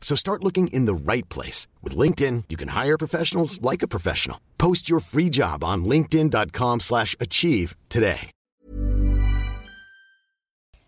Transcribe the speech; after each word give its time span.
So 0.00 0.16
start 0.16 0.42
looking 0.42 0.68
in 0.68 0.86
the 0.86 1.12
right 1.12 1.28
place. 1.28 1.68
With 1.82 1.94
LinkedIn, 1.94 2.44
you 2.48 2.56
can 2.56 2.68
hire 2.68 2.96
professionals 2.96 3.60
like 3.60 3.82
a 3.82 3.88
professional. 3.88 4.40
Post 4.56 4.88
your 4.88 5.00
free 5.00 5.28
job 5.28 5.62
on 5.62 5.84
linkedin.com 5.84 6.80
slash 6.80 7.14
achieve 7.20 7.76
today. 7.90 8.30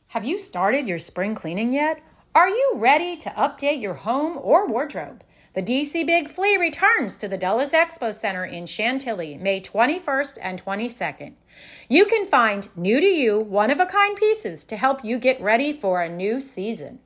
Have 0.08 0.24
you 0.24 0.38
started 0.38 0.88
your 0.88 0.98
spring 0.98 1.36
cleaning 1.36 1.72
yet? 1.72 2.02
Are 2.34 2.48
you 2.48 2.72
ready 2.74 3.16
to 3.18 3.30
update 3.30 3.80
your 3.80 3.94
home 3.94 4.36
or 4.40 4.66
wardrobe? 4.66 5.22
The 5.54 5.62
DC 5.62 6.06
Big 6.06 6.28
Flea 6.28 6.56
returns 6.56 7.18
to 7.18 7.28
the 7.28 7.36
Dulles 7.36 7.72
Expo 7.72 8.14
Center 8.14 8.44
in 8.44 8.66
Chantilly, 8.66 9.36
May 9.36 9.60
21st 9.60 10.38
and 10.40 10.64
22nd. 10.64 11.34
You 11.88 12.06
can 12.06 12.26
find 12.26 12.68
new 12.76 13.00
to 13.00 13.06
you, 13.06 13.40
one 13.40 13.70
of 13.70 13.80
a 13.80 13.86
kind 13.86 14.16
pieces 14.16 14.64
to 14.66 14.76
help 14.76 15.04
you 15.04 15.18
get 15.18 15.40
ready 15.40 15.72
for 15.72 16.02
a 16.02 16.08
new 16.08 16.38
season. 16.40 17.00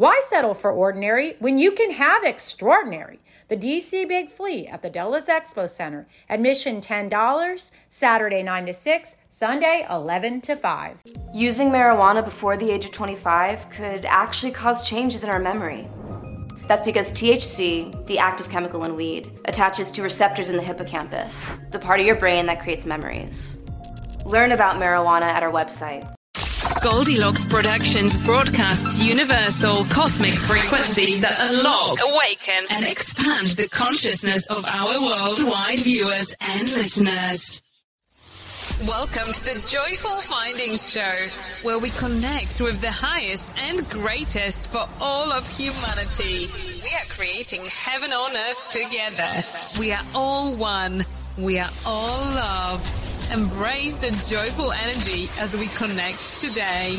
Why 0.00 0.18
settle 0.24 0.54
for 0.54 0.72
ordinary 0.72 1.36
when 1.40 1.58
you 1.58 1.72
can 1.72 1.90
have 1.90 2.24
extraordinary? 2.24 3.20
The 3.48 3.56
DC 3.58 4.08
Big 4.08 4.30
Flea 4.30 4.66
at 4.66 4.80
the 4.80 4.88
Dulles 4.88 5.28
Expo 5.28 5.68
Center. 5.68 6.08
Admission 6.30 6.80
$10, 6.80 7.72
Saturday 7.90 8.42
9 8.42 8.64
to 8.64 8.72
6, 8.72 9.16
Sunday 9.28 9.86
11 9.90 10.40
to 10.40 10.56
5. 10.56 11.02
Using 11.34 11.68
marijuana 11.68 12.24
before 12.24 12.56
the 12.56 12.70
age 12.70 12.86
of 12.86 12.92
25 12.92 13.68
could 13.68 14.06
actually 14.06 14.52
cause 14.52 14.88
changes 14.88 15.22
in 15.22 15.28
our 15.28 15.38
memory. 15.38 15.86
That's 16.66 16.82
because 16.82 17.12
THC, 17.12 18.06
the 18.06 18.18
active 18.18 18.48
chemical 18.48 18.84
in 18.84 18.96
weed, 18.96 19.30
attaches 19.44 19.92
to 19.92 20.02
receptors 20.02 20.48
in 20.48 20.56
the 20.56 20.62
hippocampus, 20.62 21.58
the 21.72 21.78
part 21.78 22.00
of 22.00 22.06
your 22.06 22.16
brain 22.16 22.46
that 22.46 22.62
creates 22.62 22.86
memories. 22.86 23.58
Learn 24.24 24.52
about 24.52 24.76
marijuana 24.76 25.28
at 25.28 25.42
our 25.42 25.52
website. 25.52 26.10
Goldilocks 26.82 27.44
Productions 27.44 28.16
broadcasts 28.16 29.02
universal 29.02 29.84
cosmic 29.84 30.32
frequencies 30.32 31.20
that 31.20 31.36
unlock, 31.38 31.98
awaken, 32.00 32.64
and 32.70 32.86
expand 32.86 33.48
the 33.48 33.68
consciousness 33.68 34.46
of 34.46 34.64
our 34.64 34.98
worldwide 34.98 35.80
viewers 35.80 36.34
and 36.40 36.62
listeners. 36.62 37.60
Welcome 38.86 39.30
to 39.30 39.44
the 39.44 39.62
Joyful 39.68 40.20
Findings 40.20 40.90
Show, 40.90 41.68
where 41.68 41.78
we 41.78 41.90
connect 41.90 42.62
with 42.62 42.80
the 42.80 42.90
highest 42.90 43.54
and 43.68 43.86
greatest 43.90 44.72
for 44.72 44.86
all 45.02 45.30
of 45.32 45.46
humanity. 45.48 46.46
We 46.82 46.90
are 46.94 47.06
creating 47.10 47.60
heaven 47.66 48.10
on 48.10 48.34
earth 48.34 48.70
together. 48.72 49.78
We 49.78 49.92
are 49.92 50.04
all 50.14 50.54
one. 50.54 51.04
We 51.36 51.58
are 51.58 51.70
all 51.84 52.20
love. 52.34 52.99
Embrace 53.32 53.94
the 53.94 54.10
joyful 54.28 54.72
energy 54.72 55.28
as 55.38 55.56
we 55.56 55.68
connect 55.68 56.40
today. 56.40 56.98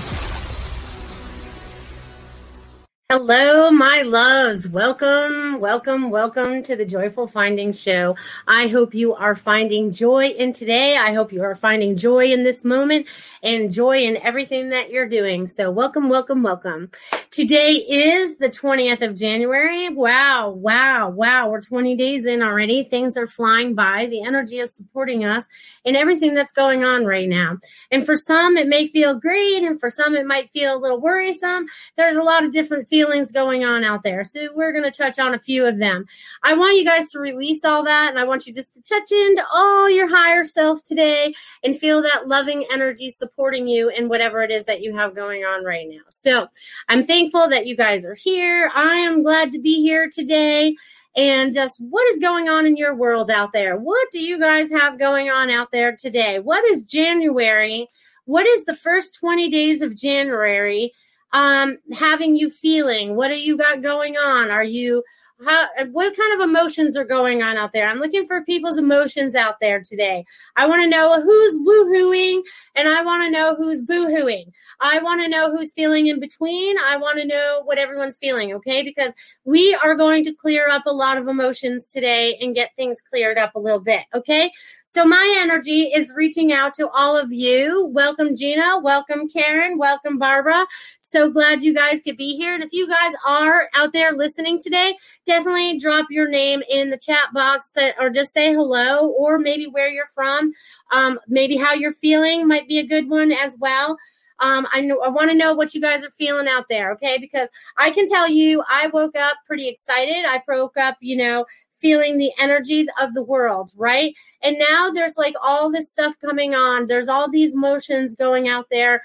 Hello, 3.09 3.69
my 3.69 4.03
loves. 4.03 4.70
Welcome, 4.70 5.59
welcome, 5.59 6.09
welcome 6.09 6.64
to 6.64 6.78
the 6.78 6.86
Joyful 6.86 7.28
Findings 7.28 7.81
Show. 7.81 8.16
I 8.47 8.70
hope 8.70 8.94
you 8.94 9.14
are 9.14 9.36
finding 9.36 9.91
joy 9.91 10.28
in 10.28 10.53
today. 10.53 10.96
I 10.96 11.12
hope 11.12 11.34
you 11.34 11.44
are 11.44 11.53
finding 11.53 11.97
joy 11.97 12.28
in 12.28 12.46
this 12.46 12.64
moment 12.64 13.08
and 13.44 13.72
joy 13.72 14.03
in 14.03 14.18
everything 14.18 14.69
that 14.69 14.91
you're 14.91 15.07
doing. 15.07 15.47
So, 15.47 15.72
welcome, 15.72 16.09
welcome, 16.09 16.44
welcome. 16.44 16.91
Today 17.31 17.74
is 17.74 18.38
the 18.38 18.50
20th 18.50 19.02
of 19.02 19.16
January. 19.16 19.90
Wow, 19.90 20.50
wow, 20.50 21.09
wow. 21.09 21.50
We're 21.50 21.62
20 21.62 21.96
days 21.96 22.25
in 22.25 22.41
already. 22.41 22.84
Things 22.84 23.18
are 23.18 23.28
flying 23.28 23.74
by. 23.74 24.07
The 24.07 24.24
energy 24.24 24.59
is 24.59 24.75
supporting 24.75 25.24
us 25.24 25.47
in 25.85 25.96
everything 25.96 26.34
that's 26.34 26.53
going 26.53 26.84
on 26.84 27.06
right 27.06 27.28
now. 27.28 27.57
And 27.90 28.06
for 28.06 28.16
some, 28.16 28.57
it 28.57 28.68
may 28.68 28.88
feel 28.88 29.16
great, 29.16 29.63
and 29.63 29.79
for 29.79 29.90
some, 29.90 30.16
it 30.16 30.25
might 30.25 30.50
feel 30.50 30.75
a 30.75 30.79
little 30.79 31.00
worrisome. 31.00 31.68
There's 31.97 32.16
a 32.16 32.23
lot 32.23 32.44
of 32.44 32.52
different 32.52 32.88
feelings 32.88 33.31
going 33.31 33.63
on 33.63 33.84
out 33.84 34.03
there. 34.03 34.23
So 34.23 34.50
we're 34.53 34.72
going 34.72 34.84
to 34.84 34.91
touch 34.91 35.18
on 35.18 35.34
a 35.34 35.40
few 35.40 35.66
of 35.66 35.79
them. 35.79 36.06
I 36.44 36.53
want 36.53 36.78
you 36.78 36.85
guys 36.85 37.12
to 37.12 37.19
release 37.19 37.66
all 37.66 37.84
that 37.84 38.09
and 38.09 38.19
I 38.19 38.25
want 38.25 38.46
you 38.46 38.53
just 38.53 38.73
to 38.75 38.81
touch 38.81 39.12
into 39.12 39.44
all 39.52 39.90
your 39.90 40.09
higher 40.09 40.46
self 40.46 40.84
today 40.84 41.34
and 41.63 41.78
feel 41.78 42.02
that 42.02 42.28
loving 42.28 42.66
energy 42.72 43.09
supporting 43.31 43.68
you 43.68 43.90
in 43.90 44.09
whatever 44.09 44.42
it 44.44 44.52
is 44.52 44.66
that 44.66 44.81
you 44.81 44.96
have 44.96 45.16
going 45.16 45.44
on 45.44 45.64
right 45.64 45.88
now. 45.90 46.02
So 46.09 46.47
I'm 46.90 47.03
thankful 47.03 47.47
that 47.50 47.66
you 47.66 47.75
guys 47.75 48.06
are 48.06 48.16
here. 48.16 48.69
I 48.74 48.96
am 48.96 49.24
glad 49.24 49.52
to 49.53 49.59
be 49.59 49.81
here 49.81 50.09
today 50.12 50.75
and 51.16 51.53
just 51.53 51.81
what 51.90 52.08
is 52.09 52.20
going 52.20 52.50
on 52.50 52.66
in 52.66 52.78
your 52.78 52.96
world 52.96 53.30
out 53.30 53.52
there? 53.53 53.78
What 53.78 54.08
do 54.12 54.20
you 54.20 54.40
guys 54.40 54.72
have 54.72 55.00
going 55.00 55.30
on 55.30 55.50
out 55.50 55.72
there 55.72 55.96
today? 55.96 56.40
What 56.40 56.64
is 56.66 56.86
January? 56.86 57.88
What 58.25 58.46
is 58.47 58.66
the 58.66 58.75
first 58.75 59.18
20 59.20 59.50
days 59.50 59.81
of 59.81 59.96
January? 59.96 60.94
um, 61.34 61.78
having 61.94 62.36
you 62.36 62.50
feeling? 62.50 63.16
What 63.16 63.30
do 63.30 63.40
you 63.40 63.58
got 63.58 63.81
going 63.81 64.18
on? 64.18 64.52
Are 64.52 64.64
you 64.64 65.03
how, 65.44 65.68
what 65.91 66.16
kind 66.16 66.34
of 66.34 66.47
emotions 66.47 66.97
are 66.97 67.06
going 67.06 67.41
on 67.41 67.57
out 67.57 67.74
there? 67.74 67.88
I'm 67.88 68.00
looking 68.00 68.25
for 68.25 68.44
people's 68.44 68.78
emotions 68.78 69.35
out 69.35 69.56
there 69.59 69.81
today. 69.81 70.25
I 70.56 70.68
want 70.68 70.84
to 70.84 70.88
know 70.88 71.22
who's 71.22 71.53
woohooing 71.66 72.41
and 72.75 72.88
I 72.88 73.03
want 73.03 73.24
to 73.24 73.29
know 73.29 73.56
who's 73.56 73.84
boohooing. 73.85 74.52
I 74.79 75.00
want 75.00 75.22
to 75.22 75.28
know 75.28 75.52
who's 75.52 75.74
feeling 75.74 76.07
in 76.07 76.19
between. 76.19 76.78
I 76.79 76.97
want 76.97 77.19
to 77.19 77.25
know 77.25 77.62
what 77.66 77.78
everyone's 77.78 78.18
feeling, 78.18 78.53
okay? 78.53 78.84
Because 78.84 79.13
we 79.46 79.78
are 79.84 79.96
going 79.96 80.24
to 80.25 80.34
clear 80.34 80.69
up 80.69 80.84
a 80.85 80.94
lot 80.94 81.18
of 81.18 81.28
emotions 81.28 81.88
today 81.88 82.38
and 82.41 82.56
get 82.56 82.75
things 82.75 83.02
cleared 83.02 83.38
up 83.38 83.56
a 83.56 83.59
little 83.59 83.79
bit, 83.79 84.06
okay? 84.13 84.52
So 84.85 85.06
my 85.06 85.38
energy 85.40 85.84
is 85.84 86.12
reaching 86.16 86.52
out 86.52 86.73
to 86.73 86.90
all 86.90 87.16
of 87.16 87.31
you. 87.31 87.85
Welcome, 87.85 88.35
Gina. 88.35 88.79
Welcome, 88.79 89.29
Karen. 89.29 89.78
Welcome, 89.78 90.17
Barbara. 90.17 90.67
So 90.99 91.32
glad 91.32 91.64
you 91.64 91.73
guys 91.73 92.02
could 92.02 92.17
be 92.17 92.35
here. 92.35 92.53
And 92.53 92.64
if 92.64 92.73
you 92.73 92.90
guys 92.90 93.14
are 93.26 93.70
out 93.73 93.94
there 93.94 94.11
listening 94.11 94.59
today, 94.59 94.97
definitely 95.32 95.78
drop 95.80 96.08
your 96.10 96.28
name 96.28 96.62
in 96.70 96.90
the 96.90 96.98
chat 96.98 97.32
box 97.34 97.78
or 97.98 98.10
just 98.10 98.34
say 98.34 98.54
hello 98.54 99.08
or 99.08 99.40
maybe 99.40 99.66
where 99.66 99.88
you're 99.88 100.06
from. 100.08 100.52
Um, 100.92 101.20
maybe 101.28 101.56
how 101.56 101.74
you're 101.74 101.94
feeling 101.94 102.48
might 102.48 102.68
be 102.68 102.80
a 102.80 102.86
good 102.86 103.10
one 103.10 103.32
as 103.32 103.56
well. 103.60 103.98
Um, 104.40 104.68
I 104.74 104.80
I 104.80 105.08
want 105.08 105.30
to 105.30 105.38
know 105.38 105.54
what 105.54 105.74
you 105.74 105.80
guys 105.80 106.04
are 106.04 106.10
feeling 106.10 106.48
out 106.48 106.66
there, 106.70 106.92
okay? 106.94 107.18
Because 107.18 107.50
I 107.78 107.92
can 107.92 108.08
tell 108.08 108.28
you, 108.28 108.62
I 108.68 108.88
woke 108.88 109.16
up 109.16 109.38
pretty 109.46 109.70
excited. 109.70 110.26
I 110.26 110.42
woke 110.48 110.78
up, 110.78 110.98
you 111.00 111.16
know, 111.16 111.46
feeling 111.72 112.18
the 112.18 112.32
energies 112.40 112.90
of 113.00 113.14
the 113.14 113.24
world, 113.24 113.72
right? 113.78 114.14
And 114.42 114.58
now 114.60 114.90
there's 114.90 115.18
like 115.18 115.36
all 115.42 115.72
this 115.72 115.92
stuff 115.92 116.16
coming 116.20 116.54
on. 116.56 116.88
There's 116.88 117.08
all 117.08 117.30
these 117.30 117.56
motions 117.56 118.16
going 118.16 118.50
out 118.50 118.66
there 118.70 119.02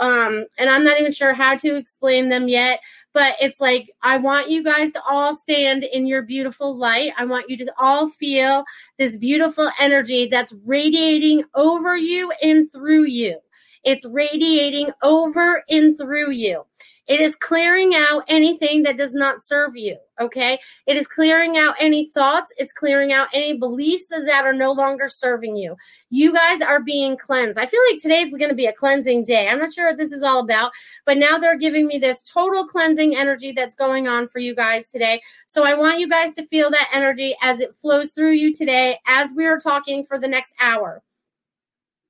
um, 0.00 0.46
and 0.58 0.70
I'm 0.70 0.84
not 0.84 1.00
even 1.00 1.12
sure 1.12 1.34
how 1.34 1.56
to 1.56 1.76
explain 1.76 2.28
them 2.28 2.48
yet, 2.48 2.80
but 3.12 3.36
it's 3.40 3.60
like 3.60 3.90
I 4.02 4.18
want 4.18 4.50
you 4.50 4.62
guys 4.62 4.92
to 4.92 5.02
all 5.08 5.34
stand 5.34 5.84
in 5.84 6.06
your 6.06 6.22
beautiful 6.22 6.76
light. 6.76 7.12
I 7.16 7.24
want 7.24 7.50
you 7.50 7.56
to 7.58 7.72
all 7.78 8.08
feel 8.08 8.64
this 8.98 9.18
beautiful 9.18 9.70
energy 9.80 10.26
that's 10.26 10.54
radiating 10.64 11.44
over 11.54 11.96
you 11.96 12.32
and 12.42 12.70
through 12.70 13.04
you. 13.04 13.38
It's 13.84 14.06
radiating 14.06 14.90
over 15.02 15.62
and 15.68 15.96
through 15.96 16.30
you. 16.30 16.64
It 17.06 17.20
is 17.20 17.36
clearing 17.36 17.94
out 17.94 18.24
anything 18.28 18.84
that 18.84 18.96
does 18.96 19.14
not 19.14 19.42
serve 19.42 19.76
you. 19.76 19.98
Okay. 20.18 20.58
It 20.86 20.96
is 20.96 21.06
clearing 21.06 21.58
out 21.58 21.74
any 21.78 22.08
thoughts. 22.08 22.52
It's 22.56 22.72
clearing 22.72 23.12
out 23.12 23.28
any 23.34 23.58
beliefs 23.58 24.08
that 24.08 24.46
are 24.46 24.54
no 24.54 24.72
longer 24.72 25.08
serving 25.08 25.56
you. 25.56 25.76
You 26.08 26.32
guys 26.32 26.62
are 26.62 26.80
being 26.80 27.16
cleansed. 27.18 27.58
I 27.58 27.66
feel 27.66 27.80
like 27.90 28.00
today's 28.00 28.34
going 28.34 28.48
to 28.48 28.54
be 28.54 28.66
a 28.66 28.72
cleansing 28.72 29.24
day. 29.24 29.48
I'm 29.48 29.58
not 29.58 29.72
sure 29.72 29.88
what 29.88 29.98
this 29.98 30.12
is 30.12 30.22
all 30.22 30.38
about, 30.38 30.72
but 31.04 31.18
now 31.18 31.36
they're 31.36 31.58
giving 31.58 31.86
me 31.86 31.98
this 31.98 32.22
total 32.22 32.64
cleansing 32.64 33.16
energy 33.16 33.52
that's 33.52 33.76
going 33.76 34.08
on 34.08 34.28
for 34.28 34.38
you 34.38 34.54
guys 34.54 34.90
today. 34.90 35.20
So 35.46 35.64
I 35.64 35.74
want 35.74 36.00
you 36.00 36.08
guys 36.08 36.34
to 36.34 36.46
feel 36.46 36.70
that 36.70 36.90
energy 36.92 37.36
as 37.42 37.60
it 37.60 37.74
flows 37.74 38.12
through 38.12 38.32
you 38.32 38.54
today 38.54 38.98
as 39.06 39.32
we 39.36 39.44
are 39.44 39.58
talking 39.58 40.04
for 40.04 40.18
the 40.18 40.28
next 40.28 40.54
hour 40.60 41.02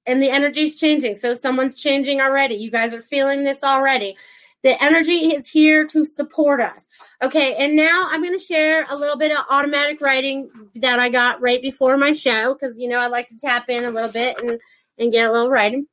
and 0.06 0.22
the 0.22 0.30
energy's 0.30 0.78
changing. 0.78 1.16
So 1.16 1.34
someone's 1.34 1.80
changing 1.80 2.20
already. 2.20 2.56
You 2.56 2.70
guys 2.70 2.94
are 2.94 3.00
feeling 3.00 3.44
this 3.44 3.64
already. 3.64 4.16
The 4.64 4.82
energy 4.82 5.34
is 5.34 5.48
here 5.48 5.86
to 5.88 6.04
support 6.04 6.60
us. 6.60 6.88
Okay, 7.22 7.54
and 7.54 7.76
now 7.76 8.08
I'm 8.10 8.22
going 8.22 8.36
to 8.36 8.44
share 8.44 8.84
a 8.88 8.96
little 8.96 9.18
bit 9.18 9.30
of 9.30 9.44
automatic 9.50 10.00
writing 10.00 10.48
that 10.76 10.98
I 10.98 11.10
got 11.10 11.40
right 11.40 11.62
before 11.62 11.96
my 11.96 12.12
show 12.12 12.54
because 12.54 12.78
you 12.78 12.88
know 12.88 12.98
I 12.98 13.06
like 13.06 13.26
to 13.28 13.38
tap 13.38 13.68
in 13.68 13.84
a 13.84 13.90
little 13.90 14.10
bit 14.10 14.42
and 14.42 14.58
and 14.98 15.12
get 15.12 15.28
a 15.28 15.32
little 15.32 15.50
writing. 15.50 15.86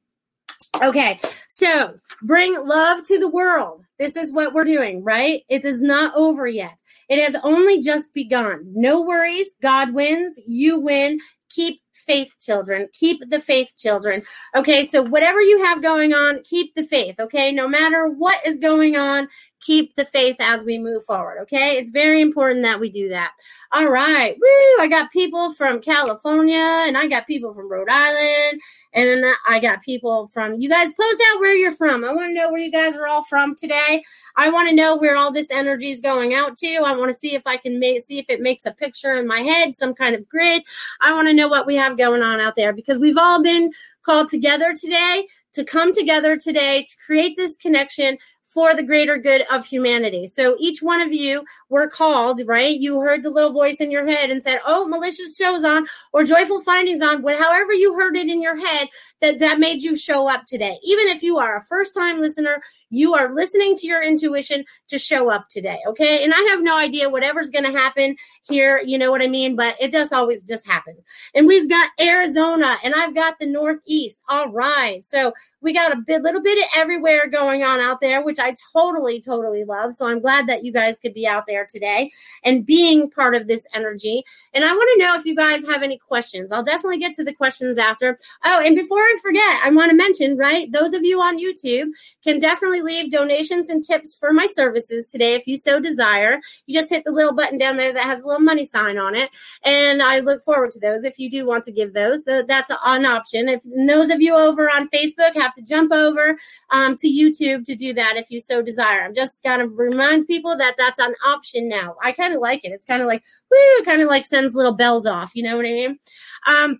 Okay, 0.81 1.19
so 1.49 1.95
bring 2.23 2.65
love 2.65 3.03
to 3.03 3.19
the 3.19 3.27
world. 3.27 3.81
This 3.99 4.15
is 4.15 4.33
what 4.33 4.53
we're 4.53 4.63
doing, 4.63 5.03
right? 5.03 5.41
It 5.49 5.65
is 5.65 5.83
not 5.83 6.15
over 6.15 6.47
yet. 6.47 6.79
It 7.09 7.21
has 7.21 7.35
only 7.43 7.81
just 7.81 8.13
begun. 8.13 8.63
No 8.73 9.01
worries. 9.01 9.57
God 9.61 9.93
wins. 9.93 10.39
You 10.47 10.79
win. 10.79 11.19
Keep 11.51 11.81
faith, 11.93 12.35
children. 12.41 12.87
Keep 12.93 13.29
the 13.29 13.39
faith, 13.39 13.73
children. 13.77 14.23
Okay, 14.55 14.85
so 14.85 15.03
whatever 15.03 15.41
you 15.41 15.63
have 15.63 15.81
going 15.81 16.13
on, 16.13 16.41
keep 16.43 16.73
the 16.75 16.83
faith. 16.83 17.19
Okay, 17.19 17.51
no 17.51 17.67
matter 17.67 18.07
what 18.07 18.45
is 18.45 18.59
going 18.59 18.95
on, 18.97 19.27
keep 19.61 19.95
the 19.95 20.05
faith 20.05 20.37
as 20.39 20.63
we 20.63 20.77
move 20.77 21.03
forward. 21.05 21.39
Okay, 21.43 21.77
it's 21.77 21.91
very 21.91 22.21
important 22.21 22.63
that 22.63 22.79
we 22.79 22.89
do 22.89 23.09
that. 23.09 23.31
All 23.71 23.87
right, 23.87 24.35
woo! 24.37 24.83
I 24.83 24.87
got 24.89 25.11
people 25.11 25.53
from 25.53 25.79
California 25.79 26.57
and 26.57 26.97
I 26.97 27.07
got 27.07 27.25
people 27.25 27.53
from 27.53 27.71
Rhode 27.71 27.89
Island 27.89 28.59
and 28.93 29.25
I 29.47 29.59
got 29.59 29.81
people 29.81 30.27
from 30.27 30.59
you 30.59 30.67
guys. 30.67 30.93
Post 30.93 31.23
out 31.31 31.39
where 31.39 31.53
you're 31.53 31.71
from. 31.71 32.03
I 32.03 32.13
want 32.13 32.29
to 32.29 32.33
know 32.33 32.51
where 32.51 32.61
you 32.61 32.71
guys 32.71 32.97
are 32.97 33.07
all 33.07 33.23
from 33.23 33.55
today. 33.55 34.03
I 34.35 34.49
want 34.49 34.67
to 34.69 34.75
know 34.75 34.97
where 34.97 35.15
all 35.15 35.31
this 35.31 35.51
energy 35.51 35.91
is 35.91 36.01
going 36.01 36.33
out 36.33 36.57
to. 36.57 36.83
I 36.85 36.97
want 36.97 37.09
to 37.09 37.17
see 37.17 37.33
if 37.33 37.43
I 37.45 37.57
can 37.57 37.79
make 37.79 38.01
see 38.01 38.19
if 38.19 38.29
it 38.29 38.41
makes 38.41 38.65
a 38.65 38.73
picture 38.73 39.15
in 39.15 39.27
my 39.27 39.39
head, 39.39 39.75
some 39.75 39.93
kind 39.93 40.15
of 40.15 40.27
grid. 40.27 40.63
I 40.99 41.13
want 41.13 41.27
to 41.29 41.33
know 41.33 41.47
what 41.47 41.65
we 41.65 41.75
have 41.75 41.97
going 41.97 42.21
on 42.21 42.41
out 42.41 42.55
there 42.55 42.73
because 42.73 42.99
we've 42.99 43.17
all 43.17 43.41
been 43.41 43.71
called 44.03 44.27
together 44.27 44.73
today 44.73 45.27
to 45.53 45.63
come 45.63 45.93
together 45.93 46.37
today 46.37 46.83
to 46.83 47.05
create 47.05 47.35
this 47.37 47.57
connection 47.57 48.17
for 48.53 48.75
the 48.75 48.83
greater 48.83 49.17
good 49.17 49.43
of 49.49 49.65
humanity. 49.65 50.27
So 50.27 50.57
each 50.59 50.83
one 50.83 50.99
of 50.99 51.13
you 51.13 51.45
were 51.69 51.87
called, 51.87 52.41
right? 52.45 52.77
You 52.77 52.99
heard 52.99 53.23
the 53.23 53.29
little 53.29 53.53
voice 53.53 53.79
in 53.79 53.91
your 53.91 54.05
head 54.05 54.29
and 54.29 54.43
said, 54.43 54.59
"Oh, 54.65 54.85
malicious 54.85 55.37
shows 55.37 55.63
on 55.63 55.87
or 56.11 56.25
joyful 56.25 56.59
findings 56.59 57.01
on." 57.01 57.23
However 57.23 57.71
you 57.71 57.93
heard 57.93 58.17
it 58.17 58.27
in 58.27 58.41
your 58.41 58.57
head, 58.57 58.89
that 59.21 59.39
that 59.39 59.59
made 59.59 59.81
you 59.81 59.95
show 59.95 60.29
up 60.29 60.45
today. 60.45 60.77
Even 60.83 61.07
if 61.07 61.23
you 61.23 61.37
are 61.37 61.57
a 61.57 61.63
first-time 61.63 62.19
listener, 62.19 62.61
you 62.89 63.13
are 63.13 63.33
listening 63.33 63.75
to 63.77 63.87
your 63.87 64.03
intuition 64.03 64.65
to 64.89 64.99
show 64.99 65.31
up 65.31 65.47
today, 65.49 65.79
okay? 65.87 66.23
And 66.23 66.33
I 66.33 66.41
have 66.49 66.61
no 66.61 66.77
idea 66.77 67.09
whatever's 67.09 67.49
going 67.49 67.63
to 67.63 67.71
happen 67.71 68.17
here, 68.49 68.81
you 68.85 68.97
know 68.97 69.11
what 69.11 69.21
I 69.21 69.27
mean, 69.27 69.55
but 69.55 69.75
it 69.79 69.91
just 69.91 70.11
always 70.11 70.43
just 70.43 70.67
happens. 70.67 71.05
And 71.33 71.47
we've 71.47 71.69
got 71.69 71.91
Arizona 71.99 72.77
and 72.83 72.93
I've 72.93 73.15
got 73.15 73.39
the 73.39 73.45
Northeast. 73.45 74.23
All 74.27 74.49
right. 74.49 75.01
So 75.03 75.33
we 75.61 75.73
got 75.73 75.93
a 75.93 75.97
bit, 75.97 76.23
little 76.23 76.41
bit 76.41 76.57
of 76.57 76.69
everywhere 76.75 77.29
going 77.29 77.63
on 77.63 77.79
out 77.79 78.01
there, 78.01 78.23
which 78.23 78.39
I 78.39 78.55
totally, 78.73 79.21
totally 79.21 79.63
love. 79.63 79.95
So 79.95 80.09
I'm 80.09 80.19
glad 80.19 80.47
that 80.47 80.65
you 80.65 80.73
guys 80.73 80.99
could 80.99 81.13
be 81.13 81.27
out 81.27 81.45
there 81.47 81.65
today 81.69 82.11
and 82.43 82.65
being 82.65 83.09
part 83.09 83.35
of 83.35 83.47
this 83.47 83.67
energy. 83.73 84.23
And 84.53 84.65
I 84.65 84.73
want 84.73 84.89
to 84.93 85.05
know 85.05 85.15
if 85.15 85.25
you 85.25 85.35
guys 85.35 85.65
have 85.67 85.83
any 85.83 85.97
questions. 85.97 86.51
I'll 86.51 86.63
definitely 86.63 86.99
get 86.99 87.13
to 87.13 87.23
the 87.23 87.33
questions 87.33 87.77
after. 87.77 88.17
Oh, 88.43 88.59
and 88.59 88.75
before 88.75 89.03
I 89.11 89.19
forget, 89.21 89.59
I 89.63 89.69
want 89.71 89.91
to 89.91 89.97
mention, 89.97 90.37
right, 90.37 90.71
those 90.71 90.93
of 90.93 91.03
you 91.03 91.21
on 91.21 91.37
YouTube 91.37 91.89
can 92.23 92.39
definitely 92.39 92.81
leave 92.81 93.11
donations 93.11 93.67
and 93.67 93.83
tips 93.83 94.15
for 94.17 94.31
my 94.31 94.47
services 94.47 95.09
today 95.11 95.33
if 95.35 95.47
you 95.47 95.57
so 95.57 95.79
desire. 95.81 96.39
You 96.65 96.79
just 96.79 96.89
hit 96.89 97.03
the 97.03 97.11
little 97.11 97.33
button 97.33 97.57
down 97.57 97.75
there 97.75 97.93
that 97.93 98.05
has 98.05 98.21
a 98.21 98.25
little 98.25 98.41
money 98.41 98.65
sign 98.65 98.97
on 98.97 99.15
it. 99.15 99.29
And 99.63 100.01
I 100.01 100.19
look 100.19 100.41
forward 100.41 100.71
to 100.71 100.79
those 100.79 101.03
if 101.03 101.19
you 101.19 101.29
do 101.29 101.45
want 101.45 101.65
to 101.65 101.73
give 101.73 101.93
those. 101.93 102.23
That's 102.23 102.71
an 102.85 103.05
option. 103.05 103.49
If 103.49 103.63
those 103.63 104.09
of 104.09 104.21
you 104.21 104.35
over 104.35 104.69
on 104.69 104.87
Facebook 104.89 105.35
have 105.35 105.53
to 105.55 105.61
jump 105.61 105.91
over 105.91 106.37
um, 106.69 106.95
to 106.97 107.07
YouTube 107.07 107.65
to 107.65 107.75
do 107.75 107.93
that 107.93 108.15
if 108.15 108.31
you 108.31 108.39
so 108.39 108.61
desire. 108.61 109.01
I'm 109.03 109.13
just 109.13 109.43
going 109.43 109.59
to 109.59 109.67
remind 109.67 110.27
people 110.27 110.55
that 110.57 110.75
that's 110.77 110.99
an 110.99 111.15
option 111.25 111.67
now. 111.67 111.95
I 112.01 112.13
kind 112.13 112.33
of 112.33 112.39
like 112.39 112.63
it. 112.63 112.71
It's 112.71 112.85
kind 112.85 113.01
of 113.01 113.07
like, 113.07 113.23
woo, 113.49 113.83
kind 113.83 114.01
of 114.01 114.07
like 114.07 114.25
sends 114.25 114.55
little 114.55 114.75
bells 114.75 115.05
off. 115.05 115.31
You 115.35 115.43
know 115.43 115.57
what 115.57 115.65
I 115.65 115.71
mean? 115.71 115.99
Um, 116.47 116.79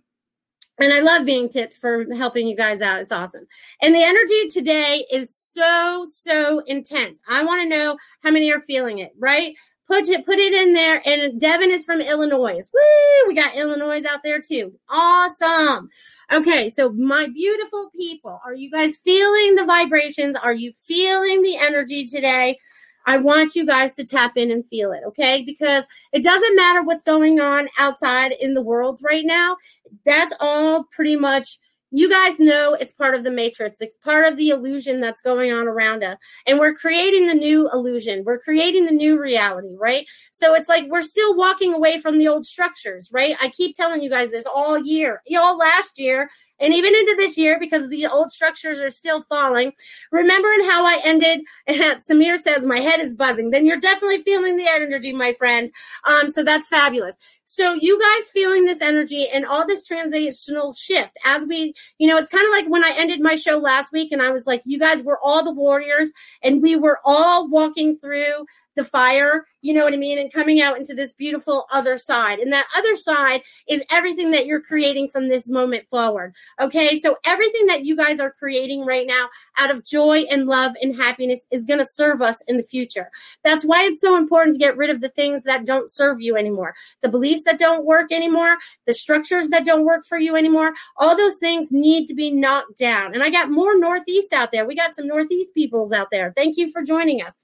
and 0.82 0.94
I 0.94 1.00
love 1.00 1.26
being 1.26 1.50
tipped 1.50 1.74
for 1.74 2.06
helping 2.16 2.48
you 2.48 2.56
guys 2.56 2.82
out. 2.82 3.02
It's 3.02 3.12
awesome. 3.12 3.48
And 3.82 3.94
the 3.94 4.04
energy 4.04 4.48
today 4.48 5.06
is 5.12 5.34
so, 5.36 6.06
so 6.10 6.60
intense. 6.60 7.20
I 7.28 7.44
want 7.44 7.62
to 7.62 7.70
know 7.70 7.98
how 8.24 8.32
many 8.32 8.52
are 8.52 8.60
feeling 8.60 9.00
it, 9.00 9.12
right? 9.18 9.56
Put 9.88 10.08
it, 10.08 10.26
put 10.26 10.38
it 10.38 10.54
in 10.54 10.74
there. 10.74 11.02
And 11.06 11.40
Devin 11.40 11.72
is 11.72 11.84
from 11.84 12.00
Illinois. 12.00 12.60
Woo! 12.74 13.28
We 13.28 13.36
got 13.36 13.56
Illinois 13.56 14.06
out 14.10 14.24
there 14.24 14.40
too. 14.40 14.74
Awesome. 14.90 15.90
Okay. 16.32 16.70
So 16.70 16.92
my 16.94 17.28
beautiful 17.28 17.90
people, 17.94 18.40
are 18.46 18.54
you 18.54 18.72
guys 18.72 18.96
feeling 18.96 19.56
the 19.56 19.66
vibrations? 19.66 20.36
Are 20.38 20.54
you 20.54 20.72
feeling 20.72 21.42
the 21.42 21.58
energy 21.58 22.06
today? 22.06 22.58
I 23.06 23.18
want 23.18 23.56
you 23.56 23.66
guys 23.66 23.96
to 23.96 24.04
tap 24.04 24.38
in 24.38 24.52
and 24.52 24.66
feel 24.66 24.92
it, 24.92 25.02
okay? 25.08 25.44
Because 25.44 25.88
it 26.12 26.24
doesn't 26.24 26.56
matter 26.56 26.84
what's 26.84 27.04
going 27.04 27.40
on 27.40 27.68
outside 27.78 28.32
in 28.32 28.54
the 28.54 28.62
world 28.62 29.00
right 29.04 29.26
now. 29.26 29.58
That's 30.06 30.34
all 30.40 30.86
pretty 30.86 31.16
much 31.16 31.60
you 31.92 32.10
guys 32.10 32.40
know 32.40 32.74
it's 32.74 32.94
part 32.94 33.16
of 33.16 33.24
the 33.24 33.32
matrix. 33.32 33.82
It's 33.82 33.98
part 33.98 34.26
of 34.26 34.38
the 34.38 34.50
illusion 34.50 35.02
that's 35.02 35.22
going 35.22 35.52
on 35.52 35.68
around 35.68 36.04
us. 36.04 36.18
And 36.48 36.58
we're 36.58 36.74
creating 36.74 37.28
the 37.28 37.36
new 37.36 37.70
illusion. 37.70 38.24
We're 38.26 38.40
creating 38.40 38.86
the 38.86 38.94
new 38.94 39.20
reality, 39.20 39.76
right? 39.78 40.08
So 40.32 40.56
it's 40.56 40.70
like 40.70 40.86
we're 40.88 41.02
still 41.02 41.36
walking 41.36 41.74
away 41.74 42.00
from 42.00 42.18
the 42.18 42.30
old 42.30 42.46
structures, 42.46 43.10
right? 43.12 43.36
I 43.42 43.50
keep 43.50 43.76
telling 43.76 44.02
you 44.02 44.10
guys 44.10 44.32
this 44.32 44.46
all 44.46 44.80
year, 44.80 45.22
you 45.28 45.40
all 45.40 45.58
last 45.58 46.00
year, 46.00 46.30
and 46.62 46.74
even 46.74 46.96
into 46.96 47.16
this 47.18 47.38
year 47.38 47.60
because 47.60 47.90
the 47.90 48.08
old 48.08 48.32
structures 48.32 48.80
are 48.80 48.92
still 48.92 49.24
falling. 49.24 49.74
Remembering 50.12 50.70
how 50.70 50.86
I 50.86 51.02
ended, 51.04 51.42
Samir 51.70 52.38
says, 52.38 52.66
My 52.66 52.80
head 52.80 53.00
is 53.00 53.16
buzzing. 53.16 53.50
Then 53.50 53.66
you're 53.66 53.80
definitely 53.80 54.22
feeling 54.22 54.58
the 54.58 54.68
energy, 54.68 55.12
my 55.12 55.34
friend. 55.34 55.70
Um, 56.06 56.30
so 56.30 56.44
that's 56.44 56.68
fabulous. 56.68 57.18
So 57.46 57.74
you 57.82 58.00
guys 58.00 58.30
feeling 58.30 58.66
this 58.66 58.82
energy 58.82 59.28
and 59.28 59.46
all 59.46 59.68
this 59.68 59.86
transitional 59.86 60.72
shift 60.72 61.18
as 61.26 61.46
we, 61.46 61.74
you 61.98 62.08
know, 62.08 62.18
it's 62.18 62.30
kind 62.30 62.46
of 62.46 62.52
like 62.52 62.72
when 62.72 62.84
I 62.84 62.94
ended 62.96 63.20
my 63.20 63.36
show 63.36 63.58
last 63.58 63.92
week 63.92 64.14
and 64.14 64.22
I 64.22 64.32
was 64.32 64.48
like, 64.48 64.62
you 64.64 64.80
guys 64.80 65.04
were 65.04 65.20
all 65.22 65.44
the 65.44 65.52
warriors 65.52 66.14
and 66.42 66.62
we 66.62 66.78
were 66.78 67.00
all 67.04 67.50
walking 67.50 67.98
through 67.98 68.46
the 68.76 68.86
fire, 68.86 69.46
you 69.62 69.74
know 69.74 69.84
what 69.84 69.94
I 69.94 69.98
mean? 69.98 70.18
And 70.18 70.32
coming 70.32 70.62
out 70.62 70.78
into 70.78 70.94
this 70.94 71.14
beautiful 71.14 71.66
other 71.72 71.98
side. 71.98 72.40
And 72.40 72.52
that 72.52 72.68
other 72.76 72.96
side 72.96 73.42
is 73.68 73.84
everything 73.92 74.32
that 74.32 74.46
you're 74.46 74.62
creating 74.62 75.10
from 75.10 75.30
this 75.30 75.50
moment 75.50 75.88
forward. 75.90 76.34
Okay. 76.60 76.98
So 76.98 77.18
everything 77.26 77.68
that 77.68 77.86
you 77.86 77.96
guys 77.96 78.20
are 78.20 78.32
creating 78.32 78.86
right 78.86 79.06
now 79.06 79.30
out 79.58 79.72
of 79.72 79.86
joy 79.86 80.22
and 80.32 80.48
love 80.48 80.74
and 80.82 80.96
happiness 80.96 81.46
is 81.52 81.66
going 81.66 81.80
to 81.80 81.86
serve 81.86 82.22
us 82.22 82.44
in 82.48 82.58
the 82.58 82.64
future. 82.64 83.10
That's 83.44 83.66
why 83.66 83.84
it's 83.84 84.02
so 84.02 84.18
important 84.18 84.54
to 84.54 84.60
get 84.60 84.78
rid 84.78 84.90
of 84.90 85.02
the 85.02 85.10
things 85.10 85.44
that 85.44 85.66
don't 85.66 85.92
serve 85.92 86.22
you 86.22 86.36
anymore, 86.36 86.74
the 87.02 87.10
beliefs 87.10 87.44
that 87.46 87.60
don't 87.60 87.86
work 87.86 88.12
anymore, 88.12 88.58
the 88.88 88.94
structures 88.94 89.50
that 89.50 89.66
don't 89.66 89.86
work 89.86 90.06
for 90.08 90.18
you 90.18 90.36
anymore. 90.36 90.74
All 90.98 91.16
those 91.16 91.38
things 91.38 91.72
need 91.72 92.08
to 92.08 92.16
be 92.16 92.32
knocked 92.32 92.78
down. 92.78 93.14
And 93.14 93.22
I 93.22 93.30
got 93.30 93.52
more 93.52 93.78
Northeast 93.78 94.34
out 94.34 94.52
there. 94.52 94.66
We 94.66 94.76
got 94.76 94.96
some 94.96 95.08
Northeast 95.08 95.54
peoples 95.54 95.92
out 95.92 96.08
there. 96.12 96.34
Thank 96.36 96.58
you 96.58 96.72
for 96.72 96.82
joining 96.82 97.22
us. 97.22 97.40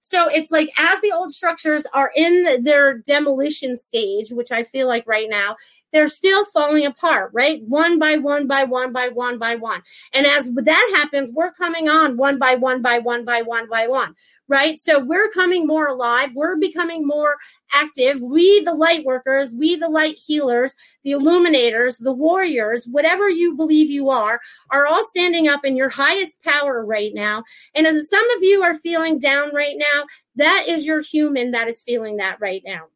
So 0.00 0.28
it's 0.28 0.50
like 0.50 0.70
as 0.78 1.00
the 1.00 1.12
old 1.12 1.30
structures 1.30 1.86
are 1.92 2.10
in 2.16 2.64
their 2.64 2.98
demolition 2.98 3.76
stage, 3.76 4.30
which 4.30 4.50
I 4.50 4.62
feel 4.62 4.88
like 4.88 5.06
right 5.06 5.28
now, 5.28 5.56
they're 5.92 6.08
still 6.08 6.44
falling 6.46 6.86
apart, 6.86 7.30
right? 7.32 7.62
One 7.62 7.98
by 7.98 8.16
one 8.16 8.46
by 8.46 8.64
one 8.64 8.92
by 8.92 9.08
one 9.08 9.38
by 9.38 9.56
one. 9.56 9.82
And 10.12 10.26
as 10.26 10.52
that 10.54 10.92
happens, 10.96 11.32
we're 11.32 11.52
coming 11.52 11.88
on 11.88 12.16
one 12.16 12.38
by 12.38 12.54
one 12.54 12.80
by 12.80 12.98
one 12.98 13.24
by 13.24 13.42
one 13.42 13.68
by 13.68 13.86
one, 13.88 14.14
right? 14.48 14.80
So 14.80 15.00
we're 15.00 15.30
coming 15.30 15.66
more 15.66 15.88
alive. 15.88 16.34
We're 16.34 16.56
becoming 16.56 17.06
more 17.06 17.36
active. 17.72 18.20
We, 18.22 18.62
the 18.64 18.74
light 18.74 19.04
workers, 19.04 19.52
we, 19.54 19.76
the 19.76 19.88
light 19.88 20.16
healers, 20.16 20.74
the 21.04 21.12
illuminators, 21.12 21.98
the 21.98 22.12
warriors, 22.12 22.86
whatever 22.90 23.28
you 23.28 23.56
believe 23.56 23.90
you 23.90 24.10
are, 24.10 24.40
are 24.70 24.86
all 24.86 25.04
standing 25.08 25.48
up 25.48 25.64
in 25.64 25.76
your 25.76 25.90
highest 25.90 26.42
power 26.42 26.84
right 26.84 27.12
now. 27.14 27.44
And 27.74 27.86
as 27.86 28.08
some 28.08 28.30
of 28.30 28.42
you 28.42 28.62
are 28.62 28.74
feeling 28.74 29.18
down 29.18 29.54
right 29.54 29.76
now, 29.76 30.04
that 30.36 30.66
is 30.68 30.86
your 30.86 31.02
human 31.02 31.52
that 31.52 31.68
is 31.68 31.82
feeling 31.82 32.16
that 32.18 32.38
right 32.40 32.62
now. 32.64 32.86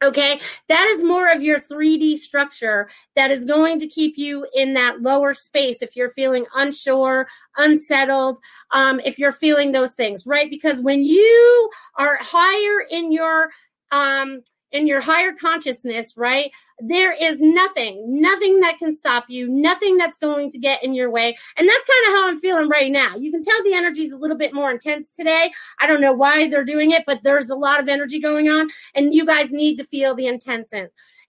Okay, 0.00 0.40
that 0.68 0.86
is 0.86 1.02
more 1.02 1.28
of 1.28 1.42
your 1.42 1.58
3D 1.58 2.18
structure 2.18 2.88
that 3.16 3.32
is 3.32 3.44
going 3.44 3.80
to 3.80 3.88
keep 3.88 4.16
you 4.16 4.46
in 4.54 4.74
that 4.74 5.02
lower 5.02 5.34
space 5.34 5.82
if 5.82 5.96
you're 5.96 6.10
feeling 6.10 6.46
unsure, 6.54 7.26
unsettled, 7.56 8.38
um, 8.70 9.00
if 9.04 9.18
you're 9.18 9.32
feeling 9.32 9.72
those 9.72 9.94
things, 9.94 10.24
right? 10.24 10.48
Because 10.50 10.80
when 10.82 11.02
you 11.02 11.70
are 11.96 12.16
higher 12.20 12.86
in 12.92 13.10
your 13.10 13.50
um, 13.90 14.42
in 14.70 14.86
your 14.86 15.00
higher 15.00 15.32
consciousness, 15.32 16.14
right? 16.16 16.50
There 16.78 17.12
is 17.12 17.40
nothing, 17.40 18.20
nothing 18.20 18.60
that 18.60 18.78
can 18.78 18.94
stop 18.94 19.24
you, 19.28 19.48
nothing 19.48 19.96
that's 19.96 20.18
going 20.18 20.50
to 20.50 20.58
get 20.58 20.84
in 20.84 20.94
your 20.94 21.10
way. 21.10 21.36
And 21.56 21.68
that's 21.68 21.86
kind 21.86 22.06
of 22.06 22.12
how 22.12 22.28
I'm 22.28 22.38
feeling 22.38 22.68
right 22.68 22.90
now. 22.90 23.16
You 23.16 23.30
can 23.30 23.42
tell 23.42 23.62
the 23.64 23.74
energy 23.74 24.02
is 24.02 24.12
a 24.12 24.18
little 24.18 24.36
bit 24.36 24.52
more 24.52 24.70
intense 24.70 25.10
today. 25.10 25.50
I 25.80 25.86
don't 25.86 26.00
know 26.00 26.12
why 26.12 26.48
they're 26.48 26.64
doing 26.64 26.92
it, 26.92 27.04
but 27.06 27.22
there's 27.22 27.50
a 27.50 27.56
lot 27.56 27.80
of 27.80 27.88
energy 27.88 28.20
going 28.20 28.48
on, 28.48 28.68
and 28.94 29.14
you 29.14 29.24
guys 29.24 29.50
need 29.50 29.76
to 29.76 29.84
feel 29.84 30.14
the 30.14 30.26
intense 30.26 30.72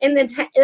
in 0.01 0.13
the, 0.13 0.25
te- 0.25 0.62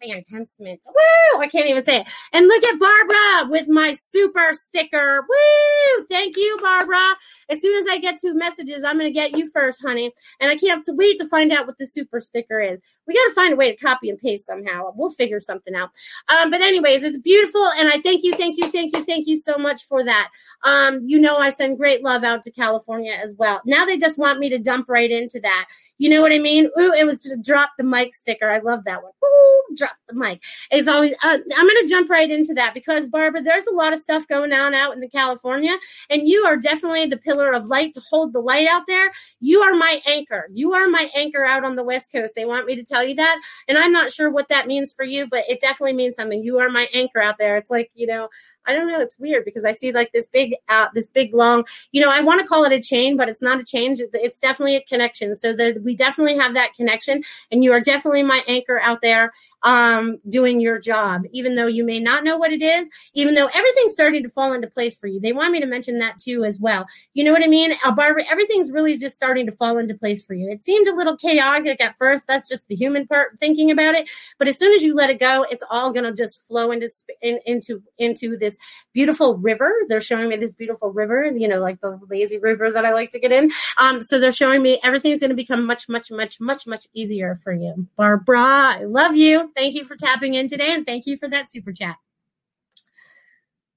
the 0.00 0.10
intensement. 0.10 0.80
Woo! 0.86 1.40
I 1.40 1.48
can't 1.48 1.68
even 1.68 1.84
say 1.84 2.00
it. 2.00 2.08
And 2.32 2.46
look 2.46 2.62
at 2.64 2.78
Barbara 2.78 3.50
with 3.50 3.68
my 3.68 3.92
super 3.92 4.52
sticker. 4.52 5.22
Woo! 5.28 6.04
Thank 6.08 6.36
you, 6.36 6.56
Barbara. 6.60 7.14
As 7.50 7.60
soon 7.60 7.76
as 7.76 7.86
I 7.88 7.98
get 7.98 8.18
two 8.18 8.34
messages, 8.34 8.84
I'm 8.84 8.98
going 8.98 9.12
to 9.12 9.14
get 9.14 9.36
you 9.36 9.50
first, 9.50 9.82
honey. 9.84 10.12
And 10.40 10.50
I 10.50 10.56
can't 10.56 10.72
have 10.72 10.82
to 10.84 10.94
wait 10.94 11.18
to 11.18 11.28
find 11.28 11.52
out 11.52 11.66
what 11.66 11.78
the 11.78 11.86
super 11.86 12.20
sticker 12.20 12.60
is. 12.60 12.80
We 13.06 13.14
got 13.14 13.28
to 13.28 13.34
find 13.34 13.52
a 13.52 13.56
way 13.56 13.74
to 13.74 13.84
copy 13.84 14.08
and 14.10 14.18
paste 14.18 14.46
somehow. 14.46 14.92
We'll 14.94 15.10
figure 15.10 15.40
something 15.40 15.74
out. 15.74 15.90
Um, 16.28 16.50
but 16.50 16.60
anyways, 16.60 17.02
it's 17.02 17.20
beautiful. 17.20 17.70
And 17.78 17.88
I 17.88 17.98
thank 17.98 18.22
you, 18.22 18.32
thank 18.32 18.58
you, 18.58 18.70
thank 18.70 18.96
you, 18.96 19.04
thank 19.04 19.26
you 19.26 19.36
so 19.36 19.58
much 19.58 19.84
for 19.84 20.04
that. 20.04 20.28
Um, 20.64 21.02
you 21.06 21.18
know, 21.18 21.36
I 21.36 21.50
send 21.50 21.78
great 21.78 22.02
love 22.02 22.24
out 22.24 22.42
to 22.42 22.50
California 22.50 23.12
as 23.12 23.34
well. 23.38 23.60
Now 23.64 23.84
they 23.84 23.98
just 23.98 24.18
want 24.18 24.40
me 24.40 24.48
to 24.50 24.58
dump 24.58 24.88
right 24.88 25.10
into 25.10 25.40
that. 25.40 25.66
You 25.98 26.10
know 26.10 26.22
what 26.22 26.32
I 26.32 26.38
mean? 26.38 26.66
Ooh, 26.78 26.92
it 26.92 27.06
was 27.06 27.22
just 27.22 27.42
drop 27.44 27.70
the 27.76 27.84
mic 27.84 28.14
sticker. 28.14 28.50
I 28.50 28.58
love 28.58 28.84
that 28.84 29.02
one. 29.02 29.12
Ooh, 29.24 29.62
drop 29.76 29.96
the 30.08 30.14
mic. 30.14 30.42
It's 30.70 30.88
always, 30.88 31.12
uh, 31.24 31.38
I'm 31.56 31.66
going 31.66 31.82
to 31.82 31.88
jump 31.88 32.08
right 32.08 32.30
into 32.30 32.54
that 32.54 32.74
because, 32.74 33.08
Barbara, 33.08 33.42
there's 33.42 33.66
a 33.66 33.74
lot 33.74 33.92
of 33.92 33.98
stuff 33.98 34.26
going 34.28 34.52
on 34.52 34.74
out 34.74 34.92
in 34.92 35.00
the 35.00 35.08
California, 35.08 35.76
and 36.08 36.28
you 36.28 36.44
are 36.44 36.56
definitely 36.56 37.06
the 37.06 37.16
pillar 37.16 37.52
of 37.52 37.66
light 37.66 37.94
to 37.94 38.02
hold 38.08 38.32
the 38.32 38.40
light 38.40 38.68
out 38.68 38.84
there. 38.86 39.10
You 39.40 39.62
are 39.62 39.74
my 39.74 40.00
anchor. 40.06 40.48
You 40.52 40.74
are 40.74 40.88
my 40.88 41.10
anchor 41.14 41.44
out 41.44 41.64
on 41.64 41.76
the 41.76 41.84
West 41.84 42.12
Coast. 42.12 42.34
They 42.36 42.44
want 42.44 42.66
me 42.66 42.76
to 42.76 42.84
tell 42.84 43.04
you 43.04 43.16
that. 43.16 43.40
And 43.66 43.76
I'm 43.76 43.92
not 43.92 44.12
sure 44.12 44.30
what 44.30 44.48
that 44.48 44.66
means 44.66 44.92
for 44.92 45.04
you, 45.04 45.26
but 45.26 45.44
it 45.48 45.60
definitely 45.60 45.94
means 45.94 46.16
something. 46.16 46.42
You 46.42 46.58
are 46.58 46.70
my 46.70 46.88
anchor 46.94 47.20
out 47.20 47.38
there. 47.38 47.56
It's 47.56 47.70
like, 47.70 47.90
you 47.94 48.06
know, 48.06 48.28
I 48.68 48.72
don't 48.74 48.86
know. 48.86 49.00
It's 49.00 49.18
weird 49.18 49.44
because 49.44 49.64
I 49.64 49.72
see 49.72 49.90
like 49.92 50.12
this 50.12 50.28
big, 50.28 50.54
uh, 50.68 50.86
this 50.94 51.10
big 51.10 51.34
long. 51.34 51.64
You 51.90 52.02
know, 52.02 52.10
I 52.10 52.20
want 52.20 52.40
to 52.40 52.46
call 52.46 52.64
it 52.64 52.72
a 52.72 52.80
chain, 52.80 53.16
but 53.16 53.28
it's 53.28 53.42
not 53.42 53.60
a 53.60 53.64
change. 53.64 54.00
It's 54.00 54.40
definitely 54.40 54.76
a 54.76 54.82
connection. 54.82 55.34
So 55.34 55.52
that 55.54 55.82
we 55.82 55.96
definitely 55.96 56.36
have 56.36 56.54
that 56.54 56.74
connection, 56.74 57.22
and 57.50 57.64
you 57.64 57.72
are 57.72 57.80
definitely 57.80 58.22
my 58.22 58.42
anchor 58.46 58.78
out 58.78 59.00
there 59.02 59.32
um, 59.62 60.18
doing 60.28 60.60
your 60.60 60.78
job, 60.78 61.22
even 61.32 61.54
though 61.54 61.66
you 61.66 61.84
may 61.84 62.00
not 62.00 62.24
know 62.24 62.36
what 62.36 62.52
it 62.52 62.62
is, 62.62 62.90
even 63.14 63.34
though 63.34 63.46
everything's 63.46 63.92
starting 63.92 64.22
to 64.22 64.28
fall 64.28 64.52
into 64.52 64.68
place 64.68 64.96
for 64.96 65.06
you. 65.06 65.20
They 65.20 65.32
want 65.32 65.52
me 65.52 65.60
to 65.60 65.66
mention 65.66 65.98
that 65.98 66.18
too 66.18 66.44
as 66.44 66.60
well. 66.60 66.86
You 67.14 67.24
know 67.24 67.32
what 67.32 67.42
I 67.42 67.48
mean? 67.48 67.74
Uh, 67.84 67.92
Barbara, 67.92 68.24
everything's 68.30 68.72
really 68.72 68.96
just 68.98 69.16
starting 69.16 69.46
to 69.46 69.52
fall 69.52 69.78
into 69.78 69.94
place 69.94 70.24
for 70.24 70.34
you. 70.34 70.48
It 70.48 70.62
seemed 70.62 70.86
a 70.88 70.94
little 70.94 71.16
chaotic 71.16 71.80
at 71.80 71.96
first. 71.98 72.26
That's 72.26 72.48
just 72.48 72.68
the 72.68 72.76
human 72.76 73.06
part 73.06 73.38
thinking 73.40 73.70
about 73.70 73.94
it. 73.94 74.08
But 74.38 74.48
as 74.48 74.58
soon 74.58 74.72
as 74.74 74.82
you 74.82 74.94
let 74.94 75.10
it 75.10 75.18
go, 75.18 75.44
it's 75.50 75.64
all 75.70 75.92
going 75.92 76.04
to 76.04 76.12
just 76.12 76.46
flow 76.46 76.70
into, 76.70 76.88
in, 77.22 77.40
into, 77.44 77.82
into 77.98 78.36
this 78.36 78.58
beautiful 78.92 79.36
river. 79.36 79.72
They're 79.88 80.00
showing 80.00 80.28
me 80.28 80.36
this 80.36 80.54
beautiful 80.54 80.92
river, 80.92 81.30
you 81.34 81.48
know, 81.48 81.60
like 81.60 81.80
the 81.80 81.98
lazy 82.08 82.38
river 82.38 82.70
that 82.70 82.84
I 82.84 82.92
like 82.92 83.10
to 83.10 83.20
get 83.20 83.32
in. 83.32 83.50
Um, 83.76 84.00
so 84.00 84.18
they're 84.18 84.32
showing 84.32 84.62
me 84.62 84.80
everything's 84.82 85.20
going 85.20 85.30
to 85.30 85.36
become 85.36 85.66
much, 85.66 85.88
much, 85.88 86.10
much, 86.10 86.40
much, 86.40 86.66
much 86.66 86.86
easier 86.94 87.34
for 87.34 87.52
you. 87.52 87.86
Barbara, 87.96 88.76
I 88.78 88.84
love 88.84 89.16
you. 89.16 89.47
Thank 89.56 89.74
you 89.74 89.84
for 89.84 89.96
tapping 89.96 90.34
in 90.34 90.48
today 90.48 90.72
and 90.72 90.86
thank 90.86 91.06
you 91.06 91.16
for 91.16 91.28
that 91.28 91.50
super 91.50 91.72
chat. 91.72 91.96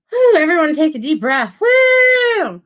Whew, 0.10 0.36
everyone 0.38 0.74
take 0.74 0.96
a 0.96 1.00
deep 1.00 1.22
breath. 1.22 1.60
Woo! 1.62 2.62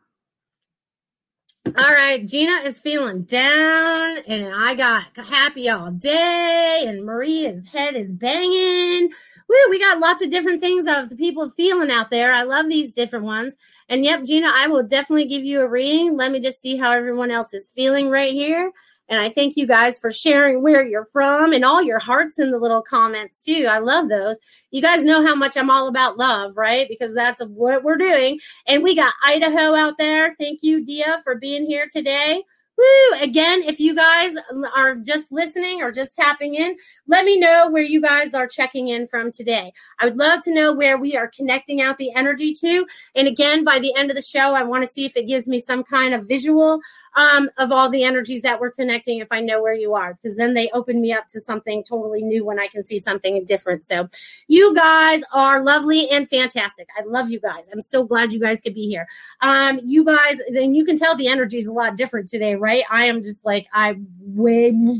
All 1.78 1.92
right, 1.92 2.26
Gina 2.26 2.62
is 2.64 2.80
feeling 2.80 3.24
down, 3.24 4.20
and 4.28 4.54
I 4.54 4.76
got 4.76 5.06
happy 5.18 5.68
all 5.68 5.92
day, 5.92 6.86
and 6.88 7.04
Maria's 7.04 7.68
head 7.72 7.96
is 7.96 8.14
banging. 8.14 9.10
Woo, 9.50 9.70
we 9.70 9.80
got 9.80 10.00
lots 10.00 10.24
of 10.24 10.30
different 10.32 10.62
things 10.62 10.88
of 10.88 11.10
the 11.10 11.16
people 11.16 11.50
feeling 11.50 11.92
out 11.92 12.12
there. 12.12 12.32
I 12.32 12.44
love 12.44 12.70
these 12.70 12.94
different 12.94 13.26
ones. 13.26 13.58
And 13.90 14.04
yep, 14.04 14.24
Gina, 14.24 14.52
I 14.54 14.68
will 14.68 14.84
definitely 14.84 15.26
give 15.26 15.44
you 15.44 15.62
a 15.62 15.68
reading. 15.68 16.16
Let 16.16 16.32
me 16.32 16.40
just 16.40 16.62
see 16.62 16.78
how 16.78 16.92
everyone 16.92 17.30
else 17.30 17.54
is 17.54 17.68
feeling 17.68 18.10
right 18.10 18.32
here. 18.32 18.72
And 19.08 19.20
I 19.20 19.30
thank 19.30 19.56
you 19.56 19.68
guys 19.68 20.00
for 20.00 20.10
sharing 20.10 20.62
where 20.62 20.86
you're 20.86 21.06
from 21.06 21.54
and 21.54 21.64
all 21.64 21.84
your 21.84 22.00
hearts 22.00 22.40
in 22.40 22.52
the 22.52 22.58
little 22.58 22.82
comments 22.82 23.42
too. 23.42 23.68
I 23.70 23.80
love 23.80 24.10
those. 24.10 24.38
You 24.72 24.82
guys 24.82 25.04
know 25.04 25.26
how 25.26 25.36
much 25.36 25.56
I'm 25.58 25.70
all 25.70 25.88
about 25.88 26.18
love, 26.18 26.58
right? 26.58 26.88
Because 26.90 27.14
that's 27.14 27.40
what 27.40 27.84
we're 27.84 27.98
doing. 27.98 28.40
And 28.68 28.84
we 28.84 28.96
got 28.96 29.14
Idaho 29.24 29.76
out 29.76 29.98
there. 29.98 30.34
Thank 30.36 30.60
you, 30.64 30.84
Dia, 30.84 31.22
for 31.24 31.36
being 31.36 31.66
here 31.66 31.88
today. 31.92 32.44
Woo! 32.78 33.22
Again, 33.22 33.62
if 33.64 33.80
you 33.80 33.96
guys 33.96 34.36
are 34.76 34.96
just 34.96 35.32
listening 35.32 35.82
or 35.82 35.94
just 35.94 36.16
tapping 36.18 36.56
in, 36.56 36.76
let 37.08 37.24
me 37.24 37.40
know 37.40 37.70
where 37.70 37.84
you 37.84 38.02
guys 38.02 38.34
are 38.34 38.48
checking 38.48 38.90
in 38.90 39.08
from 39.08 39.32
today. 39.32 39.72
I 39.98 40.06
would 40.06 40.18
love 40.18 40.42
to 40.44 40.54
know 40.54 40.74
where 40.74 40.98
we 40.98 41.16
are 41.16 41.32
connecting 41.34 41.82
out 41.82 41.98
the 41.98 42.12
energy 42.14 42.54
to. 42.56 42.86
And 43.16 43.30
again, 43.30 43.64
by 43.64 43.80
the 43.80 43.96
end 43.96 44.12
of 44.12 44.18
the 44.18 44.22
show, 44.22 44.54
I 44.54 44.64
want 44.64 44.84
to 44.84 44.90
see 44.90 45.06
if 45.06 45.16
it 45.16 45.28
gives 45.28 45.48
me 45.48 45.62
some 45.62 45.84
kind 45.84 46.14
of 46.14 46.28
visual 46.28 46.82
um, 47.16 47.50
of 47.58 47.72
all 47.72 47.90
the 47.90 48.04
energies 48.04 48.42
that 48.42 48.60
we're 48.60 48.72
connecting 48.72 49.20
if 49.20 49.30
I 49.32 49.40
know 49.40 49.62
where 49.62 49.74
you 49.74 49.94
are, 49.96 50.14
because 50.14 50.36
then 50.36 50.54
they 50.54 50.70
open 50.74 51.02
me 51.02 51.14
up 51.14 51.28
to 51.30 51.42
something 51.42 51.84
totally 51.84 52.22
new 52.22 52.46
when 52.46 52.60
I 52.60 52.68
can 52.68 52.84
see 52.84 53.00
something 53.00 53.46
different. 53.46 53.86
So 53.86 54.10
you 54.48 54.76
guys 54.76 55.24
are 55.34 55.64
lovely 55.64 56.10
and 56.10 56.30
fantastic. 56.30 56.88
I 56.98 57.04
love 57.06 57.32
you 57.32 57.40
guys. 57.40 57.70
I'm 57.72 57.82
so 57.82 58.04
glad 58.04 58.34
you 58.34 58.40
guys 58.40 58.62
could 58.62 58.74
be 58.74 58.88
here. 58.88 59.08
Um, 59.42 59.80
you 59.84 60.04
guys, 60.04 60.42
then 60.52 60.76
you 60.76 60.86
can 60.86 60.98
tell 60.98 61.16
the 61.16 61.28
energy 61.28 61.58
is 61.58 61.68
a 61.68 61.74
lot 61.74 61.96
different 61.96 62.30
today, 62.30 62.56
right? 62.56 62.84
I 62.90 63.06
am 63.06 63.24
just 63.24 63.46
like, 63.46 63.68
I 63.74 63.96
win 64.20 65.00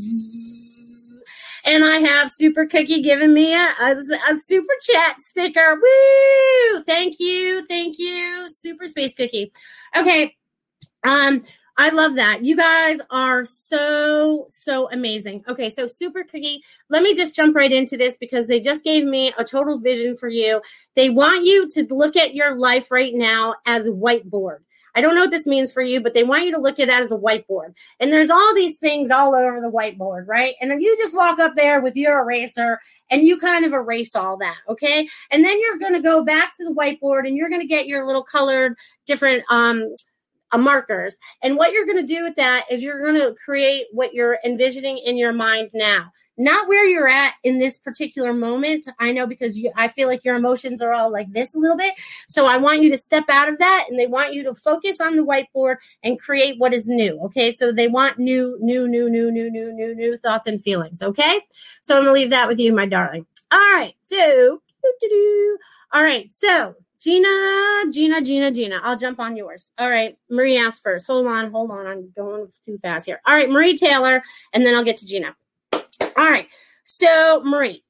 and 1.66 1.84
I 1.84 1.98
have 1.98 2.30
Super 2.30 2.64
Cookie 2.64 3.02
giving 3.02 3.34
me 3.34 3.52
a, 3.52 3.72
a, 3.80 3.96
a, 4.30 4.38
super 4.38 4.72
chat 4.80 5.20
sticker. 5.20 5.74
Woo! 5.74 6.82
Thank 6.84 7.16
you, 7.18 7.66
thank 7.66 7.96
you, 7.98 8.46
Super 8.48 8.86
Space 8.86 9.16
Cookie. 9.16 9.52
Okay, 9.94 10.36
um, 11.02 11.44
I 11.78 11.90
love 11.90 12.14
that. 12.16 12.42
You 12.42 12.56
guys 12.56 13.00
are 13.10 13.44
so, 13.44 14.46
so 14.48 14.88
amazing. 14.90 15.44
Okay, 15.46 15.68
so 15.68 15.86
Super 15.86 16.24
Cookie, 16.24 16.62
let 16.88 17.02
me 17.02 17.14
just 17.14 17.36
jump 17.36 17.54
right 17.54 17.70
into 17.70 17.98
this 17.98 18.16
because 18.16 18.48
they 18.48 18.60
just 18.60 18.82
gave 18.82 19.04
me 19.04 19.32
a 19.36 19.44
total 19.44 19.78
vision 19.78 20.16
for 20.16 20.28
you. 20.28 20.62
They 20.94 21.10
want 21.10 21.44
you 21.44 21.68
to 21.68 21.86
look 21.94 22.16
at 22.16 22.34
your 22.34 22.56
life 22.58 22.90
right 22.90 23.12
now 23.14 23.56
as 23.66 23.86
a 23.86 23.92
whiteboard. 23.92 24.60
I 24.94 25.02
don't 25.02 25.14
know 25.14 25.20
what 25.20 25.30
this 25.30 25.46
means 25.46 25.74
for 25.74 25.82
you, 25.82 26.00
but 26.00 26.14
they 26.14 26.24
want 26.24 26.44
you 26.44 26.52
to 26.52 26.60
look 26.60 26.80
at 26.80 26.88
it 26.88 26.92
as 26.92 27.12
a 27.12 27.18
whiteboard. 27.18 27.74
And 28.00 28.10
there's 28.10 28.30
all 28.30 28.54
these 28.54 28.78
things 28.78 29.10
all 29.10 29.34
over 29.34 29.60
the 29.60 29.70
whiteboard, 29.70 30.26
right? 30.26 30.54
And 30.62 30.72
if 30.72 30.80
you 30.80 30.96
just 30.96 31.14
walk 31.14 31.38
up 31.38 31.54
there 31.54 31.82
with 31.82 31.96
your 31.96 32.18
eraser 32.20 32.80
and 33.10 33.22
you 33.22 33.38
kind 33.38 33.66
of 33.66 33.74
erase 33.74 34.16
all 34.16 34.38
that, 34.38 34.56
okay? 34.66 35.06
And 35.30 35.44
then 35.44 35.60
you're 35.60 35.76
going 35.76 35.92
to 35.92 36.00
go 36.00 36.24
back 36.24 36.56
to 36.56 36.64
the 36.64 36.74
whiteboard 36.74 37.26
and 37.26 37.36
you're 37.36 37.50
going 37.50 37.60
to 37.60 37.66
get 37.66 37.86
your 37.86 38.06
little 38.06 38.24
colored 38.24 38.74
different 39.04 39.44
um 39.50 39.94
uh, 40.52 40.58
markers. 40.58 41.18
And 41.42 41.56
what 41.56 41.72
you're 41.72 41.86
going 41.86 42.04
to 42.04 42.14
do 42.14 42.22
with 42.22 42.36
that 42.36 42.64
is 42.70 42.82
you're 42.82 43.02
going 43.02 43.20
to 43.20 43.34
create 43.34 43.86
what 43.92 44.14
you're 44.14 44.38
envisioning 44.44 44.98
in 44.98 45.16
your 45.16 45.32
mind 45.32 45.70
now. 45.74 46.12
Not 46.38 46.68
where 46.68 46.84
you're 46.84 47.08
at 47.08 47.34
in 47.44 47.58
this 47.58 47.78
particular 47.78 48.34
moment. 48.34 48.86
I 48.98 49.10
know 49.12 49.26
because 49.26 49.58
you, 49.58 49.72
I 49.74 49.88
feel 49.88 50.06
like 50.06 50.22
your 50.22 50.36
emotions 50.36 50.82
are 50.82 50.92
all 50.92 51.10
like 51.10 51.32
this 51.32 51.54
a 51.54 51.58
little 51.58 51.78
bit. 51.78 51.94
So 52.28 52.46
I 52.46 52.58
want 52.58 52.82
you 52.82 52.90
to 52.90 52.98
step 52.98 53.24
out 53.30 53.48
of 53.48 53.58
that 53.58 53.86
and 53.88 53.98
they 53.98 54.06
want 54.06 54.34
you 54.34 54.42
to 54.44 54.54
focus 54.54 55.00
on 55.00 55.16
the 55.16 55.24
whiteboard 55.24 55.76
and 56.02 56.20
create 56.20 56.58
what 56.58 56.74
is 56.74 56.88
new. 56.88 57.18
Okay. 57.24 57.54
So 57.54 57.72
they 57.72 57.88
want 57.88 58.18
new, 58.18 58.58
new, 58.60 58.86
new, 58.86 59.08
new, 59.08 59.30
new, 59.30 59.50
new, 59.50 59.72
new, 59.72 59.94
new 59.94 60.16
thoughts 60.18 60.46
and 60.46 60.60
feelings. 60.60 61.00
Okay. 61.00 61.40
So 61.80 61.96
I'm 61.96 62.04
going 62.04 62.14
to 62.14 62.20
leave 62.20 62.30
that 62.30 62.48
with 62.48 62.60
you, 62.60 62.74
my 62.74 62.86
darling. 62.86 63.24
All 63.50 63.58
right. 63.58 63.94
So, 64.02 64.60
all 65.92 66.02
right. 66.02 66.32
So 66.34 66.74
Gina, 67.00 67.90
Gina, 67.92 68.20
Gina, 68.22 68.50
Gina. 68.50 68.80
I'll 68.82 68.96
jump 68.96 69.20
on 69.20 69.36
yours. 69.36 69.72
All 69.78 69.90
right. 69.90 70.16
Marie 70.30 70.56
asked 70.56 70.82
first. 70.82 71.06
Hold 71.06 71.26
on, 71.26 71.50
hold 71.50 71.70
on. 71.70 71.86
I'm 71.86 72.12
going 72.16 72.48
too 72.64 72.78
fast 72.78 73.06
here. 73.06 73.20
All 73.26 73.34
right, 73.34 73.50
Marie 73.50 73.76
Taylor, 73.76 74.22
and 74.52 74.64
then 74.64 74.74
I'll 74.74 74.84
get 74.84 74.96
to 74.98 75.06
Gina. 75.06 75.36
All 75.72 75.82
right. 76.16 76.48
So, 76.84 77.42
Marie, 77.44 77.84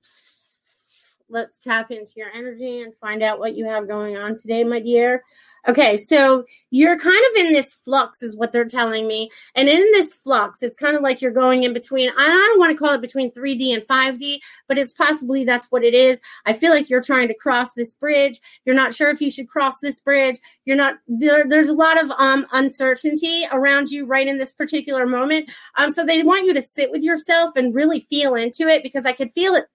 let's 1.29 1.61
tap 1.61 1.91
into 1.91 2.13
your 2.17 2.31
energy 2.35 2.81
and 2.81 2.95
find 2.97 3.23
out 3.23 3.39
what 3.39 3.55
you 3.55 3.67
have 3.67 3.89
going 3.89 4.17
on 4.17 4.35
today, 4.35 4.65
my 4.65 4.81
dear. 4.81 5.23
Okay, 5.69 5.97
so 5.97 6.45
you're 6.71 6.97
kind 6.97 7.25
of 7.31 7.45
in 7.45 7.53
this 7.53 7.75
flux, 7.75 8.23
is 8.23 8.37
what 8.37 8.53
they're 8.53 8.65
telling 8.65 9.09
me. 9.09 9.31
And 9.57 9.69
in 9.69 9.81
this 9.93 10.15
flux, 10.15 10.63
it's 10.63 10.77
kind 10.77 10.97
of 10.97 11.03
like 11.03 11.21
you're 11.21 11.33
going 11.33 11.65
in 11.65 11.73
between, 11.73 12.11
I 12.17 12.27
don't 12.29 12.59
want 12.61 12.71
to 12.71 12.77
call 12.77 12.95
it 12.95 13.01
between 13.01 13.33
3D 13.33 13.75
and 13.75 13.83
5D, 13.83 14.39
but 14.69 14.79
it's 14.79 14.93
possibly 14.93 15.43
that's 15.43 15.67
what 15.73 15.83
it 15.83 15.93
is. 15.93 16.21
I 16.45 16.53
feel 16.53 16.71
like 16.71 16.89
you're 16.89 17.03
trying 17.03 17.27
to 17.29 17.35
cross 17.35 17.73
this 17.73 17.95
bridge. 17.95 18.39
You're 18.65 18.77
not 18.77 18.95
sure 18.95 19.11
if 19.11 19.21
you 19.21 19.31
should 19.31 19.49
cross 19.49 19.81
this 19.81 20.01
bridge. 20.01 20.39
You're 20.67 20.77
not, 20.77 20.99
there, 21.09 21.49
there's 21.49 21.69
a 21.69 21.75
lot 21.75 22.03
of 22.03 22.13
um, 22.13 22.47
uncertainty 22.53 23.45
around 23.51 23.89
you 23.89 24.07
right 24.07 24.29
in 24.29 24.39
this 24.39 24.55
particular 24.55 25.05
moment. 25.05 25.51
Um, 25.77 25.91
so 25.91 26.05
they 26.05 26.23
want 26.23 26.47
you 26.47 26.55
to 26.55 26.63
sit 26.63 26.93
with 26.93 27.03
yourself 27.03 27.57
and 27.57 27.75
really 27.75 28.07
feel 28.09 28.37
into 28.37 28.69
it 28.69 28.85
because 28.85 29.05
I 29.05 29.13
could 29.13 29.33
feel 29.33 29.57
it 29.57 29.67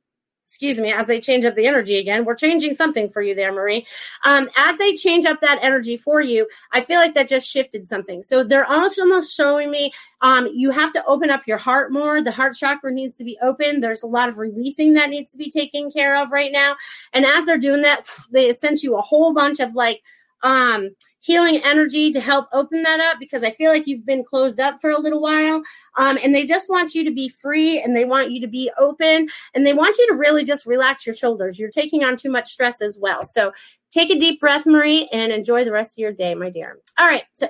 excuse 0.51 0.81
me, 0.81 0.91
as 0.91 1.07
they 1.07 1.21
change 1.21 1.45
up 1.45 1.55
the 1.55 1.65
energy 1.65 1.97
again, 1.97 2.25
we're 2.25 2.35
changing 2.35 2.75
something 2.75 3.07
for 3.07 3.21
you 3.21 3.33
there, 3.33 3.53
Marie. 3.53 3.87
Um, 4.25 4.49
as 4.57 4.77
they 4.77 4.95
change 4.95 5.23
up 5.23 5.39
that 5.39 5.59
energy 5.61 5.95
for 5.95 6.19
you, 6.19 6.45
I 6.73 6.81
feel 6.81 6.99
like 6.99 7.13
that 7.13 7.29
just 7.29 7.49
shifted 7.49 7.87
something. 7.87 8.21
So 8.21 8.43
they're 8.43 8.65
almost 8.65 8.99
almost 8.99 9.33
showing 9.33 9.71
me 9.71 9.93
um, 10.19 10.47
you 10.53 10.71
have 10.71 10.91
to 10.91 11.05
open 11.05 11.29
up 11.29 11.47
your 11.47 11.57
heart 11.57 11.93
more. 11.93 12.21
The 12.21 12.33
heart 12.33 12.53
chakra 12.53 12.91
needs 12.91 13.15
to 13.17 13.23
be 13.23 13.37
open. 13.41 13.79
There's 13.79 14.03
a 14.03 14.07
lot 14.07 14.27
of 14.27 14.39
releasing 14.39 14.95
that 14.95 15.09
needs 15.09 15.31
to 15.31 15.37
be 15.37 15.49
taken 15.49 15.89
care 15.89 16.21
of 16.21 16.33
right 16.33 16.51
now. 16.51 16.75
And 17.13 17.25
as 17.25 17.45
they're 17.45 17.57
doing 17.57 17.83
that, 17.83 18.09
they 18.29 18.51
sent 18.51 18.83
you 18.83 18.97
a 18.97 19.01
whole 19.01 19.33
bunch 19.33 19.61
of 19.61 19.73
like 19.73 20.01
um, 20.43 20.89
healing 21.21 21.61
energy 21.63 22.11
to 22.11 22.19
help 22.19 22.47
open 22.51 22.81
that 22.83 22.99
up 22.99 23.19
because 23.19 23.43
I 23.43 23.51
feel 23.51 23.71
like 23.71 23.87
you've 23.87 24.05
been 24.05 24.23
closed 24.23 24.59
up 24.59 24.81
for 24.81 24.89
a 24.89 24.99
little 24.99 25.21
while. 25.21 25.61
Um, 25.97 26.17
and 26.23 26.33
they 26.33 26.45
just 26.45 26.69
want 26.69 26.93
you 26.93 27.03
to 27.03 27.11
be 27.11 27.29
free 27.29 27.81
and 27.81 27.95
they 27.95 28.05
want 28.05 28.31
you 28.31 28.41
to 28.41 28.47
be 28.47 28.71
open 28.77 29.29
and 29.53 29.65
they 29.65 29.73
want 29.73 29.97
you 29.97 30.07
to 30.07 30.15
really 30.15 30.43
just 30.43 30.65
relax 30.65 31.05
your 31.05 31.15
shoulders. 31.15 31.59
You're 31.59 31.69
taking 31.69 32.03
on 32.03 32.17
too 32.17 32.31
much 32.31 32.49
stress 32.49 32.81
as 32.81 32.97
well. 32.99 33.23
So 33.23 33.53
take 33.91 34.09
a 34.09 34.19
deep 34.19 34.39
breath, 34.39 34.65
Marie, 34.65 35.07
and 35.11 35.31
enjoy 35.31 35.63
the 35.63 35.71
rest 35.71 35.97
of 35.97 36.01
your 36.01 36.11
day, 36.11 36.33
my 36.33 36.49
dear. 36.49 36.79
All 36.97 37.07
right. 37.07 37.23
So, 37.33 37.47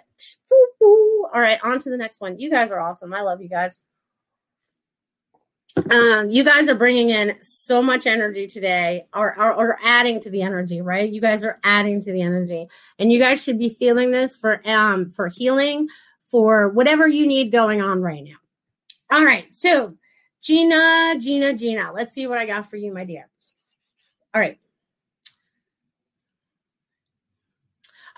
all 0.82 1.30
right, 1.34 1.60
on 1.64 1.80
to 1.80 1.90
the 1.90 1.98
next 1.98 2.20
one. 2.20 2.40
You 2.40 2.50
guys 2.50 2.72
are 2.72 2.80
awesome. 2.80 3.14
I 3.14 3.22
love 3.22 3.42
you 3.42 3.50
guys. 3.50 3.80
Um, 5.90 6.30
you 6.30 6.44
guys 6.44 6.68
are 6.68 6.76
bringing 6.76 7.10
in 7.10 7.38
so 7.42 7.82
much 7.82 8.06
energy 8.06 8.46
today 8.46 9.06
or, 9.14 9.38
or, 9.40 9.54
or, 9.54 9.80
adding 9.82 10.20
to 10.20 10.30
the 10.30 10.42
energy 10.42 10.82
right? 10.82 11.10
You 11.10 11.22
guys 11.22 11.46
are 11.46 11.60
adding 11.64 12.02
to 12.02 12.12
the 12.12 12.22
energy. 12.22 12.68
And 13.00 13.12
you 13.12 13.20
guys 13.20 13.42
should 13.42 13.58
be 13.58 13.70
feeling 13.70 14.12
this 14.12 14.36
for 14.36 14.62
um 14.68 15.10
for 15.10 15.28
healing 15.28 15.88
for 16.30 16.70
whatever 16.70 17.08
you 17.08 17.26
need 17.26 17.52
going 17.52 17.82
on 17.82 18.02
right 18.02 18.24
now. 18.24 18.38
All 19.12 19.24
right 19.24 19.46
so 19.54 19.96
gina 20.42 21.16
gina 21.20 21.54
gina 21.54 21.92
let's 21.94 22.14
see 22.14 22.26
what 22.26 22.40
i 22.40 22.46
got 22.46 22.70
for 22.70 22.76
you 22.76 22.94
my 22.94 23.06
dear. 23.06 23.30
All 24.34 24.42
right 24.42 24.61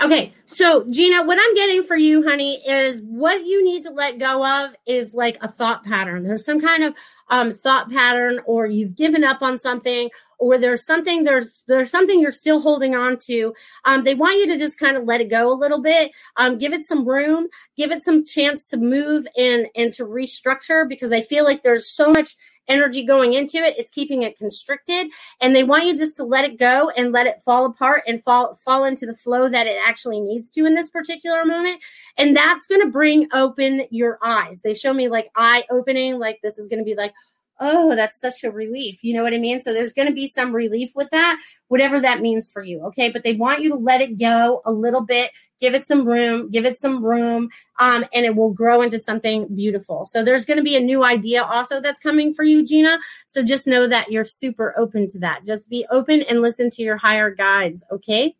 Okay, 0.01 0.33
so 0.45 0.85
Gina, 0.89 1.23
what 1.23 1.37
I'm 1.39 1.53
getting 1.55 1.83
for 1.83 1.95
you, 1.95 2.23
honey, 2.27 2.55
is 2.67 3.01
what 3.01 3.45
you 3.45 3.63
need 3.63 3.83
to 3.83 3.91
let 3.91 4.17
go 4.17 4.65
of 4.65 4.75
is 4.85 5.13
like 5.13 5.37
a 5.41 5.47
thought 5.47 5.83
pattern. 5.85 6.23
There's 6.23 6.45
some 6.45 6.59
kind 6.59 6.83
of 6.83 6.95
um, 7.29 7.53
thought 7.53 7.91
pattern, 7.91 8.39
or 8.45 8.65
you've 8.65 8.95
given 8.95 9.23
up 9.23 9.41
on 9.41 9.57
something, 9.57 10.09
or 10.39 10.57
there's 10.57 10.83
something 10.83 11.23
there's 11.23 11.63
there's 11.67 11.91
something 11.91 12.19
you're 12.19 12.31
still 12.31 12.59
holding 12.59 12.95
on 12.95 13.17
to. 13.27 13.53
Um, 13.85 14.03
they 14.03 14.15
want 14.15 14.39
you 14.39 14.47
to 14.47 14.57
just 14.57 14.79
kind 14.79 14.97
of 14.97 15.05
let 15.05 15.21
it 15.21 15.29
go 15.29 15.51
a 15.51 15.55
little 15.55 15.81
bit, 15.81 16.11
um, 16.37 16.57
give 16.57 16.73
it 16.73 16.85
some 16.85 17.07
room, 17.07 17.47
give 17.77 17.91
it 17.91 18.01
some 18.01 18.25
chance 18.25 18.67
to 18.67 18.77
move 18.77 19.25
and 19.37 19.67
and 19.75 19.93
to 19.93 20.05
restructure 20.05 20.87
because 20.87 21.13
I 21.13 21.21
feel 21.21 21.45
like 21.45 21.63
there's 21.63 21.89
so 21.89 22.09
much 22.09 22.35
energy 22.67 23.05
going 23.05 23.33
into 23.33 23.57
it. 23.57 23.77
It's 23.77 23.91
keeping 23.91 24.23
it 24.23 24.37
constricted. 24.37 25.07
And 25.41 25.55
they 25.55 25.63
want 25.63 25.85
you 25.85 25.97
just 25.97 26.15
to 26.17 26.23
let 26.23 26.45
it 26.45 26.57
go 26.57 26.89
and 26.91 27.11
let 27.11 27.27
it 27.27 27.41
fall 27.41 27.65
apart 27.65 28.03
and 28.07 28.23
fall 28.23 28.53
fall 28.53 28.85
into 28.85 29.05
the 29.05 29.15
flow 29.15 29.49
that 29.49 29.67
it 29.67 29.77
actually 29.85 30.19
needs 30.19 30.51
to 30.51 30.65
in 30.65 30.75
this 30.75 30.89
particular 30.89 31.45
moment. 31.45 31.81
And 32.17 32.35
that's 32.35 32.67
going 32.67 32.81
to 32.81 32.89
bring 32.89 33.27
open 33.33 33.85
your 33.89 34.19
eyes. 34.23 34.61
They 34.61 34.73
show 34.73 34.93
me 34.93 35.09
like 35.09 35.29
eye 35.35 35.63
opening, 35.69 36.19
like 36.19 36.39
this 36.41 36.57
is 36.57 36.67
going 36.67 36.79
to 36.79 36.85
be 36.85 36.95
like, 36.95 37.13
oh, 37.59 37.95
that's 37.95 38.19
such 38.19 38.43
a 38.43 38.51
relief. 38.51 39.03
You 39.03 39.13
know 39.13 39.23
what 39.23 39.33
I 39.33 39.37
mean? 39.37 39.61
So 39.61 39.73
there's 39.73 39.93
going 39.93 40.07
to 40.07 40.13
be 40.13 40.27
some 40.27 40.53
relief 40.53 40.91
with 40.95 41.09
that, 41.11 41.39
whatever 41.67 41.99
that 41.99 42.21
means 42.21 42.49
for 42.51 42.63
you. 42.63 42.81
Okay. 42.87 43.09
But 43.09 43.23
they 43.23 43.33
want 43.33 43.61
you 43.61 43.69
to 43.69 43.75
let 43.75 44.01
it 44.01 44.19
go 44.19 44.61
a 44.65 44.71
little 44.71 45.01
bit, 45.01 45.31
give 45.59 45.73
it 45.73 45.85
some 45.85 46.05
room, 46.07 46.49
give 46.49 46.65
it 46.65 46.77
some 46.77 47.03
room, 47.03 47.49
um, 47.79 48.05
and 48.13 48.25
it 48.25 48.35
will 48.35 48.51
grow 48.51 48.81
into 48.81 48.99
something 48.99 49.47
beautiful. 49.55 50.05
So 50.05 50.23
there's 50.23 50.45
going 50.45 50.57
to 50.57 50.63
be 50.63 50.75
a 50.75 50.81
new 50.81 51.03
idea 51.03 51.43
also 51.43 51.79
that's 51.79 52.01
coming 52.01 52.33
for 52.33 52.43
you, 52.43 52.65
Gina. 52.65 52.97
So 53.27 53.43
just 53.43 53.67
know 53.67 53.87
that 53.87 54.11
you're 54.11 54.25
super 54.25 54.73
open 54.77 55.07
to 55.09 55.19
that. 55.19 55.45
Just 55.45 55.69
be 55.69 55.85
open 55.89 56.23
and 56.23 56.41
listen 56.41 56.69
to 56.71 56.81
your 56.81 56.97
higher 56.97 57.29
guides. 57.29 57.85
Okay. 57.91 58.35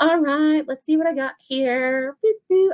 All 0.00 0.18
right, 0.18 0.66
let's 0.66 0.84
see 0.84 0.96
what 0.96 1.06
I 1.06 1.14
got 1.14 1.34
here. 1.38 2.16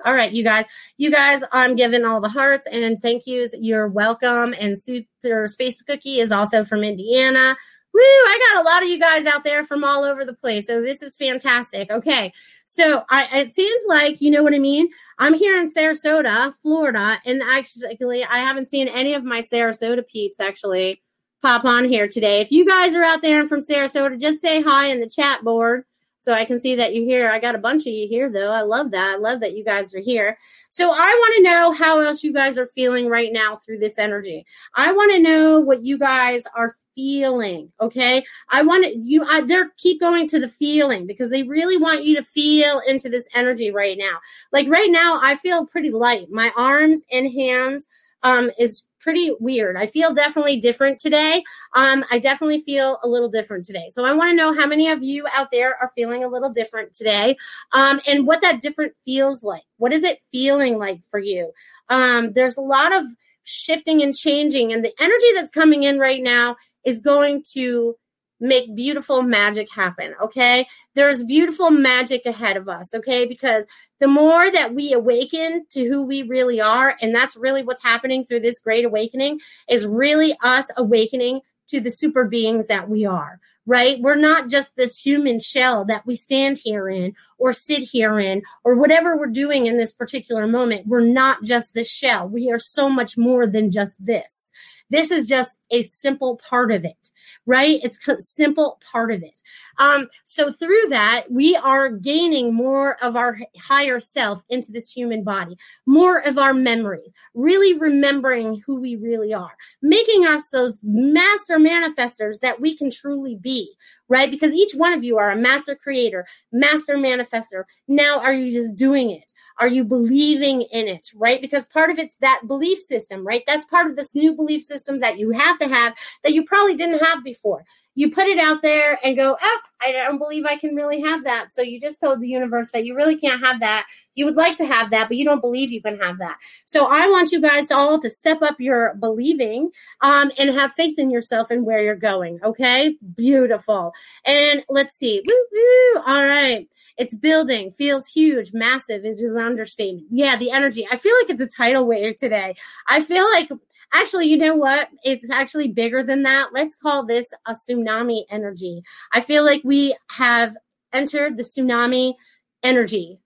All 0.06 0.14
right, 0.14 0.32
you 0.32 0.42
guys, 0.42 0.64
you 0.96 1.11
guys, 1.11 1.42
I'm 1.52 1.76
giving 1.76 2.04
all 2.04 2.20
the 2.20 2.30
hearts 2.30 2.66
and 2.66 3.00
thank 3.02 3.26
yous. 3.26 3.54
You're 3.61 3.88
welcome. 3.88 4.54
And 4.59 4.83
Super 4.83 5.46
Space 5.46 5.83
Cookie 5.83 6.20
is 6.20 6.33
also 6.33 6.64
from 6.64 6.83
Indiana. 6.83 7.56
Woo, 7.92 8.00
I 8.00 8.52
got 8.54 8.64
a 8.64 8.66
lot 8.66 8.83
of 8.83 8.88
you 8.88 8.98
guys 8.98 9.26
out 9.26 9.44
there 9.44 9.64
from 9.64 9.85
all 9.85 10.04
over 10.04 10.24
the 10.24 10.33
place. 10.33 10.66
So 10.66 10.80
this 10.80 11.02
is 11.02 11.14
fantastic. 11.14 11.90
Okay. 11.90 12.33
So 12.64 13.04
I, 13.11 13.40
it 13.40 13.52
seems 13.52 13.83
like, 13.87 14.22
you 14.22 14.30
know 14.30 14.42
what 14.42 14.54
I 14.54 14.59
mean? 14.59 14.88
I'm 15.18 15.35
here 15.35 15.61
in 15.61 15.70
Sarasota, 15.70 16.54
Florida, 16.62 17.20
and 17.26 17.42
actually 17.42 18.24
I 18.24 18.38
haven't 18.38 18.70
seen 18.70 18.88
any 18.88 19.12
of 19.12 19.24
my 19.24 19.42
Sarasota 19.42 20.06
peeps 20.06 20.40
actually 20.40 21.02
pop 21.42 21.66
on 21.66 21.85
here 21.85 22.09
today. 22.09 22.40
If 22.40 22.50
you 22.50 22.64
guys 22.66 22.94
are 22.94 23.02
out 23.02 23.20
there 23.20 23.40
and 23.40 23.48
from 23.48 23.61
Sarasota, 23.61 24.18
just 24.18 24.40
say 24.40 24.62
hi 24.62 24.87
in 24.87 25.00
the 25.00 25.09
chat 25.09 25.42
board 25.42 25.85
so 26.20 26.35
I 26.35 26.44
can 26.44 26.61
see 26.61 26.74
that 26.76 26.94
you're 26.94 27.06
here. 27.06 27.30
I 27.30 27.38
got 27.38 27.54
a 27.54 27.59
bunch 27.59 27.83
of 27.83 27.92
you 27.92 28.06
here, 28.06 28.30
though. 28.30 28.52
I 28.52 28.61
love 28.61 28.90
that. 28.92 29.09
I 29.09 29.16
love 29.16 29.40
that 29.40 29.56
you 29.56 29.64
guys 29.64 29.94
are 29.94 30.00
here. 30.00 30.37
So 30.68 30.92
I 30.92 30.94
want 30.94 31.35
to 31.37 31.42
know 31.42 31.72
how 31.72 32.00
else 32.00 32.22
you 32.22 32.33
guys 32.33 32.59
are 32.59 32.66
feeling 32.66 33.09
right 33.09 33.33
now 33.33 33.56
through 33.56 33.78
this 33.78 33.98
energy. 33.98 34.44
I 34.76 34.92
want 34.92 35.12
to 35.12 35.18
know 35.18 35.59
what 35.61 35.83
you 35.83 35.98
guys 35.98 36.44
are 36.54 36.76
feeling. 36.94 37.72
Okay, 37.80 38.22
I 38.50 38.62
want 38.62 38.85
to 38.85 38.96
you. 38.96 39.24
I, 39.24 39.40
they're 39.40 39.70
keep 39.78 40.00
going 40.00 40.28
to 40.28 40.38
the 40.38 40.48
feeling 40.48 41.06
because 41.06 41.30
they 41.30 41.42
really 41.42 41.78
want 41.78 42.04
you 42.04 42.16
to 42.16 42.22
feel 42.22 42.83
into 42.87 43.09
this 43.09 43.28
energy 43.35 43.70
right 43.70 43.96
now. 43.96 44.18
Like 44.52 44.68
right 44.68 44.90
now, 44.90 45.18
I 45.22 45.37
feel 45.37 45.64
pretty 45.64 45.90
light. 45.90 46.30
My 46.30 46.52
arms 46.56 47.04
and 47.11 47.33
hands 47.33 47.88
um, 48.22 48.50
is 48.59 48.88
pretty 48.98 49.33
weird. 49.40 49.76
I 49.76 49.87
feel 49.87 50.12
definitely 50.12 50.59
different 50.59 50.98
today. 50.98 51.42
Um, 51.74 52.04
I 52.11 52.18
definitely 52.18 52.61
feel 52.61 52.98
a 53.02 53.09
little 53.09 53.28
different 53.28 53.64
today. 53.64 53.88
So 53.90 54.04
I 54.04 54.12
want 54.12 54.30
to 54.30 54.37
know 54.37 54.52
how 54.52 54.66
many 54.66 54.88
of 54.88 55.02
you 55.02 55.26
out 55.35 55.48
there 55.50 55.74
are 55.80 55.90
feeling 55.94 56.22
a 56.22 56.28
little 56.28 56.50
different 56.50 56.92
today 56.92 57.37
um, 57.72 58.00
and 58.06 58.26
what 58.26 58.42
that 58.42 58.61
different 58.61 58.92
feels 59.04 59.42
like. 59.42 59.62
What 59.78 59.92
is 59.92 60.02
it 60.02 60.20
feeling 60.30 60.78
like 60.78 61.00
for 61.11 61.18
you? 61.18 61.52
Um, 61.88 62.33
there's 62.35 62.56
a 62.56 62.62
lot 62.62 62.94
of 62.94 63.04
shifting 63.44 64.02
and 64.02 64.14
changing, 64.14 64.72
and 64.72 64.85
the 64.85 64.92
energy 65.00 65.33
that's 65.35 65.50
coming 65.50 65.83
in 65.83 65.98
right 65.98 66.22
now 66.22 66.56
is 66.85 67.00
going 67.00 67.42
to 67.54 67.96
make 68.40 68.74
beautiful 68.74 69.22
magic 69.22 69.72
happen. 69.72 70.14
Okay. 70.22 70.66
There's 70.94 71.24
beautiful 71.24 71.70
magic 71.70 72.24
ahead 72.26 72.57
of 72.57 72.68
us. 72.68 72.94
Okay. 72.94 73.26
Because 73.26 73.66
the 74.00 74.09
more 74.09 74.50
that 74.50 74.74
we 74.74 74.92
awaken 74.92 75.66
to 75.70 75.85
who 75.85 76.03
we 76.03 76.22
really 76.22 76.61
are, 76.61 76.96
and 77.00 77.14
that's 77.14 77.37
really 77.37 77.62
what's 77.62 77.83
happening 77.83 78.24
through 78.24 78.40
this 78.40 78.59
great 78.59 78.85
awakening, 78.85 79.40
is 79.68 79.87
really 79.87 80.37
us 80.42 80.70
awakening 80.76 81.40
to 81.68 81.81
the 81.81 81.90
super 81.90 82.24
beings 82.24 82.66
that 82.66 82.88
we 82.88 83.05
are. 83.05 83.40
Right? 83.66 84.00
We're 84.00 84.16
not 84.16 84.48
just 84.48 84.74
this 84.74 84.98
human 84.98 85.38
shell 85.38 85.85
that 85.85 86.07
we 86.07 86.14
stand 86.14 86.59
here 86.64 86.88
in 86.88 87.14
or 87.38 87.53
sit 87.53 87.81
here 87.81 88.18
in 88.18 88.42
or 88.64 88.74
whatever 88.74 89.16
we're 89.16 89.26
doing 89.26 89.66
in 89.66 89.76
this 89.76 89.92
particular 89.92 90.46
moment. 90.46 90.87
We're 90.88 91.00
not 91.00 91.44
just 91.44 91.74
this 91.74 91.88
shell. 91.88 92.26
We 92.26 92.50
are 92.50 92.59
so 92.59 92.88
much 92.88 93.16
more 93.16 93.46
than 93.46 93.70
just 93.70 94.05
this. 94.05 94.50
This 94.88 95.12
is 95.12 95.26
just 95.26 95.61
a 95.70 95.85
simple 95.85 96.40
part 96.48 96.72
of 96.72 96.85
it 96.85 97.11
right? 97.50 97.80
It's 97.82 98.06
a 98.06 98.16
simple 98.20 98.80
part 98.92 99.10
of 99.10 99.24
it. 99.24 99.42
Um, 99.80 100.06
so 100.24 100.52
through 100.52 100.88
that, 100.90 101.32
we 101.32 101.56
are 101.56 101.90
gaining 101.90 102.54
more 102.54 102.96
of 103.02 103.16
our 103.16 103.40
higher 103.58 103.98
self 103.98 104.44
into 104.50 104.70
this 104.70 104.92
human 104.92 105.24
body, 105.24 105.56
more 105.84 106.18
of 106.18 106.38
our 106.38 106.54
memories, 106.54 107.12
really 107.34 107.76
remembering 107.76 108.62
who 108.64 108.80
we 108.80 108.94
really 108.94 109.34
are, 109.34 109.56
making 109.82 110.28
us 110.28 110.50
those 110.50 110.78
master 110.84 111.58
manifestors 111.58 112.38
that 112.38 112.60
we 112.60 112.76
can 112.76 112.88
truly 112.88 113.34
be, 113.34 113.74
right? 114.08 114.30
Because 114.30 114.52
each 114.52 114.74
one 114.76 114.92
of 114.92 115.02
you 115.02 115.18
are 115.18 115.30
a 115.30 115.36
master 115.36 115.74
creator, 115.74 116.24
master 116.52 116.96
manifester. 116.96 117.64
Now, 117.88 118.20
are 118.20 118.32
you 118.32 118.52
just 118.52 118.76
doing 118.76 119.10
it? 119.10 119.32
Are 119.61 119.68
you 119.68 119.85
believing 119.85 120.62
in 120.62 120.88
it, 120.88 121.11
right? 121.14 121.40
Because 121.40 121.66
part 121.66 121.90
of 121.90 121.99
it's 121.99 122.16
that 122.16 122.42
belief 122.46 122.79
system, 122.79 123.27
right? 123.27 123.42
That's 123.46 123.66
part 123.66 123.88
of 123.88 123.96
this 123.96 124.14
new 124.14 124.35
belief 124.35 124.62
system 124.62 125.01
that 125.01 125.18
you 125.18 125.31
have 125.33 125.59
to 125.59 125.68
have 125.68 125.94
that 126.25 126.33
you 126.33 126.44
probably 126.44 126.75
didn't 126.75 127.05
have 127.05 127.23
before. 127.23 127.64
You 128.00 128.10
put 128.10 128.24
it 128.24 128.38
out 128.38 128.62
there 128.62 128.98
and 129.04 129.14
go, 129.14 129.36
oh, 129.38 129.58
I 129.82 129.92
don't 129.92 130.16
believe 130.16 130.46
I 130.46 130.56
can 130.56 130.74
really 130.74 131.02
have 131.02 131.24
that. 131.24 131.52
So 131.52 131.60
you 131.60 131.78
just 131.78 132.00
told 132.00 132.18
the 132.18 132.28
universe 132.28 132.70
that 132.70 132.86
you 132.86 132.96
really 132.96 133.14
can't 133.14 133.44
have 133.44 133.60
that. 133.60 133.86
You 134.14 134.24
would 134.24 134.36
like 134.36 134.56
to 134.56 134.64
have 134.64 134.88
that, 134.92 135.08
but 135.08 135.18
you 135.18 135.24
don't 135.26 135.42
believe 135.42 135.70
you 135.70 135.82
can 135.82 135.98
have 136.00 136.18
that. 136.18 136.38
So 136.64 136.86
I 136.86 137.10
want 137.10 137.30
you 137.30 137.42
guys 137.42 137.70
all 137.70 138.00
to 138.00 138.08
step 138.08 138.40
up 138.40 138.58
your 138.58 138.94
believing 138.94 139.68
um, 140.00 140.30
and 140.38 140.48
have 140.48 140.72
faith 140.72 140.98
in 140.98 141.10
yourself 141.10 141.50
and 141.50 141.66
where 141.66 141.82
you're 141.82 141.94
going. 141.94 142.40
Okay, 142.42 142.96
beautiful. 143.14 143.92
And 144.24 144.64
let's 144.70 144.96
see. 144.96 145.22
Woo, 145.26 145.44
woo. 145.52 146.02
All 146.06 146.24
right. 146.24 146.70
It's 146.96 147.14
building, 147.14 147.70
feels 147.70 148.06
huge, 148.08 148.52
massive 148.54 149.04
is 149.04 149.20
an 149.20 149.36
understatement. 149.36 150.06
Yeah, 150.10 150.36
the 150.36 150.50
energy. 150.50 150.86
I 150.90 150.96
feel 150.96 151.14
like 151.20 151.30
it's 151.30 151.40
a 151.40 151.48
tidal 151.48 151.86
wave 151.86 152.16
today. 152.16 152.56
I 152.88 153.02
feel 153.02 153.24
like 153.30 153.50
Actually, 153.92 154.26
you 154.26 154.37
know 154.37 154.55
what? 154.55 154.88
It's 155.05 155.31
actually 155.31 155.68
bigger 155.68 156.03
than 156.03 156.22
that. 156.22 156.48
Let's 156.53 156.76
call 156.76 157.05
this 157.05 157.33
a 157.46 157.53
tsunami 157.53 158.24
energy. 158.31 158.83
I 159.12 159.20
feel 159.20 159.44
like 159.44 159.62
we 159.64 159.96
have 160.12 160.57
entered 160.92 161.37
the 161.37 161.42
tsunami 161.42 162.14
energy. 162.62 163.18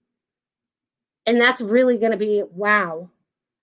And 1.26 1.40
that's 1.40 1.60
really 1.60 1.98
going 1.98 2.12
to 2.12 2.18
be 2.18 2.42
wow. 2.50 3.10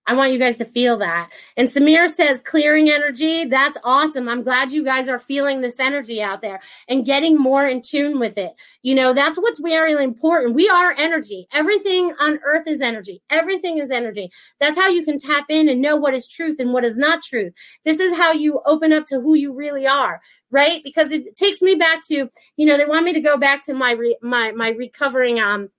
I 0.06 0.14
want 0.14 0.32
you 0.32 0.38
guys 0.38 0.58
to 0.58 0.64
feel 0.64 0.96
that. 0.98 1.30
And 1.56 1.68
Samir 1.68 2.08
says 2.08 2.42
clearing 2.42 2.90
energy. 2.90 3.44
That's 3.44 3.78
awesome. 3.84 4.28
I'm 4.28 4.42
glad 4.42 4.72
you 4.72 4.84
guys 4.84 5.08
are 5.08 5.18
feeling 5.18 5.60
this 5.60 5.78
energy 5.78 6.20
out 6.22 6.42
there 6.42 6.60
and 6.88 7.06
getting 7.06 7.38
more 7.38 7.66
in 7.66 7.82
tune 7.82 8.18
with 8.18 8.36
it. 8.36 8.52
You 8.82 8.96
know, 8.96 9.12
that's 9.14 9.38
what's 9.38 9.60
very 9.60 9.92
important. 9.92 10.56
We 10.56 10.68
are 10.68 10.94
energy. 10.98 11.46
Everything 11.52 12.14
on 12.18 12.40
earth 12.44 12.66
is 12.66 12.80
energy. 12.80 13.22
Everything 13.30 13.78
is 13.78 13.90
energy. 13.90 14.30
That's 14.58 14.76
how 14.76 14.88
you 14.88 15.04
can 15.04 15.18
tap 15.18 15.46
in 15.48 15.68
and 15.68 15.80
know 15.80 15.96
what 15.96 16.14
is 16.14 16.28
truth 16.28 16.56
and 16.58 16.72
what 16.72 16.84
is 16.84 16.98
not 16.98 17.22
truth. 17.22 17.52
This 17.84 18.00
is 18.00 18.16
how 18.16 18.32
you 18.32 18.60
open 18.66 18.92
up 18.92 19.06
to 19.06 19.20
who 19.20 19.34
you 19.34 19.54
really 19.54 19.86
are 19.86 20.20
right 20.50 20.82
because 20.84 21.12
it 21.12 21.34
takes 21.34 21.62
me 21.62 21.74
back 21.74 22.00
to 22.06 22.28
you 22.56 22.66
know 22.66 22.76
they 22.76 22.84
want 22.84 23.06
me 23.06 23.14
to 23.14 23.20
go 23.20 23.38
back 23.38 23.64
to 23.64 23.72
my 23.72 23.92
re, 23.92 24.16
my 24.20 24.52
my 24.52 24.68
recovering 24.70 25.40
um 25.40 25.70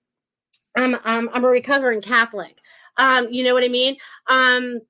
I'm, 0.76 0.96
um, 1.04 1.30
I'm 1.34 1.44
a 1.46 1.48
recovering 1.50 2.02
Catholic. 2.02 2.58
Um, 2.98 3.28
you 3.32 3.44
know 3.44 3.54
what 3.54 3.64
I 3.64 3.70
mean? 3.70 3.98
Um, 4.28 4.82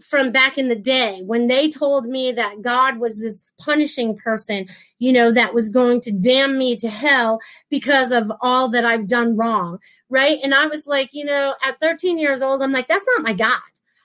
from 0.00 0.32
back 0.32 0.56
in 0.56 0.68
the 0.68 0.76
day 0.76 1.20
when 1.24 1.46
they 1.46 1.68
told 1.68 2.06
me 2.06 2.32
that 2.32 2.62
God 2.62 2.98
was 2.98 3.20
this 3.20 3.44
punishing 3.58 4.16
person, 4.16 4.66
you 4.98 5.12
know, 5.12 5.30
that 5.32 5.54
was 5.54 5.70
going 5.70 6.00
to 6.02 6.12
damn 6.12 6.56
me 6.58 6.76
to 6.76 6.88
hell 6.88 7.40
because 7.68 8.10
of 8.10 8.32
all 8.40 8.68
that 8.70 8.84
I've 8.84 9.06
done 9.06 9.36
wrong. 9.36 9.78
Right. 10.08 10.38
And 10.42 10.54
I 10.54 10.66
was 10.66 10.86
like, 10.86 11.10
you 11.12 11.24
know, 11.24 11.54
at 11.64 11.78
13 11.80 12.18
years 12.18 12.42
old, 12.42 12.62
I'm 12.62 12.72
like, 12.72 12.88
that's 12.88 13.06
not 13.14 13.22
my 13.22 13.32
God. 13.32 13.60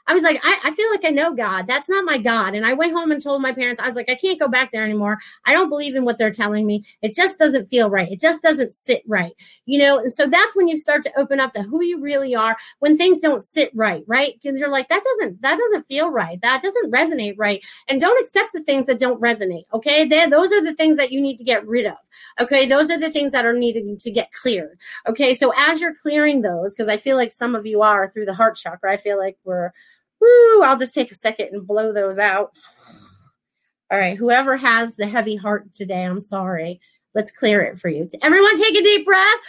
I 0.07 0.13
was 0.13 0.21
like, 0.21 0.39
I, 0.43 0.59
I, 0.65 0.71
feel 0.71 0.89
like 0.91 1.03
I 1.03 1.09
know 1.09 1.33
God. 1.33 1.65
That's 1.65 1.89
not 1.89 2.05
my 2.05 2.19
God. 2.19 2.53
And 2.53 2.65
I 2.65 2.73
went 2.73 2.93
home 2.93 3.11
and 3.11 3.21
told 3.21 3.41
my 3.41 3.53
parents, 3.53 3.79
I 3.79 3.85
was 3.85 3.95
like, 3.95 4.09
I 4.09 4.15
can't 4.15 4.39
go 4.39 4.47
back 4.47 4.71
there 4.71 4.83
anymore. 4.83 5.17
I 5.45 5.53
don't 5.53 5.69
believe 5.69 5.95
in 5.95 6.05
what 6.05 6.19
they're 6.19 6.31
telling 6.31 6.67
me. 6.67 6.85
It 7.01 7.15
just 7.15 7.39
doesn't 7.39 7.69
feel 7.69 7.89
right. 7.89 8.11
It 8.11 8.19
just 8.19 8.43
doesn't 8.43 8.73
sit 8.73 9.01
right. 9.07 9.33
You 9.65 9.79
know, 9.79 9.97
and 9.97 10.13
so 10.13 10.27
that's 10.27 10.55
when 10.55 10.67
you 10.67 10.77
start 10.77 11.01
to 11.03 11.19
open 11.19 11.39
up 11.39 11.53
to 11.53 11.63
who 11.63 11.81
you 11.81 11.99
really 11.99 12.35
are 12.35 12.55
when 12.79 12.97
things 12.97 13.19
don't 13.19 13.41
sit 13.41 13.71
right, 13.73 14.03
right? 14.05 14.33
Because 14.41 14.59
you're 14.59 14.69
like, 14.69 14.89
that 14.89 15.03
doesn't, 15.03 15.41
that 15.41 15.57
doesn't 15.57 15.87
feel 15.87 16.11
right. 16.11 16.39
That 16.41 16.61
doesn't 16.61 16.91
resonate 16.91 17.35
right. 17.37 17.63
And 17.87 17.99
don't 17.99 18.21
accept 18.21 18.53
the 18.53 18.63
things 18.63 18.85
that 18.85 18.99
don't 18.99 19.21
resonate. 19.21 19.65
Okay. 19.73 20.05
They're, 20.05 20.29
those 20.29 20.51
are 20.51 20.63
the 20.63 20.75
things 20.75 20.97
that 20.97 21.11
you 21.11 21.19
need 21.19 21.37
to 21.37 21.43
get 21.43 21.65
rid 21.65 21.87
of. 21.87 21.97
Okay. 22.39 22.67
Those 22.67 22.91
are 22.91 22.99
the 22.99 23.09
things 23.09 23.31
that 23.31 23.45
are 23.45 23.53
needed 23.53 23.97
to 23.97 24.11
get 24.11 24.31
cleared. 24.31 24.77
Okay. 25.07 25.33
So 25.33 25.51
as 25.57 25.81
you're 25.81 25.95
clearing 25.95 26.41
those, 26.43 26.75
because 26.75 26.89
I 26.89 26.97
feel 26.97 27.17
like 27.17 27.31
some 27.31 27.55
of 27.55 27.65
you 27.65 27.81
are 27.81 28.07
through 28.07 28.25
the 28.25 28.33
heart 28.35 28.55
chakra, 28.55 28.93
I 28.93 28.97
feel 28.97 29.17
like 29.17 29.37
we're, 29.43 29.71
Woo, 30.25 30.63
I'll 30.63 30.77
just 30.77 30.95
take 30.95 31.11
a 31.11 31.15
second 31.15 31.49
and 31.51 31.67
blow 31.67 31.93
those 31.93 32.17
out. 32.17 32.51
All 33.91 33.99
right, 33.99 34.17
whoever 34.17 34.57
has 34.57 34.95
the 34.95 35.07
heavy 35.07 35.35
heart 35.35 35.73
today, 35.73 36.03
I'm 36.03 36.19
sorry. 36.19 36.79
Let's 37.13 37.31
clear 37.31 37.61
it 37.61 37.77
for 37.77 37.88
you. 37.88 38.09
Everyone 38.21 38.57
take 38.57 38.75
a 38.75 38.83
deep 38.83 39.05
breath. 39.05 39.39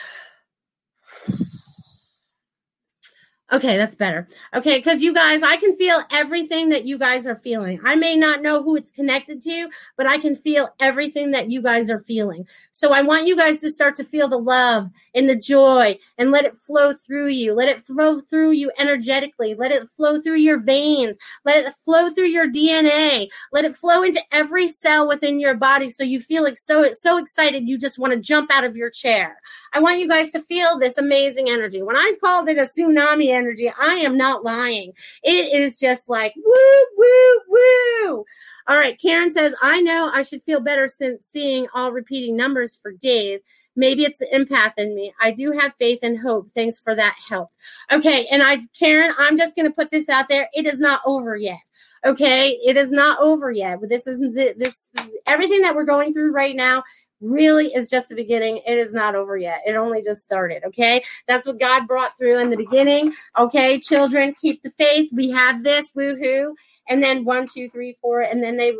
Okay, 3.52 3.76
that's 3.76 3.94
better. 3.94 4.26
Okay, 4.52 4.78
because 4.78 5.02
you 5.02 5.14
guys, 5.14 5.44
I 5.44 5.56
can 5.56 5.76
feel 5.76 6.00
everything 6.10 6.70
that 6.70 6.84
you 6.84 6.98
guys 6.98 7.28
are 7.28 7.36
feeling. 7.36 7.78
I 7.84 7.94
may 7.94 8.16
not 8.16 8.42
know 8.42 8.60
who 8.60 8.74
it's 8.74 8.90
connected 8.90 9.40
to, 9.42 9.68
but 9.96 10.04
I 10.04 10.18
can 10.18 10.34
feel 10.34 10.70
everything 10.80 11.30
that 11.30 11.48
you 11.48 11.62
guys 11.62 11.88
are 11.88 12.00
feeling. 12.00 12.48
So 12.72 12.92
I 12.92 13.02
want 13.02 13.28
you 13.28 13.36
guys 13.36 13.60
to 13.60 13.70
start 13.70 13.94
to 13.96 14.04
feel 14.04 14.26
the 14.26 14.36
love 14.36 14.90
and 15.14 15.30
the 15.30 15.36
joy 15.36 15.96
and 16.18 16.32
let 16.32 16.44
it 16.44 16.56
flow 16.56 16.92
through 16.92 17.28
you. 17.28 17.54
Let 17.54 17.68
it 17.68 17.80
flow 17.80 18.20
through 18.20 18.50
you 18.50 18.72
energetically. 18.80 19.54
Let 19.54 19.70
it 19.70 19.88
flow 19.88 20.20
through 20.20 20.38
your 20.38 20.58
veins. 20.58 21.16
Let 21.44 21.66
it 21.66 21.74
flow 21.84 22.10
through 22.10 22.26
your 22.26 22.50
DNA. 22.50 23.28
Let 23.52 23.64
it 23.64 23.76
flow 23.76 24.02
into 24.02 24.20
every 24.32 24.66
cell 24.66 25.06
within 25.06 25.38
your 25.38 25.54
body 25.54 25.92
so 25.92 26.02
you 26.02 26.18
feel 26.18 26.42
like 26.42 26.58
so 26.58 26.90
so 26.94 27.16
excited 27.16 27.68
you 27.68 27.78
just 27.78 27.98
want 27.98 28.12
to 28.12 28.18
jump 28.18 28.50
out 28.50 28.64
of 28.64 28.76
your 28.76 28.90
chair. 28.90 29.36
I 29.72 29.78
want 29.78 30.00
you 30.00 30.08
guys 30.08 30.32
to 30.32 30.40
feel 30.40 30.78
this 30.78 30.98
amazing 30.98 31.48
energy. 31.48 31.80
When 31.80 31.96
I 31.96 32.12
called 32.20 32.48
it 32.48 32.58
a 32.58 32.62
tsunami 32.62 33.35
energy, 33.36 33.70
I 33.70 33.94
am 33.94 34.16
not 34.16 34.44
lying. 34.44 34.92
It 35.22 35.52
is 35.52 35.78
just 35.78 36.08
like 36.08 36.34
woo, 36.36 36.86
woo, 36.96 37.40
woo. 37.48 38.24
All 38.68 38.76
right, 38.76 39.00
Karen 39.00 39.30
says, 39.30 39.54
I 39.62 39.80
know 39.80 40.10
I 40.12 40.22
should 40.22 40.42
feel 40.42 40.60
better 40.60 40.88
since 40.88 41.24
seeing 41.24 41.68
all 41.72 41.92
repeating 41.92 42.36
numbers 42.36 42.74
for 42.74 42.90
days. 42.90 43.42
Maybe 43.76 44.04
it's 44.04 44.18
the 44.18 44.26
empath 44.32 44.72
in 44.78 44.94
me. 44.94 45.12
I 45.20 45.30
do 45.30 45.52
have 45.52 45.74
faith 45.78 46.00
and 46.02 46.18
hope. 46.18 46.50
Thanks 46.50 46.78
for 46.78 46.94
that 46.94 47.14
help. 47.28 47.50
Okay, 47.92 48.26
and 48.30 48.42
I, 48.42 48.58
Karen, 48.76 49.12
I'm 49.18 49.36
just 49.36 49.54
going 49.54 49.70
to 49.70 49.74
put 49.74 49.90
this 49.90 50.08
out 50.08 50.28
there. 50.28 50.48
It 50.54 50.66
is 50.66 50.80
not 50.80 51.02
over 51.04 51.36
yet. 51.36 51.60
Okay, 52.04 52.52
it 52.64 52.76
is 52.76 52.90
not 52.90 53.20
over 53.20 53.50
yet. 53.50 53.78
This 53.82 54.06
isn't 54.06 54.34
this 54.34 54.90
everything 55.26 55.60
that 55.62 55.74
we're 55.74 55.84
going 55.84 56.12
through 56.12 56.32
right 56.32 56.56
now 56.56 56.82
really 57.26 57.74
is 57.74 57.90
just 57.90 58.08
the 58.08 58.14
beginning. 58.14 58.60
It 58.66 58.78
is 58.78 58.94
not 58.94 59.14
over 59.14 59.36
yet. 59.36 59.62
It 59.66 59.74
only 59.74 60.02
just 60.02 60.22
started. 60.22 60.64
Okay. 60.64 61.02
That's 61.26 61.46
what 61.46 61.60
God 61.60 61.86
brought 61.86 62.16
through 62.16 62.38
in 62.38 62.50
the 62.50 62.56
beginning. 62.56 63.12
Okay. 63.38 63.78
Children, 63.80 64.34
keep 64.40 64.62
the 64.62 64.70
faith. 64.70 65.10
We 65.12 65.30
have 65.30 65.64
this. 65.64 65.92
Woohoo. 65.92 66.54
And 66.88 67.02
then 67.02 67.24
one, 67.24 67.46
two, 67.52 67.68
three, 67.70 67.96
four. 68.00 68.22
And 68.22 68.42
then 68.42 68.56
they 68.56 68.72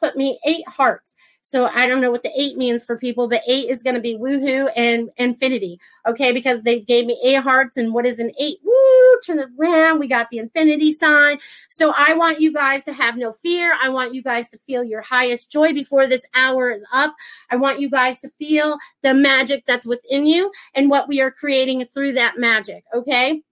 put 0.00 0.16
me 0.16 0.38
eight 0.46 0.66
hearts. 0.68 1.14
So 1.42 1.66
I 1.66 1.86
don't 1.86 2.00
know 2.00 2.10
what 2.10 2.22
the 2.22 2.32
eight 2.40 2.56
means 2.56 2.84
for 2.84 2.96
people, 2.96 3.28
but 3.28 3.42
eight 3.46 3.68
is 3.68 3.82
going 3.82 3.94
to 3.94 4.00
be 4.00 4.16
woohoo 4.16 4.70
and 4.76 5.10
infinity. 5.16 5.80
Okay, 6.06 6.32
because 6.32 6.62
they 6.62 6.80
gave 6.80 7.06
me 7.06 7.20
eight 7.24 7.42
hearts, 7.42 7.76
and 7.76 7.92
what 7.92 8.06
is 8.06 8.18
an 8.18 8.30
eight? 8.38 8.58
Woo! 8.64 9.18
Turn 9.26 9.38
it 9.40 9.48
around. 9.58 9.98
We 9.98 10.06
got 10.06 10.30
the 10.30 10.38
infinity 10.38 10.92
sign. 10.92 11.38
So 11.68 11.92
I 11.96 12.14
want 12.14 12.40
you 12.40 12.52
guys 12.52 12.84
to 12.84 12.92
have 12.92 13.16
no 13.16 13.32
fear. 13.32 13.76
I 13.80 13.88
want 13.88 14.14
you 14.14 14.22
guys 14.22 14.48
to 14.50 14.58
feel 14.58 14.84
your 14.84 15.02
highest 15.02 15.50
joy 15.50 15.72
before 15.72 16.06
this 16.06 16.26
hour 16.34 16.70
is 16.70 16.84
up. 16.92 17.14
I 17.50 17.56
want 17.56 17.80
you 17.80 17.90
guys 17.90 18.20
to 18.20 18.28
feel 18.28 18.78
the 19.02 19.14
magic 19.14 19.64
that's 19.66 19.86
within 19.86 20.26
you 20.26 20.52
and 20.74 20.90
what 20.90 21.08
we 21.08 21.20
are 21.20 21.30
creating 21.30 21.84
through 21.86 22.12
that 22.12 22.38
magic. 22.38 22.84
Okay. 22.94 23.42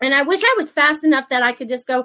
And 0.00 0.14
I 0.14 0.22
wish 0.22 0.40
I 0.42 0.54
was 0.58 0.70
fast 0.70 1.04
enough 1.04 1.30
that 1.30 1.42
I 1.42 1.52
could 1.52 1.68
just 1.68 1.86
go, 1.86 2.04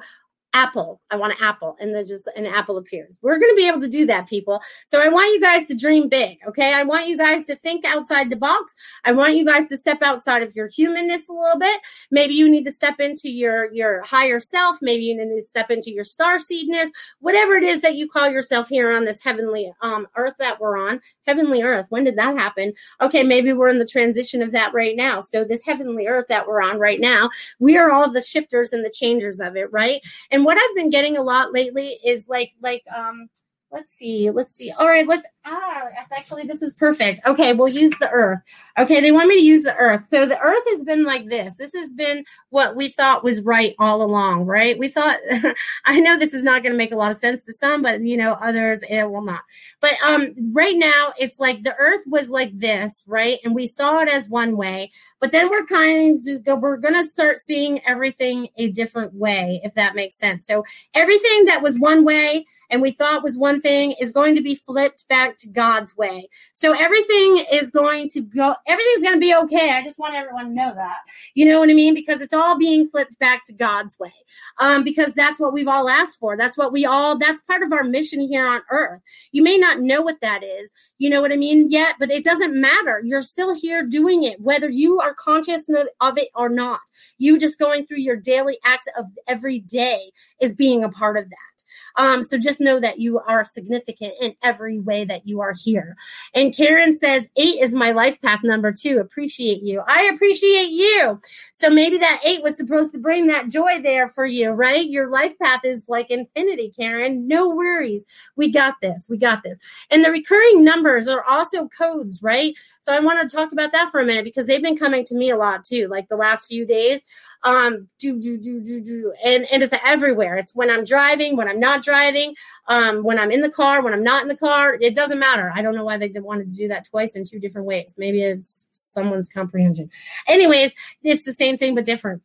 apple. 0.53 1.01
I 1.09 1.15
want 1.15 1.33
an 1.33 1.45
apple. 1.45 1.77
And 1.79 1.95
then 1.95 2.05
just 2.05 2.27
an 2.35 2.45
apple 2.45 2.77
appears. 2.77 3.17
We're 3.21 3.39
going 3.39 3.51
to 3.51 3.55
be 3.55 3.67
able 3.67 3.81
to 3.81 3.89
do 3.89 4.05
that, 4.07 4.27
people. 4.27 4.61
So 4.85 5.01
I 5.01 5.07
want 5.07 5.33
you 5.33 5.39
guys 5.39 5.65
to 5.65 5.75
dream 5.75 6.09
big. 6.09 6.39
Okay. 6.47 6.73
I 6.73 6.83
want 6.83 7.07
you 7.07 7.17
guys 7.17 7.45
to 7.45 7.55
think 7.55 7.85
outside 7.85 8.29
the 8.29 8.35
box. 8.35 8.75
I 9.05 9.11
want 9.13 9.35
you 9.35 9.45
guys 9.45 9.67
to 9.69 9.77
step 9.77 10.01
outside 10.01 10.43
of 10.43 10.55
your 10.55 10.67
humanness 10.67 11.29
a 11.29 11.33
little 11.33 11.59
bit. 11.59 11.81
Maybe 12.09 12.35
you 12.35 12.49
need 12.49 12.65
to 12.65 12.71
step 12.71 12.99
into 12.99 13.29
your, 13.29 13.71
your 13.73 14.03
higher 14.03 14.39
self. 14.39 14.77
Maybe 14.81 15.03
you 15.03 15.17
need 15.17 15.35
to 15.35 15.41
step 15.41 15.71
into 15.71 15.91
your 15.91 16.03
star 16.03 16.39
seedness, 16.39 16.91
whatever 17.19 17.55
it 17.55 17.63
is 17.63 17.81
that 17.81 17.95
you 17.95 18.07
call 18.07 18.29
yourself 18.29 18.69
here 18.69 18.91
on 18.91 19.05
this 19.05 19.23
heavenly 19.23 19.71
um, 19.81 20.07
earth 20.15 20.35
that 20.39 20.59
we're 20.59 20.77
on. 20.77 20.99
Heavenly 21.27 21.63
earth. 21.63 21.87
When 21.89 22.03
did 22.03 22.17
that 22.17 22.37
happen? 22.37 22.73
Okay. 23.01 23.23
Maybe 23.23 23.53
we're 23.53 23.69
in 23.69 23.79
the 23.79 23.85
transition 23.85 24.41
of 24.41 24.51
that 24.51 24.73
right 24.73 24.95
now. 24.95 25.21
So 25.21 25.43
this 25.43 25.65
heavenly 25.65 26.07
earth 26.07 26.25
that 26.27 26.47
we're 26.47 26.61
on 26.61 26.77
right 26.77 26.99
now, 26.99 27.29
we 27.59 27.77
are 27.77 27.91
all 27.91 28.11
the 28.11 28.21
shifters 28.21 28.73
and 28.73 28.83
the 28.83 28.93
changers 28.93 29.39
of 29.39 29.55
it. 29.55 29.71
Right. 29.71 30.01
And 30.29 30.40
and 30.41 30.45
what 30.47 30.57
I've 30.57 30.75
been 30.75 30.89
getting 30.89 31.17
a 31.17 31.21
lot 31.21 31.53
lately 31.53 31.99
is 32.03 32.27
like 32.27 32.51
like 32.63 32.81
um 32.95 33.29
let's 33.71 33.93
see 33.93 34.29
let's 34.29 34.53
see. 34.53 34.71
All 34.71 34.87
right 34.87 35.07
let's 35.07 35.25
ah 35.45 35.87
that's 35.95 36.11
actually 36.11 36.43
this 36.43 36.61
is 36.61 36.73
perfect. 36.73 37.21
Okay 37.25 37.53
we'll 37.53 37.67
use 37.67 37.93
the 37.99 38.09
earth. 38.09 38.41
Okay 38.77 38.99
they 38.99 39.11
want 39.11 39.29
me 39.29 39.35
to 39.35 39.45
use 39.45 39.63
the 39.63 39.75
earth. 39.75 40.07
So 40.07 40.25
the 40.25 40.39
earth 40.39 40.63
has 40.69 40.83
been 40.83 41.03
like 41.03 41.25
this. 41.25 41.55
This 41.55 41.73
has 41.73 41.93
been 41.93 42.23
what 42.49 42.75
we 42.75 42.89
thought 42.89 43.23
was 43.23 43.41
right 43.41 43.75
all 43.79 44.01
along 44.01 44.45
right? 44.45 44.77
We 44.77 44.87
thought 44.87 45.17
i 45.85 45.99
know 45.99 46.17
this 46.17 46.33
is 46.33 46.43
not 46.43 46.63
going 46.63 46.73
to 46.73 46.77
make 46.77 46.91
a 46.91 46.97
lot 46.97 47.11
of 47.11 47.17
sense 47.17 47.45
to 47.45 47.53
some 47.53 47.81
but 47.81 48.01
you 48.01 48.17
know 48.17 48.33
others 48.33 48.83
it 48.89 49.09
will 49.09 49.23
not. 49.23 49.41
But 49.79 49.93
um 50.05 50.33
right 50.53 50.77
now 50.77 51.13
it's 51.17 51.39
like 51.39 51.63
the 51.63 51.75
earth 51.77 52.01
was 52.07 52.29
like 52.29 52.57
this 52.57 53.05
right? 53.07 53.39
And 53.43 53.55
we 53.55 53.67
saw 53.67 53.99
it 53.99 54.09
as 54.09 54.29
one 54.29 54.57
way 54.57 54.91
but 55.21 55.31
then 55.31 55.49
we're 55.49 55.65
kind 55.67 56.19
of 56.47 56.61
we're 56.61 56.77
going 56.77 56.95
to 56.95 57.05
start 57.05 57.37
seeing 57.37 57.79
everything 57.85 58.49
a 58.57 58.69
different 58.69 59.13
way 59.13 59.61
if 59.63 59.75
that 59.75 59.95
makes 59.95 60.17
sense. 60.17 60.47
So 60.47 60.65
everything 60.95 61.45
that 61.45 61.61
was 61.61 61.79
one 61.79 62.03
way 62.03 62.45
and 62.71 62.81
we 62.81 62.91
thought 62.91 63.21
was 63.21 63.37
one 63.37 63.59
thing 63.59 63.91
is 63.99 64.13
going 64.13 64.33
to 64.35 64.41
be 64.41 64.55
flipped 64.55 65.07
back 65.09 65.37
to 65.37 65.49
God's 65.49 65.97
way. 65.97 66.29
So 66.53 66.73
everything 66.73 67.45
is 67.51 67.69
going 67.69 68.09
to 68.09 68.21
go, 68.21 68.55
everything's 68.65 69.03
going 69.03 69.15
to 69.15 69.19
be 69.19 69.35
okay. 69.35 69.71
I 69.71 69.83
just 69.83 69.99
want 69.99 70.15
everyone 70.15 70.45
to 70.45 70.53
know 70.53 70.73
that. 70.73 70.97
You 71.35 71.45
know 71.45 71.59
what 71.59 71.69
I 71.69 71.73
mean? 71.73 71.93
Because 71.93 72.21
it's 72.21 72.33
all 72.33 72.57
being 72.57 72.87
flipped 72.87 73.19
back 73.19 73.43
to 73.45 73.53
God's 73.53 73.99
way. 73.99 74.13
Um, 74.59 74.83
because 74.83 75.13
that's 75.13 75.39
what 75.39 75.51
we've 75.51 75.67
all 75.67 75.89
asked 75.89 76.17
for. 76.17 76.37
That's 76.37 76.57
what 76.57 76.71
we 76.71 76.85
all, 76.85 77.17
that's 77.17 77.41
part 77.41 77.61
of 77.61 77.73
our 77.73 77.83
mission 77.83 78.21
here 78.21 78.47
on 78.47 78.61
earth. 78.71 79.01
You 79.33 79.43
may 79.43 79.57
not 79.57 79.81
know 79.81 80.01
what 80.01 80.21
that 80.21 80.41
is, 80.43 80.71
you 80.97 81.09
know 81.09 81.19
what 81.19 81.33
I 81.33 81.35
mean, 81.35 81.69
yet, 81.69 81.95
but 81.99 82.09
it 82.09 82.23
doesn't 82.23 82.59
matter. 82.59 83.01
You're 83.03 83.21
still 83.21 83.53
here 83.53 83.85
doing 83.85 84.23
it, 84.23 84.39
whether 84.39 84.69
you 84.69 85.01
are 85.01 85.13
conscious 85.13 85.67
of 85.99 86.17
it 86.17 86.29
or 86.35 86.47
not. 86.47 86.79
You 87.17 87.37
just 87.37 87.59
going 87.59 87.85
through 87.85 87.97
your 87.97 88.15
daily 88.15 88.57
acts 88.63 88.87
of 88.97 89.05
every 89.27 89.59
day 89.59 90.11
is 90.39 90.55
being 90.55 90.83
a 90.83 90.89
part 90.89 91.17
of 91.17 91.29
that. 91.29 91.50
Um, 91.97 92.21
so 92.21 92.37
just 92.37 92.61
know 92.61 92.79
that 92.79 92.99
you 92.99 93.19
are 93.19 93.43
significant 93.43 94.13
in 94.21 94.35
every 94.43 94.79
way 94.79 95.05
that 95.05 95.27
you 95.27 95.41
are 95.41 95.53
here. 95.53 95.95
And 96.33 96.55
Karen 96.55 96.95
says, 96.95 97.31
eight 97.35 97.61
is 97.61 97.73
my 97.73 97.91
life 97.91 98.21
path 98.21 98.43
number 98.43 98.71
two. 98.71 98.99
Appreciate 98.99 99.63
you. 99.63 99.81
I 99.87 100.03
appreciate 100.13 100.69
you. 100.69 101.19
So 101.53 101.69
maybe 101.69 101.97
that 101.97 102.21
eight 102.25 102.43
was 102.43 102.57
supposed 102.57 102.91
to 102.93 102.97
bring 102.99 103.27
that 103.27 103.49
joy 103.49 103.81
there 103.81 104.07
for 104.07 104.25
you, 104.25 104.51
right? 104.51 104.85
Your 104.85 105.09
life 105.09 105.37
path 105.39 105.61
is 105.63 105.87
like 105.89 106.09
infinity, 106.09 106.73
Karen. 106.75 107.27
No 107.27 107.49
worries. 107.49 108.05
We 108.35 108.51
got 108.51 108.75
this. 108.81 109.07
We 109.09 109.17
got 109.17 109.43
this. 109.43 109.59
And 109.89 110.03
the 110.03 110.11
recurring 110.11 110.63
numbers 110.63 111.07
are 111.07 111.23
also 111.23 111.67
codes, 111.67 112.21
right? 112.23 112.55
So 112.79 112.93
I 112.93 112.99
want 112.99 113.21
to 113.21 113.35
talk 113.35 113.51
about 113.51 113.71
that 113.73 113.91
for 113.91 113.99
a 113.99 114.05
minute 114.05 114.23
because 114.23 114.47
they've 114.47 114.61
been 114.61 114.77
coming 114.77 115.05
to 115.05 115.15
me 115.15 115.29
a 115.29 115.37
lot 115.37 115.63
too, 115.63 115.87
like 115.87 116.09
the 116.09 116.15
last 116.15 116.47
few 116.47 116.65
days 116.65 117.05
um, 117.43 117.87
do, 117.99 118.21
do, 118.21 118.37
do, 118.37 118.61
do, 118.63 118.81
do. 118.81 119.13
And, 119.23 119.45
and 119.51 119.63
it's 119.63 119.73
everywhere. 119.83 120.35
It's 120.35 120.55
when 120.55 120.69
I'm 120.69 120.83
driving, 120.83 121.35
when 121.35 121.47
I'm 121.47 121.59
not 121.59 121.83
driving, 121.83 122.35
um, 122.67 123.03
when 123.03 123.19
I'm 123.19 123.31
in 123.31 123.41
the 123.41 123.49
car, 123.49 123.83
when 123.83 123.93
I'm 123.93 124.03
not 124.03 124.21
in 124.21 124.27
the 124.27 124.37
car. 124.37 124.77
It 124.79 124.95
doesn't 124.95 125.19
matter. 125.19 125.51
I 125.53 125.61
don't 125.61 125.75
know 125.75 125.85
why 125.85 125.97
they 125.97 126.09
wanted 126.15 126.53
to 126.53 126.59
do 126.59 126.67
that 126.67 126.85
twice 126.85 127.15
in 127.15 127.25
two 127.25 127.39
different 127.39 127.67
ways. 127.67 127.95
Maybe 127.97 128.23
it's 128.23 128.69
someone's 128.73 129.29
comprehension. 129.29 129.89
Anyways, 130.27 130.75
it's 131.03 131.23
the 131.23 131.33
same 131.33 131.57
thing, 131.57 131.75
but 131.75 131.85
different. 131.85 132.21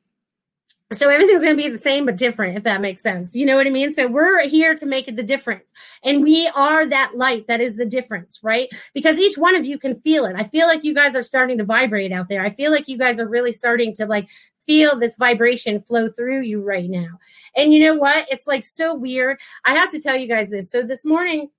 So 0.92 1.08
everything's 1.08 1.42
going 1.42 1.56
to 1.56 1.62
be 1.62 1.68
the 1.68 1.78
same 1.78 2.06
but 2.06 2.16
different, 2.16 2.56
if 2.56 2.62
that 2.62 2.80
makes 2.80 3.02
sense. 3.02 3.34
You 3.34 3.44
know 3.44 3.56
what 3.56 3.66
I 3.66 3.70
mean? 3.70 3.92
So 3.92 4.06
we're 4.06 4.46
here 4.46 4.76
to 4.76 4.86
make 4.86 5.06
the 5.06 5.22
difference. 5.24 5.72
And 6.04 6.22
we 6.22 6.48
are 6.54 6.86
that 6.86 7.16
light 7.16 7.48
that 7.48 7.60
is 7.60 7.76
the 7.76 7.84
difference, 7.84 8.38
right? 8.40 8.68
Because 8.94 9.18
each 9.18 9.36
one 9.36 9.56
of 9.56 9.66
you 9.66 9.78
can 9.78 9.96
feel 9.96 10.26
it. 10.26 10.36
I 10.36 10.44
feel 10.44 10.68
like 10.68 10.84
you 10.84 10.94
guys 10.94 11.16
are 11.16 11.24
starting 11.24 11.58
to 11.58 11.64
vibrate 11.64 12.12
out 12.12 12.28
there. 12.28 12.44
I 12.44 12.50
feel 12.50 12.70
like 12.70 12.86
you 12.86 12.98
guys 12.98 13.18
are 13.18 13.26
really 13.26 13.50
starting 13.50 13.94
to 13.94 14.06
like 14.06 14.28
feel 14.66 14.98
this 14.98 15.16
vibration 15.16 15.80
flow 15.80 16.08
through 16.08 16.42
you 16.42 16.60
right 16.60 16.90
now. 16.90 17.18
And 17.54 17.72
you 17.72 17.80
know 17.80 17.94
what? 17.94 18.26
It's 18.30 18.46
like 18.46 18.64
so 18.64 18.94
weird. 18.94 19.38
I 19.64 19.74
have 19.74 19.90
to 19.90 20.00
tell 20.00 20.16
you 20.16 20.26
guys 20.26 20.50
this. 20.50 20.70
So 20.70 20.82
this 20.82 21.04
morning, 21.04 21.50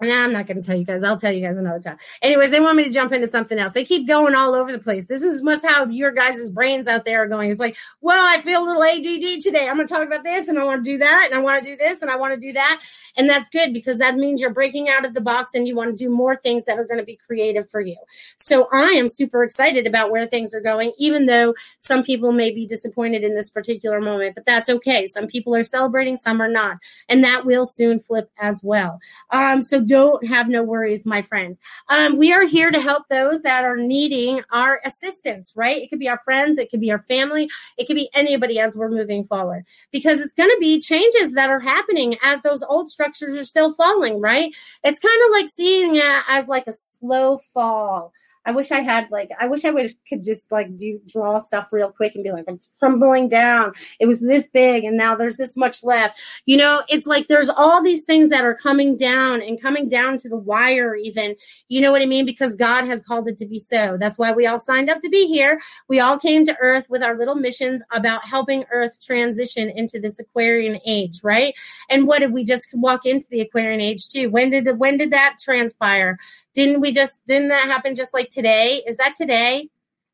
Nah, 0.00 0.22
I'm 0.22 0.32
not 0.32 0.46
going 0.46 0.62
to 0.62 0.66
tell 0.66 0.76
you 0.76 0.84
guys. 0.84 1.02
I'll 1.02 1.18
tell 1.18 1.32
you 1.32 1.44
guys 1.44 1.58
another 1.58 1.80
time. 1.80 1.98
Anyways, 2.22 2.52
they 2.52 2.60
want 2.60 2.76
me 2.76 2.84
to 2.84 2.90
jump 2.90 3.12
into 3.12 3.26
something 3.26 3.58
else. 3.58 3.72
They 3.72 3.84
keep 3.84 4.06
going 4.06 4.32
all 4.36 4.54
over 4.54 4.70
the 4.70 4.78
place. 4.78 5.06
This 5.06 5.24
is 5.24 5.42
must 5.42 5.66
how 5.66 5.86
your 5.86 6.12
guys' 6.12 6.50
brains 6.50 6.86
out 6.86 7.04
there 7.04 7.24
are 7.24 7.26
going. 7.26 7.50
It's 7.50 7.58
like, 7.58 7.76
well, 8.00 8.24
I 8.24 8.40
feel 8.40 8.62
a 8.62 8.64
little 8.64 8.84
ADD 8.84 9.40
today. 9.40 9.68
I'm 9.68 9.74
going 9.74 9.88
to 9.88 9.92
talk 9.92 10.06
about 10.06 10.22
this 10.22 10.46
and 10.46 10.56
I 10.56 10.62
want 10.62 10.84
to 10.84 10.90
do 10.90 10.98
that 10.98 11.26
and 11.26 11.34
I 11.34 11.42
want 11.42 11.64
to 11.64 11.70
do 11.70 11.76
this 11.76 12.00
and 12.00 12.12
I 12.12 12.16
want 12.16 12.32
to 12.34 12.40
do 12.40 12.52
that. 12.52 12.80
And 13.16 13.28
that's 13.28 13.48
good 13.48 13.74
because 13.74 13.98
that 13.98 14.14
means 14.14 14.40
you're 14.40 14.52
breaking 14.52 14.88
out 14.88 15.04
of 15.04 15.14
the 15.14 15.20
box 15.20 15.50
and 15.52 15.66
you 15.66 15.74
want 15.74 15.90
to 15.90 16.04
do 16.04 16.08
more 16.08 16.36
things 16.36 16.64
that 16.66 16.78
are 16.78 16.84
going 16.84 17.00
to 17.00 17.04
be 17.04 17.16
creative 17.16 17.68
for 17.68 17.80
you. 17.80 17.96
So 18.36 18.68
I 18.72 18.90
am 18.90 19.08
super 19.08 19.42
excited 19.42 19.88
about 19.88 20.12
where 20.12 20.26
things 20.28 20.54
are 20.54 20.60
going, 20.60 20.92
even 20.98 21.26
though 21.26 21.54
some 21.80 22.04
people 22.04 22.30
may 22.30 22.52
be 22.52 22.66
disappointed 22.66 23.24
in 23.24 23.34
this 23.34 23.50
particular 23.50 24.00
moment, 24.00 24.36
but 24.36 24.46
that's 24.46 24.68
okay. 24.68 25.08
Some 25.08 25.26
people 25.26 25.56
are 25.56 25.64
celebrating, 25.64 26.16
some 26.16 26.40
are 26.40 26.48
not. 26.48 26.76
And 27.08 27.24
that 27.24 27.44
will 27.44 27.66
soon 27.66 27.98
flip 27.98 28.30
as 28.38 28.60
well. 28.62 29.00
Um, 29.30 29.60
so 29.60 29.80
don't 29.88 30.26
have 30.26 30.48
no 30.48 30.62
worries, 30.62 31.06
my 31.06 31.22
friends. 31.22 31.58
Um, 31.88 32.16
we 32.16 32.32
are 32.32 32.44
here 32.44 32.70
to 32.70 32.80
help 32.80 33.08
those 33.08 33.42
that 33.42 33.64
are 33.64 33.76
needing 33.76 34.42
our 34.52 34.80
assistance, 34.84 35.52
right? 35.56 35.82
It 35.82 35.88
could 35.88 35.98
be 35.98 36.08
our 36.08 36.18
friends, 36.18 36.58
it 36.58 36.70
could 36.70 36.80
be 36.80 36.92
our 36.92 36.98
family, 36.98 37.50
it 37.76 37.86
could 37.86 37.96
be 37.96 38.10
anybody 38.14 38.60
as 38.60 38.76
we're 38.76 38.90
moving 38.90 39.24
forward 39.24 39.64
because 39.90 40.20
it's 40.20 40.34
going 40.34 40.50
to 40.50 40.58
be 40.60 40.80
changes 40.80 41.32
that 41.32 41.50
are 41.50 41.60
happening 41.60 42.16
as 42.22 42.42
those 42.42 42.62
old 42.62 42.90
structures 42.90 43.36
are 43.36 43.44
still 43.44 43.72
falling, 43.72 44.20
right? 44.20 44.54
It's 44.84 45.00
kind 45.00 45.20
of 45.24 45.32
like 45.32 45.48
seeing 45.48 45.96
it 45.96 46.22
as 46.28 46.46
like 46.46 46.66
a 46.66 46.72
slow 46.72 47.38
fall. 47.38 48.12
I 48.44 48.52
wish 48.52 48.70
I 48.70 48.80
had 48.80 49.10
like 49.10 49.30
I 49.38 49.46
wish 49.46 49.64
I 49.64 49.70
would 49.70 49.90
could 50.08 50.24
just 50.24 50.50
like 50.50 50.76
do 50.76 51.00
draw 51.06 51.38
stuff 51.38 51.72
real 51.72 51.90
quick 51.90 52.14
and 52.14 52.24
be 52.24 52.32
like 52.32 52.44
I'm 52.48 52.58
crumbling 52.78 53.28
down. 53.28 53.72
It 54.00 54.06
was 54.06 54.20
this 54.20 54.48
big 54.48 54.84
and 54.84 54.96
now 54.96 55.14
there's 55.14 55.36
this 55.36 55.56
much 55.56 55.84
left. 55.84 56.18
You 56.46 56.56
know, 56.56 56.82
it's 56.88 57.06
like 57.06 57.28
there's 57.28 57.48
all 57.48 57.82
these 57.82 58.04
things 58.04 58.30
that 58.30 58.44
are 58.44 58.54
coming 58.54 58.96
down 58.96 59.42
and 59.42 59.60
coming 59.60 59.88
down 59.88 60.18
to 60.18 60.28
the 60.28 60.36
wire 60.36 60.94
even. 60.94 61.36
You 61.68 61.80
know 61.80 61.92
what 61.92 62.02
I 62.02 62.06
mean? 62.06 62.26
Because 62.26 62.54
God 62.56 62.86
has 62.86 63.02
called 63.02 63.28
it 63.28 63.38
to 63.38 63.46
be 63.46 63.58
so. 63.58 63.96
That's 63.98 64.18
why 64.18 64.32
we 64.32 64.46
all 64.46 64.58
signed 64.58 64.90
up 64.90 65.00
to 65.02 65.08
be 65.08 65.26
here. 65.26 65.60
We 65.88 66.00
all 66.00 66.18
came 66.18 66.44
to 66.46 66.56
earth 66.60 66.86
with 66.88 67.02
our 67.02 67.16
little 67.16 67.34
missions 67.34 67.82
about 67.92 68.26
helping 68.26 68.64
earth 68.72 69.00
transition 69.00 69.70
into 69.70 70.00
this 70.00 70.18
Aquarian 70.18 70.80
age, 70.86 71.20
right? 71.22 71.54
And 71.88 72.06
what 72.06 72.20
did 72.20 72.32
we 72.32 72.44
just 72.44 72.68
walk 72.74 73.06
into 73.06 73.26
the 73.30 73.40
Aquarian 73.40 73.80
age 73.80 74.08
too? 74.08 74.30
When 74.30 74.50
did 74.50 74.78
when 74.78 74.96
did 74.96 75.12
that 75.12 75.36
transpire? 75.40 76.18
Didn't 76.54 76.80
we 76.80 76.92
just, 76.92 77.24
didn't 77.28 77.48
that 77.48 77.66
happen 77.66 77.94
just 77.94 78.12
like 78.12 78.27
today? 78.30 78.82
Is 78.86 78.96
that 78.98 79.14
today? 79.14 79.68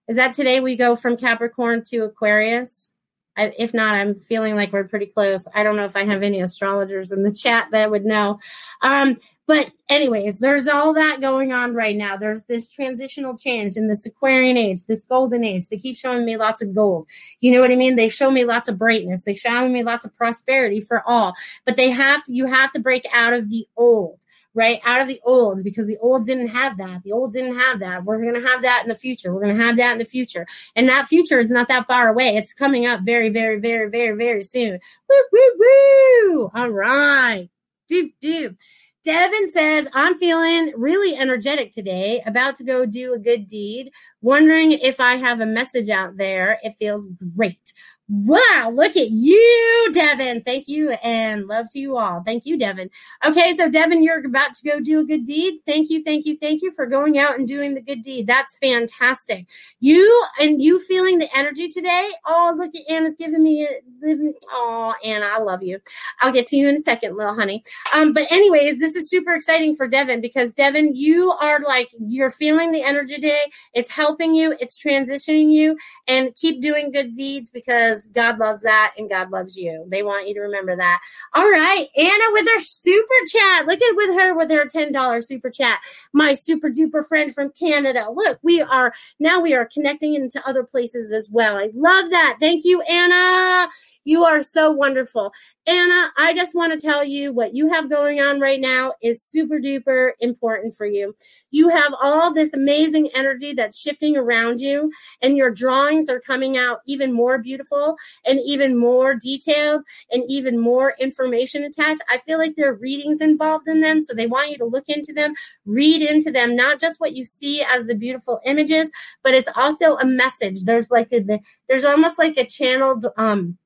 Is 0.08 0.16
that 0.16 0.34
today 0.34 0.60
we 0.60 0.76
go 0.76 0.96
from 0.96 1.16
Capricorn 1.16 1.82
to 1.88 2.04
Aquarius? 2.04 2.94
I, 3.36 3.52
if 3.58 3.74
not, 3.74 3.94
I'm 3.94 4.14
feeling 4.14 4.54
like 4.54 4.72
we're 4.72 4.84
pretty 4.84 5.06
close. 5.06 5.48
I 5.54 5.62
don't 5.62 5.76
know 5.76 5.84
if 5.84 5.96
I 5.96 6.04
have 6.04 6.22
any 6.22 6.40
astrologers 6.40 7.10
in 7.10 7.24
the 7.24 7.34
chat 7.34 7.68
that 7.72 7.90
would 7.90 8.04
know. 8.04 8.38
Um, 8.80 9.18
but 9.46 9.70
anyways, 9.88 10.38
there's 10.38 10.68
all 10.68 10.94
that 10.94 11.20
going 11.20 11.52
on 11.52 11.74
right 11.74 11.96
now. 11.96 12.16
There's 12.16 12.44
this 12.44 12.72
transitional 12.72 13.36
change 13.36 13.76
in 13.76 13.88
this 13.88 14.06
Aquarian 14.06 14.56
age, 14.56 14.86
this 14.86 15.04
golden 15.04 15.44
age. 15.44 15.68
They 15.68 15.76
keep 15.76 15.96
showing 15.96 16.24
me 16.24 16.36
lots 16.36 16.62
of 16.62 16.74
gold. 16.74 17.08
You 17.40 17.52
know 17.52 17.60
what 17.60 17.70
I 17.70 17.76
mean? 17.76 17.96
They 17.96 18.08
show 18.08 18.30
me 18.30 18.44
lots 18.44 18.68
of 18.68 18.78
brightness. 18.78 19.24
They 19.24 19.34
show 19.34 19.68
me 19.68 19.82
lots 19.82 20.06
of 20.06 20.14
prosperity 20.16 20.80
for 20.80 21.02
all. 21.06 21.34
But 21.66 21.76
they 21.76 21.90
have 21.90 22.24
to, 22.24 22.34
you 22.34 22.46
have 22.46 22.72
to 22.72 22.78
break 22.78 23.04
out 23.12 23.32
of 23.32 23.50
the 23.50 23.66
old 23.76 24.20
right? 24.54 24.80
Out 24.84 25.00
of 25.00 25.08
the 25.08 25.20
old 25.24 25.62
because 25.64 25.86
the 25.86 25.98
old 25.98 26.26
didn't 26.26 26.48
have 26.48 26.76
that. 26.78 27.02
The 27.02 27.12
old 27.12 27.32
didn't 27.32 27.58
have 27.58 27.80
that. 27.80 28.04
We're 28.04 28.22
going 28.22 28.40
to 28.40 28.48
have 28.48 28.62
that 28.62 28.82
in 28.82 28.88
the 28.88 28.94
future. 28.94 29.34
We're 29.34 29.42
going 29.42 29.56
to 29.56 29.64
have 29.64 29.76
that 29.76 29.92
in 29.92 29.98
the 29.98 30.04
future. 30.04 30.46
And 30.76 30.88
that 30.88 31.08
future 31.08 31.38
is 31.38 31.50
not 31.50 31.68
that 31.68 31.86
far 31.86 32.08
away. 32.08 32.36
It's 32.36 32.54
coming 32.54 32.86
up 32.86 33.00
very, 33.02 33.28
very, 33.28 33.58
very, 33.58 33.90
very, 33.90 34.16
very 34.16 34.42
soon. 34.42 34.78
Woo, 35.08 35.24
woo, 35.32 35.50
woo. 35.58 36.50
All 36.54 36.70
right. 36.70 37.48
Doop, 37.90 38.12
doop. 38.22 38.56
Devin 39.04 39.46
says, 39.46 39.86
I'm 39.92 40.18
feeling 40.18 40.72
really 40.76 41.14
energetic 41.14 41.70
today, 41.70 42.22
about 42.24 42.54
to 42.54 42.64
go 42.64 42.86
do 42.86 43.12
a 43.12 43.18
good 43.18 43.46
deed, 43.46 43.90
wondering 44.22 44.72
if 44.72 44.98
I 44.98 45.16
have 45.16 45.40
a 45.40 45.46
message 45.46 45.90
out 45.90 46.16
there. 46.16 46.58
It 46.62 46.74
feels 46.78 47.08
great. 47.36 47.74
Wow, 48.06 48.70
look 48.74 48.98
at 48.98 49.08
you, 49.10 49.88
Devin. 49.94 50.42
Thank 50.42 50.68
you 50.68 50.90
and 51.02 51.46
love 51.46 51.70
to 51.70 51.78
you 51.78 51.96
all. 51.96 52.22
Thank 52.22 52.44
you, 52.44 52.58
Devin. 52.58 52.90
Okay, 53.24 53.54
so 53.54 53.70
Devin, 53.70 54.02
you're 54.02 54.22
about 54.26 54.52
to 54.54 54.68
go 54.68 54.78
do 54.78 55.00
a 55.00 55.04
good 55.04 55.24
deed. 55.24 55.60
Thank 55.66 55.88
you, 55.88 56.02
thank 56.04 56.26
you, 56.26 56.36
thank 56.36 56.60
you 56.60 56.70
for 56.70 56.84
going 56.84 57.16
out 57.16 57.38
and 57.38 57.48
doing 57.48 57.72
the 57.72 57.80
good 57.80 58.02
deed. 58.02 58.26
That's 58.26 58.58
fantastic. 58.58 59.46
You 59.80 60.22
and 60.38 60.60
you 60.60 60.80
feeling 60.80 61.18
the 61.18 61.34
energy 61.34 61.70
today. 61.70 62.10
Oh, 62.26 62.54
look 62.54 62.74
at 62.74 62.82
Anna's 62.90 63.16
giving 63.16 63.42
me 63.42 63.64
a 63.64 63.68
living. 64.06 64.34
oh, 64.50 64.92
Anna, 65.02 65.24
I 65.24 65.38
love 65.38 65.62
you. 65.62 65.80
I'll 66.20 66.32
get 66.32 66.46
to 66.48 66.56
you 66.56 66.68
in 66.68 66.76
a 66.76 66.80
second, 66.80 67.16
little 67.16 67.34
honey. 67.34 67.64
Um, 67.94 68.12
but 68.12 68.30
anyways, 68.30 68.80
this 68.80 68.96
is 68.96 69.08
super 69.08 69.34
exciting 69.34 69.74
for 69.74 69.88
Devin 69.88 70.20
because 70.20 70.52
Devin, 70.52 70.94
you 70.94 71.32
are 71.40 71.60
like 71.60 71.88
you're 71.98 72.28
feeling 72.28 72.70
the 72.70 72.82
energy 72.82 73.14
today. 73.14 73.50
It's 73.72 73.90
helping 73.90 74.34
you, 74.34 74.54
it's 74.60 74.82
transitioning 74.82 75.50
you, 75.50 75.78
and 76.06 76.34
keep 76.34 76.60
doing 76.60 76.92
good 76.92 77.16
deeds 77.16 77.50
because 77.50 77.93
because 77.94 78.08
God 78.08 78.38
loves 78.38 78.62
that 78.62 78.94
and 78.98 79.08
God 79.08 79.30
loves 79.30 79.56
you. 79.56 79.84
They 79.88 80.02
want 80.02 80.28
you 80.28 80.34
to 80.34 80.40
remember 80.40 80.76
that. 80.76 81.00
All 81.34 81.48
right, 81.48 81.86
Anna 81.96 82.24
with 82.32 82.48
her 82.48 82.58
super 82.58 83.14
chat. 83.30 83.66
Look 83.66 83.80
at 83.80 83.96
with 83.96 84.18
her 84.18 84.36
with 84.36 84.50
her 84.50 84.66
$10 84.66 84.92
super 85.22 85.50
chat. 85.50 85.80
My 86.12 86.34
super 86.34 86.70
duper 86.70 87.06
friend 87.06 87.34
from 87.34 87.50
Canada. 87.50 88.08
Look, 88.12 88.38
we 88.42 88.60
are 88.60 88.92
now 89.18 89.40
we 89.40 89.54
are 89.54 89.66
connecting 89.66 90.14
into 90.14 90.42
other 90.46 90.64
places 90.64 91.12
as 91.12 91.28
well. 91.30 91.56
I 91.56 91.70
love 91.74 92.10
that. 92.10 92.36
Thank 92.40 92.64
you, 92.64 92.82
Anna. 92.82 93.68
You 94.04 94.24
are 94.24 94.42
so 94.42 94.70
wonderful. 94.70 95.32
Anna, 95.66 96.12
I 96.18 96.34
just 96.34 96.54
want 96.54 96.78
to 96.78 96.86
tell 96.86 97.02
you 97.02 97.32
what 97.32 97.54
you 97.54 97.70
have 97.72 97.88
going 97.88 98.20
on 98.20 98.38
right 98.38 98.60
now 98.60 98.92
is 99.02 99.22
super 99.22 99.58
duper 99.58 100.12
important 100.20 100.74
for 100.74 100.84
you. 100.84 101.16
You 101.50 101.70
have 101.70 101.94
all 102.02 102.32
this 102.32 102.52
amazing 102.52 103.08
energy 103.14 103.54
that's 103.54 103.80
shifting 103.80 104.14
around 104.16 104.60
you, 104.60 104.92
and 105.22 105.38
your 105.38 105.50
drawings 105.50 106.10
are 106.10 106.20
coming 106.20 106.58
out 106.58 106.80
even 106.86 107.14
more 107.14 107.38
beautiful 107.38 107.96
and 108.26 108.40
even 108.44 108.76
more 108.76 109.14
detailed 109.14 109.82
and 110.12 110.22
even 110.28 110.58
more 110.58 110.94
information 110.98 111.64
attached. 111.64 112.02
I 112.10 112.18
feel 112.18 112.38
like 112.38 112.56
there 112.56 112.70
are 112.70 112.76
readings 112.76 113.22
involved 113.22 113.66
in 113.66 113.80
them, 113.80 114.02
so 114.02 114.12
they 114.12 114.26
want 114.26 114.50
you 114.50 114.58
to 114.58 114.66
look 114.66 114.88
into 114.88 115.14
them, 115.14 115.32
read 115.64 116.02
into 116.02 116.30
them, 116.30 116.54
not 116.54 116.78
just 116.78 117.00
what 117.00 117.14
you 117.14 117.24
see 117.24 117.62
as 117.62 117.86
the 117.86 117.94
beautiful 117.94 118.40
images, 118.44 118.92
but 119.22 119.32
it's 119.32 119.48
also 119.56 119.96
a 119.96 120.04
message. 120.04 120.64
There's 120.64 120.90
like 120.90 121.10
a, 121.12 121.40
there's 121.68 121.84
almost 121.86 122.18
like 122.18 122.36
a 122.36 122.44
channeled 122.44 123.06
um 123.16 123.56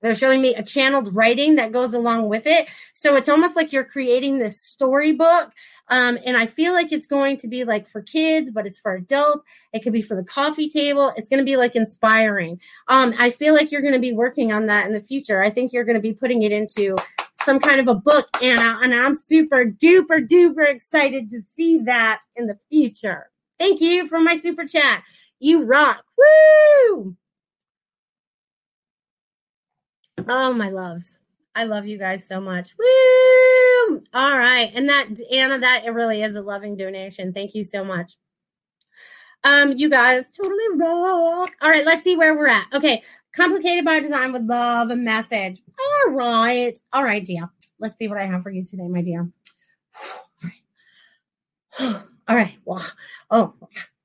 they're 0.00 0.14
showing 0.14 0.40
me 0.40 0.54
a 0.54 0.62
channeled 0.62 1.14
writing 1.14 1.56
that 1.56 1.72
goes 1.72 1.94
along 1.94 2.28
with 2.28 2.46
it. 2.46 2.68
So 2.94 3.16
it's 3.16 3.28
almost 3.28 3.56
like 3.56 3.72
you're 3.72 3.84
creating 3.84 4.38
this 4.38 4.60
storybook. 4.60 5.52
Um, 5.88 6.18
and 6.24 6.36
I 6.36 6.46
feel 6.46 6.72
like 6.72 6.92
it's 6.92 7.06
going 7.08 7.36
to 7.38 7.48
be 7.48 7.64
like 7.64 7.88
for 7.88 8.00
kids, 8.00 8.50
but 8.52 8.64
it's 8.64 8.78
for 8.78 8.94
adults. 8.94 9.44
It 9.72 9.82
could 9.82 9.92
be 9.92 10.02
for 10.02 10.16
the 10.16 10.24
coffee 10.24 10.68
table. 10.68 11.12
It's 11.16 11.28
going 11.28 11.38
to 11.38 11.44
be 11.44 11.56
like 11.56 11.74
inspiring. 11.74 12.60
Um, 12.86 13.12
I 13.18 13.30
feel 13.30 13.54
like 13.54 13.72
you're 13.72 13.82
going 13.82 13.94
to 13.94 14.00
be 14.00 14.12
working 14.12 14.52
on 14.52 14.66
that 14.66 14.86
in 14.86 14.92
the 14.92 15.00
future. 15.00 15.42
I 15.42 15.50
think 15.50 15.72
you're 15.72 15.84
going 15.84 15.96
to 15.96 16.02
be 16.02 16.12
putting 16.12 16.42
it 16.42 16.52
into 16.52 16.94
some 17.34 17.58
kind 17.58 17.80
of 17.80 17.88
a 17.88 17.94
book, 17.94 18.28
Anna, 18.42 18.78
and 18.82 18.94
I'm 18.94 19.14
super 19.14 19.64
duper 19.64 20.26
duper 20.26 20.70
excited 20.70 21.28
to 21.30 21.40
see 21.40 21.78
that 21.78 22.20
in 22.36 22.46
the 22.46 22.58
future. 22.68 23.30
Thank 23.58 23.80
you 23.80 24.06
for 24.06 24.20
my 24.20 24.36
super 24.36 24.66
chat. 24.66 25.02
You 25.40 25.64
rock. 25.64 26.04
Woo! 26.16 27.16
Oh, 30.28 30.52
my 30.52 30.70
loves. 30.70 31.18
I 31.54 31.64
love 31.64 31.86
you 31.86 31.98
guys 31.98 32.26
so 32.26 32.40
much. 32.40 32.74
Woo! 32.78 34.02
All 34.14 34.38
right. 34.38 34.70
And 34.74 34.88
that, 34.88 35.08
Anna, 35.32 35.58
that 35.58 35.84
it 35.84 35.90
really 35.90 36.22
is 36.22 36.34
a 36.34 36.42
loving 36.42 36.76
donation. 36.76 37.32
Thank 37.32 37.54
you 37.54 37.64
so 37.64 37.84
much. 37.84 38.16
Um, 39.42 39.76
you 39.76 39.88
guys 39.88 40.30
totally 40.30 40.64
rock. 40.76 41.50
All 41.62 41.70
right, 41.70 41.84
let's 41.84 42.02
see 42.02 42.16
where 42.16 42.36
we're 42.36 42.48
at. 42.48 42.66
Okay, 42.74 43.02
complicated 43.34 43.84
by 43.84 44.00
design 44.00 44.32
would 44.32 44.46
love 44.46 44.90
a 44.90 44.96
message. 44.96 45.62
All 45.78 46.12
right, 46.12 46.78
all 46.92 47.02
right, 47.02 47.24
dear. 47.24 47.48
Let's 47.78 47.96
see 47.96 48.08
what 48.08 48.18
I 48.18 48.26
have 48.26 48.42
for 48.42 48.50
you 48.50 48.64
today, 48.64 48.88
my 48.88 49.02
dear. 49.02 49.30
All 50.42 50.50
right. 51.88 52.02
All 52.28 52.36
right. 52.36 52.56
Well, 52.64 52.84
oh, 53.30 53.54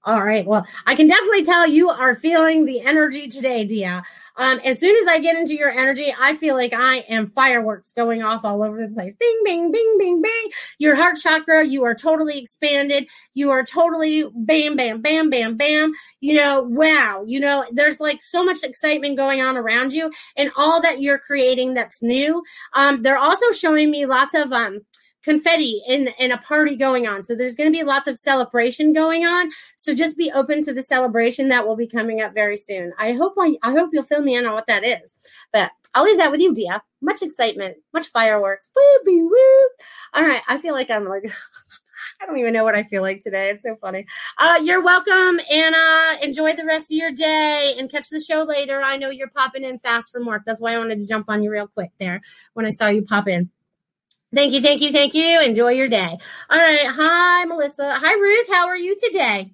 all 0.06 0.24
right. 0.24 0.46
Well, 0.46 0.65
I 0.86 0.96
can 0.96 1.08
definitely 1.08 1.44
tell 1.44 1.68
you 1.68 1.89
are 1.89 2.13
feeling 2.15 2.65
the 2.65 2.82
energy 2.82 3.28
today, 3.28 3.63
Dia. 3.63 4.04
Um, 4.38 4.60
as 4.65 4.80
soon 4.80 4.96
as 5.02 5.08
I 5.08 5.20
get 5.20 5.38
into 5.38 5.56
your 5.56 5.70
energy, 5.70 6.13
I 6.20 6.36
feel 6.36 6.56
like 6.56 6.74
I 6.74 6.98
am 7.10 7.32
fireworks 7.32 7.94
going 7.94 8.22
off 8.22 8.44
all 8.44 8.62
over 8.62 8.86
the 8.86 8.94
place. 8.94 9.15
Bing, 9.15 9.41
bing, 9.46 9.72
bing, 9.72 9.96
bing, 9.98 10.22
bing. 10.22 10.50
Your 10.78 10.96
heart 10.96 11.15
chakra, 11.15 11.65
you 11.65 11.86
are 11.86 11.96
totally 11.96 12.38
expanded. 12.38 13.08
You 13.34 13.50
are 13.52 13.63
totally 13.63 14.26
bam, 14.36 14.76
bam, 14.76 15.02
bam, 15.02 15.30
bam, 15.30 15.56
bam. 15.58 15.94
You 16.20 16.36
know, 16.36 16.62
wow. 16.62 17.24
You 17.26 17.39
know, 17.39 17.65
there's 17.72 18.00
like 18.00 18.22
so 18.22 18.44
much 18.44 18.58
excitement 18.63 19.18
going 19.18 19.41
on 19.41 19.58
around 19.58 19.94
you 19.94 20.12
and 20.36 20.52
all 20.58 20.82
that 20.82 21.02
you're 21.02 21.20
creating 21.20 21.74
that's 21.74 22.04
new. 22.04 22.44
Um, 22.74 23.02
they're 23.02 23.18
also 23.18 23.52
showing 23.54 23.89
me 23.89 24.06
lots 24.06 24.34
of, 24.36 24.52
um, 24.52 24.82
confetti 25.26 25.82
and, 25.90 26.10
and 26.20 26.32
a 26.32 26.38
party 26.38 26.76
going 26.76 27.08
on. 27.08 27.24
So 27.24 27.36
there's 27.36 27.56
going 27.56 27.72
to 27.72 27.78
be 27.78 27.84
lots 27.84 28.08
of 28.08 28.16
celebration 28.16 28.94
going 28.94 29.26
on. 29.26 29.50
So 29.76 29.94
just 29.96 30.18
be 30.18 30.32
open 30.32 30.62
to 30.62 30.74
the 30.74 30.84
celebration 30.84 31.50
that 31.50 31.68
will 31.68 31.76
be 31.76 31.88
coming 31.88 32.22
up 32.22 32.34
very 32.34 32.58
soon. 32.58 32.94
I 33.00 33.14
hope 33.14 33.34
I, 33.38 33.58
I 33.64 33.72
hope 33.72 33.90
you'll 33.92 34.04
fill 34.04 34.22
me 34.22 34.36
in 34.36 34.46
on 34.46 34.54
what 34.54 34.68
that 34.68 34.86
is. 34.86 35.18
But 35.52 35.72
I'll 35.96 36.04
leave 36.04 36.18
that 36.18 36.32
with 36.32 36.42
you, 36.42 36.54
Dia. 36.54 36.84
Much 37.02 37.24
excitement, 37.24 37.78
much 37.92 38.08
fireworks. 38.08 38.70
Woo, 38.76 39.28
woo. 39.30 39.70
All 40.14 40.24
right. 40.24 40.44
I 40.48 40.60
feel 40.60 40.74
like 40.74 40.92
I'm 40.92 41.08
like 41.10 41.24
I 42.22 42.26
don't 42.26 42.38
even 42.38 42.54
know 42.54 42.64
what 42.64 42.76
I 42.76 42.84
feel 42.84 43.02
like 43.02 43.22
today. 43.22 43.50
It's 43.50 43.64
so 43.64 43.76
funny. 43.78 44.06
Uh, 44.38 44.60
you're 44.62 44.84
welcome, 44.84 45.40
Anna. 45.52 46.18
Enjoy 46.22 46.56
the 46.56 46.66
rest 46.66 46.92
of 46.92 46.98
your 46.98 47.12
day 47.12 47.76
and 47.80 47.90
catch 47.90 48.10
the 48.10 48.20
show 48.20 48.44
later. 48.44 48.82
I 48.82 48.98
know 48.98 49.10
you're 49.10 49.30
popping 49.30 49.64
in 49.64 49.78
fast 49.78 50.12
from 50.12 50.26
work. 50.26 50.44
That's 50.46 50.62
why 50.62 50.76
I 50.76 50.78
wanted 50.78 51.00
to 51.00 51.08
jump 51.08 51.30
on 51.30 51.42
you 51.42 51.52
real 51.52 51.68
quick 51.68 51.92
there 52.00 52.22
when 52.54 52.66
I 52.66 52.70
saw 52.70 52.88
you 52.88 53.02
pop 53.02 53.28
in. 53.28 53.50
Thank 54.36 54.52
you, 54.52 54.62
thank 54.62 54.82
you, 54.82 54.91
thank 54.91 55.13
you. 55.13 55.41
Enjoy 55.41 55.69
your 55.69 55.88
day. 55.88 56.17
All 56.50 56.60
right. 56.60 56.88
Hi, 56.88 57.45
Melissa. 57.45 57.95
Hi, 57.95 58.13
Ruth. 58.15 58.48
How 58.52 58.67
are 58.67 58.76
you 58.76 58.98
today? 59.02 59.54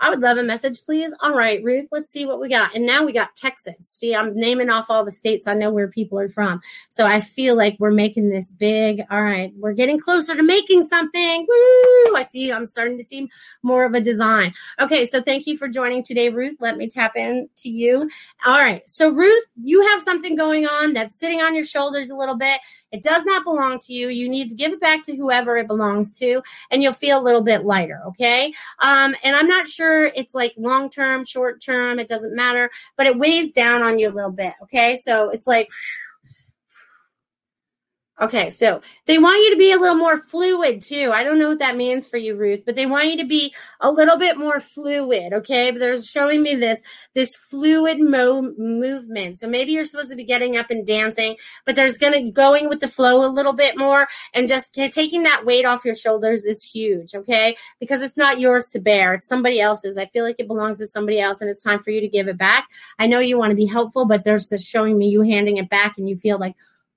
I 0.00 0.10
would 0.10 0.20
love 0.20 0.38
a 0.38 0.42
message, 0.42 0.82
please. 0.82 1.14
All 1.20 1.34
right, 1.34 1.62
Ruth, 1.62 1.88
let's 1.92 2.10
see 2.10 2.26
what 2.26 2.40
we 2.40 2.48
got. 2.48 2.74
And 2.74 2.86
now 2.86 3.04
we 3.04 3.12
got 3.12 3.36
Texas. 3.36 3.86
See, 3.86 4.14
I'm 4.14 4.34
naming 4.34 4.70
off 4.70 4.90
all 4.90 5.04
the 5.04 5.12
states 5.12 5.46
I 5.46 5.54
know 5.54 5.70
where 5.70 5.88
people 5.88 6.18
are 6.18 6.28
from. 6.28 6.60
So 6.88 7.06
I 7.06 7.20
feel 7.20 7.56
like 7.56 7.76
we're 7.78 7.92
making 7.92 8.30
this 8.30 8.52
big. 8.52 9.02
All 9.10 9.22
right, 9.22 9.52
we're 9.56 9.74
getting 9.74 9.98
closer 9.98 10.34
to 10.34 10.42
making 10.42 10.82
something. 10.82 11.46
Woo! 11.48 12.16
I 12.16 12.24
see, 12.26 12.50
I'm 12.50 12.66
starting 12.66 12.98
to 12.98 13.04
see 13.04 13.28
more 13.62 13.84
of 13.84 13.94
a 13.94 14.00
design. 14.00 14.54
Okay, 14.80 15.06
so 15.06 15.20
thank 15.20 15.46
you 15.46 15.56
for 15.56 15.68
joining 15.68 16.02
today, 16.02 16.30
Ruth. 16.30 16.56
Let 16.60 16.76
me 16.76 16.88
tap 16.88 17.16
in 17.16 17.48
to 17.58 17.68
you. 17.68 18.10
All 18.46 18.58
right, 18.58 18.88
so 18.88 19.10
Ruth, 19.10 19.46
you 19.62 19.82
have 19.88 20.00
something 20.00 20.36
going 20.36 20.66
on 20.66 20.94
that's 20.94 21.18
sitting 21.18 21.40
on 21.40 21.54
your 21.54 21.64
shoulders 21.64 22.10
a 22.10 22.16
little 22.16 22.36
bit. 22.36 22.58
It 22.94 23.02
does 23.02 23.24
not 23.24 23.42
belong 23.42 23.80
to 23.80 23.92
you. 23.92 24.08
You 24.08 24.28
need 24.28 24.48
to 24.50 24.54
give 24.54 24.72
it 24.72 24.80
back 24.80 25.02
to 25.04 25.16
whoever 25.16 25.56
it 25.56 25.66
belongs 25.66 26.16
to, 26.20 26.40
and 26.70 26.80
you'll 26.80 26.92
feel 26.92 27.20
a 27.20 27.24
little 27.24 27.42
bit 27.42 27.64
lighter. 27.64 28.00
Okay. 28.06 28.54
Um, 28.78 29.16
and 29.24 29.34
I'm 29.34 29.48
not 29.48 29.68
sure 29.68 30.06
it's 30.06 30.32
like 30.32 30.54
long 30.56 30.88
term, 30.88 31.24
short 31.24 31.60
term, 31.60 31.98
it 31.98 32.06
doesn't 32.06 32.36
matter, 32.36 32.70
but 32.96 33.08
it 33.08 33.18
weighs 33.18 33.50
down 33.50 33.82
on 33.82 33.98
you 33.98 34.08
a 34.08 34.14
little 34.14 34.30
bit. 34.30 34.54
Okay. 34.62 34.96
So 35.00 35.28
it's 35.30 35.48
like, 35.48 35.68
Okay, 38.20 38.48
so 38.48 38.80
they 39.06 39.18
want 39.18 39.42
you 39.42 39.50
to 39.50 39.58
be 39.58 39.72
a 39.72 39.76
little 39.76 39.96
more 39.96 40.20
fluid 40.20 40.80
too. 40.80 41.10
I 41.12 41.24
don't 41.24 41.36
know 41.36 41.48
what 41.48 41.58
that 41.58 41.76
means 41.76 42.06
for 42.06 42.16
you, 42.16 42.36
Ruth, 42.36 42.62
but 42.64 42.76
they 42.76 42.86
want 42.86 43.06
you 43.06 43.16
to 43.16 43.24
be 43.24 43.52
a 43.80 43.90
little 43.90 44.16
bit 44.16 44.38
more 44.38 44.60
fluid. 44.60 45.32
Okay, 45.32 45.72
but 45.72 45.80
they're 45.80 46.00
showing 46.00 46.40
me 46.40 46.54
this 46.54 46.80
this 47.14 47.34
fluid 47.34 47.98
mo- 48.00 48.54
movement. 48.56 49.38
So 49.38 49.48
maybe 49.48 49.72
you're 49.72 49.84
supposed 49.84 50.10
to 50.10 50.16
be 50.16 50.22
getting 50.22 50.56
up 50.56 50.70
and 50.70 50.86
dancing, 50.86 51.36
but 51.66 51.74
there's 51.74 51.98
gonna 51.98 52.30
going 52.30 52.68
with 52.68 52.78
the 52.78 52.86
flow 52.86 53.28
a 53.28 53.34
little 53.34 53.52
bit 53.52 53.76
more, 53.76 54.06
and 54.32 54.46
just 54.46 54.72
taking 54.74 55.24
that 55.24 55.44
weight 55.44 55.64
off 55.64 55.84
your 55.84 55.96
shoulders 55.96 56.44
is 56.44 56.70
huge. 56.70 57.16
Okay, 57.16 57.56
because 57.80 58.00
it's 58.00 58.16
not 58.16 58.38
yours 58.38 58.70
to 58.74 58.78
bear; 58.78 59.14
it's 59.14 59.26
somebody 59.28 59.60
else's. 59.60 59.98
I 59.98 60.06
feel 60.06 60.24
like 60.24 60.36
it 60.38 60.46
belongs 60.46 60.78
to 60.78 60.86
somebody 60.86 61.18
else, 61.18 61.40
and 61.40 61.50
it's 61.50 61.64
time 61.64 61.80
for 61.80 61.90
you 61.90 62.00
to 62.00 62.08
give 62.08 62.28
it 62.28 62.38
back. 62.38 62.68
I 62.96 63.08
know 63.08 63.18
you 63.18 63.38
want 63.38 63.50
to 63.50 63.56
be 63.56 63.66
helpful, 63.66 64.04
but 64.06 64.22
there's 64.22 64.50
this 64.50 64.64
showing 64.64 64.96
me 64.98 65.08
you 65.08 65.22
handing 65.22 65.56
it 65.56 65.68
back, 65.68 65.98
and 65.98 66.08
you 66.08 66.14
feel 66.14 66.38
like 66.38 66.54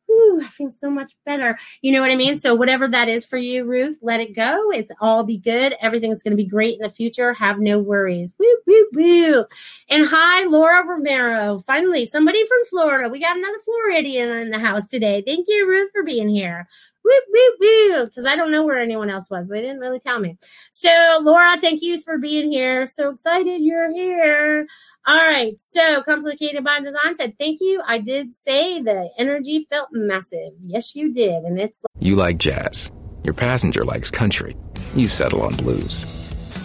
Ooh, 0.10 0.42
I 0.44 0.48
feel 0.50 0.72
so 0.72 0.90
much 0.90 1.14
better. 1.26 1.58
You 1.82 1.92
know 1.92 2.02
what 2.02 2.12
I 2.12 2.16
mean? 2.16 2.38
So 2.38 2.56
whatever 2.56 2.88
that 2.88 3.10
is 3.10 3.26
for 3.26 3.38
you, 3.38 3.66
Ruth, 3.66 4.00
let 4.02 4.20
it 4.20 4.36
go. 4.36 4.72
It's 4.72 4.92
all 5.02 5.24
be 5.24 5.38
good. 5.38 5.76
Everything's 5.82 6.24
going 6.24 6.32
to 6.32 6.42
be 6.42 6.48
great 6.48 6.76
in 6.76 6.82
the 6.82 6.90
future. 6.90 7.34
Have 7.34 7.60
no 7.60 7.80
worries. 7.80 8.36
Woo, 8.40 8.58
woo, 8.66 8.88
woo. 8.94 9.46
And 9.90 10.06
hi, 10.06 10.46
Laura 10.46 10.86
Romero. 10.88 11.60
Finally, 11.60 12.06
somebody 12.06 12.44
from 12.46 12.66
Florida. 12.70 13.10
We 13.10 13.20
got 13.20 13.38
another 13.38 13.60
Floridian 13.66 14.30
in 14.30 14.50
the 14.52 14.60
house 14.60 14.88
today. 14.88 15.24
Thank 15.26 15.48
you, 15.50 15.68
Ruth, 15.68 15.92
for 15.94 16.04
being 16.04 16.30
here. 16.30 16.68
Woo, 17.04 17.12
woo, 17.34 17.52
woo. 17.60 18.06
Because 18.06 18.26
I 18.26 18.36
don't 18.36 18.52
know 18.52 18.66
where 18.66 18.80
anyone 18.80 19.10
else 19.10 19.30
was. 19.30 19.48
They 19.48 19.62
didn't 19.62 19.80
really 19.80 20.00
tell 20.00 20.20
me. 20.20 20.38
So, 20.72 21.20
Laura, 21.22 21.58
thank 21.58 21.82
you 21.82 22.02
for 22.02 22.18
being 22.18 22.52
here. 22.52 22.86
So 22.86 23.10
excited 23.10 23.62
you're 23.62 23.92
here. 23.92 24.68
All 25.08 25.16
right. 25.16 25.60
So 25.60 26.02
complicated 26.04 26.64
by 26.66 26.82
design 26.82 27.16
said, 27.16 27.40
thank 27.40 27.60
you. 27.62 27.82
I 27.88 27.98
did 27.98 28.36
say 28.36 28.82
the 28.82 29.10
energy 29.18 29.66
felt 29.70 29.88
massive. 29.94 30.52
Yes, 30.66 30.96
you 30.96 31.14
did. 31.14 31.44
And 31.46 31.60
it's 31.60 31.82
like- 31.84 32.06
You 32.06 32.16
like 32.18 32.38
jazz. 32.38 32.92
Your 33.24 33.34
passenger 33.34 33.86
likes 33.86 34.12
country. 34.12 34.56
You 34.96 35.08
settle 35.08 35.42
on 35.44 35.54
blues. 35.56 36.06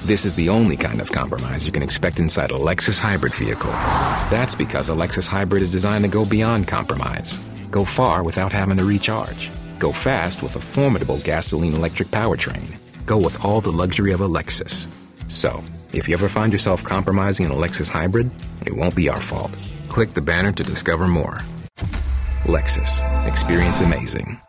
This 0.05 0.25
is 0.27 0.35
the 0.35 0.49
only 0.49 0.77
kind 0.77 1.01
of 1.01 1.13
compromise 1.13 1.67
you 1.67 1.73
can 1.73 1.83
expect 1.85 2.19
inside 2.19 2.51
a 2.51 2.55
Lexus 2.55 2.99
hybrid 2.99 3.35
vehicle. 3.35 3.71
That's 4.31 4.57
because 4.57 4.89
a 4.89 4.93
Lexus 4.93 5.29
hybrid 5.29 5.63
is 5.63 5.71
designed 5.71 6.03
to 6.05 6.09
go 6.11 6.25
beyond 6.25 6.67
compromise. 6.67 7.39
Go 7.71 7.85
far 7.85 8.25
without 8.25 8.51
having 8.53 8.77
to 8.79 8.85
recharge. 8.85 9.51
Go 9.79 9.93
fast 9.93 10.43
with 10.43 10.57
a 10.57 10.61
formidable 10.61 11.19
gasoline 11.19 11.75
electric 11.75 12.09
powertrain. 12.09 12.77
Go 13.07 13.19
with 13.19 13.45
all 13.45 13.61
the 13.61 13.71
luxury 13.73 14.11
of 14.13 14.21
a 14.21 14.29
Lexus. 14.29 14.89
So, 15.29 15.63
if 15.93 16.09
you 16.09 16.15
ever 16.15 16.29
find 16.29 16.53
yourself 16.53 16.83
compromising 16.83 17.47
in 17.47 17.53
a 17.53 17.55
Lexus 17.55 17.89
hybrid, 17.89 18.31
it 18.67 18.75
won't 18.75 18.97
be 18.97 19.09
our 19.09 19.21
fault. 19.21 19.57
Click 19.89 20.15
the 20.15 20.21
banner 20.21 20.53
to 20.53 20.63
discover 20.63 21.07
more. 21.07 21.39
Lexus. 22.45 23.01
Experience 23.27 23.81
amazing. 23.81 24.41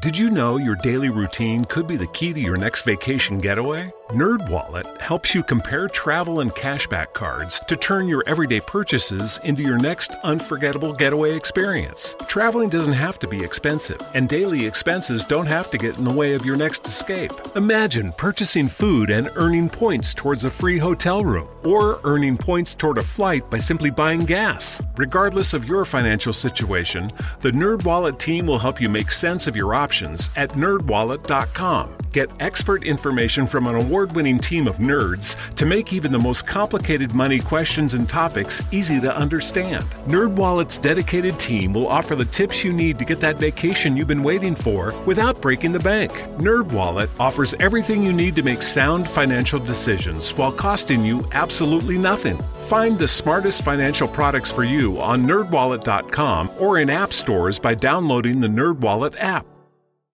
Did 0.00 0.18
you 0.18 0.30
know 0.30 0.56
your 0.56 0.74
daily 0.76 1.10
routine 1.10 1.64
could 1.64 1.86
be 1.86 1.96
the 1.96 2.08
key 2.08 2.32
to 2.32 2.40
your 2.40 2.56
next 2.56 2.84
vacation 2.84 3.38
getaway? 3.38 3.90
NerdWallet 4.10 5.00
helps 5.00 5.34
you 5.34 5.42
compare 5.42 5.88
travel 5.88 6.40
and 6.40 6.50
cashback 6.52 7.14
cards 7.14 7.60
to 7.60 7.76
turn 7.76 8.08
your 8.08 8.22
everyday 8.26 8.60
purchases 8.60 9.40
into 9.44 9.62
your 9.62 9.78
next 9.78 10.12
unforgettable 10.22 10.92
getaway 10.92 11.34
experience. 11.34 12.14
Traveling 12.26 12.68
doesn't 12.68 12.92
have 12.92 13.18
to 13.20 13.26
be 13.26 13.42
expensive, 13.42 13.98
and 14.12 14.28
daily 14.28 14.66
expenses 14.66 15.24
don't 15.24 15.46
have 15.46 15.70
to 15.70 15.78
get 15.78 15.96
in 15.96 16.04
the 16.04 16.12
way 16.12 16.34
of 16.34 16.44
your 16.44 16.56
next 16.56 16.86
escape. 16.86 17.32
Imagine 17.56 18.12
purchasing 18.12 18.68
food 18.68 19.08
and 19.08 19.30
earning 19.36 19.70
points 19.70 20.12
towards 20.12 20.44
a 20.44 20.50
free 20.50 20.76
hotel 20.76 21.24
room, 21.24 21.48
or 21.64 21.98
earning 22.04 22.36
points 22.36 22.74
toward 22.74 22.98
a 22.98 23.02
flight 23.02 23.48
by 23.48 23.58
simply 23.58 23.88
buying 23.88 24.26
gas. 24.26 24.82
Regardless 24.96 25.54
of 25.54 25.66
your 25.66 25.86
financial 25.86 26.34
situation, 26.34 27.10
the 27.40 27.52
NerdWallet 27.52 28.18
team 28.18 28.46
will 28.46 28.58
help 28.58 28.78
you 28.78 28.90
make 28.90 29.10
sense 29.10 29.46
of 29.46 29.56
your 29.56 29.74
options 29.74 30.28
at 30.36 30.50
nerdwallet.com. 30.50 32.01
Get 32.12 32.30
expert 32.40 32.84
information 32.84 33.46
from 33.46 33.66
an 33.66 33.74
award 33.74 34.12
winning 34.14 34.38
team 34.38 34.68
of 34.68 34.76
nerds 34.76 35.54
to 35.54 35.64
make 35.64 35.94
even 35.94 36.12
the 36.12 36.18
most 36.18 36.46
complicated 36.46 37.14
money 37.14 37.40
questions 37.40 37.94
and 37.94 38.06
topics 38.06 38.62
easy 38.70 39.00
to 39.00 39.16
understand. 39.16 39.84
NerdWallet's 40.06 40.76
dedicated 40.76 41.40
team 41.40 41.72
will 41.72 41.88
offer 41.88 42.14
the 42.14 42.26
tips 42.26 42.62
you 42.62 42.72
need 42.72 42.98
to 42.98 43.06
get 43.06 43.18
that 43.20 43.36
vacation 43.36 43.96
you've 43.96 44.08
been 44.08 44.22
waiting 44.22 44.54
for 44.54 44.94
without 45.06 45.40
breaking 45.40 45.72
the 45.72 45.80
bank. 45.80 46.12
NerdWallet 46.36 47.08
offers 47.18 47.54
everything 47.54 48.02
you 48.02 48.12
need 48.12 48.36
to 48.36 48.42
make 48.42 48.60
sound 48.60 49.08
financial 49.08 49.58
decisions 49.58 50.36
while 50.36 50.52
costing 50.52 51.02
you 51.06 51.26
absolutely 51.32 51.96
nothing. 51.96 52.36
Find 52.66 52.98
the 52.98 53.08
smartest 53.08 53.64
financial 53.64 54.06
products 54.06 54.50
for 54.50 54.64
you 54.64 55.00
on 55.00 55.20
nerdwallet.com 55.20 56.52
or 56.58 56.78
in 56.78 56.90
app 56.90 57.14
stores 57.14 57.58
by 57.58 57.74
downloading 57.74 58.40
the 58.40 58.48
NerdWallet 58.48 59.14
app. 59.18 59.46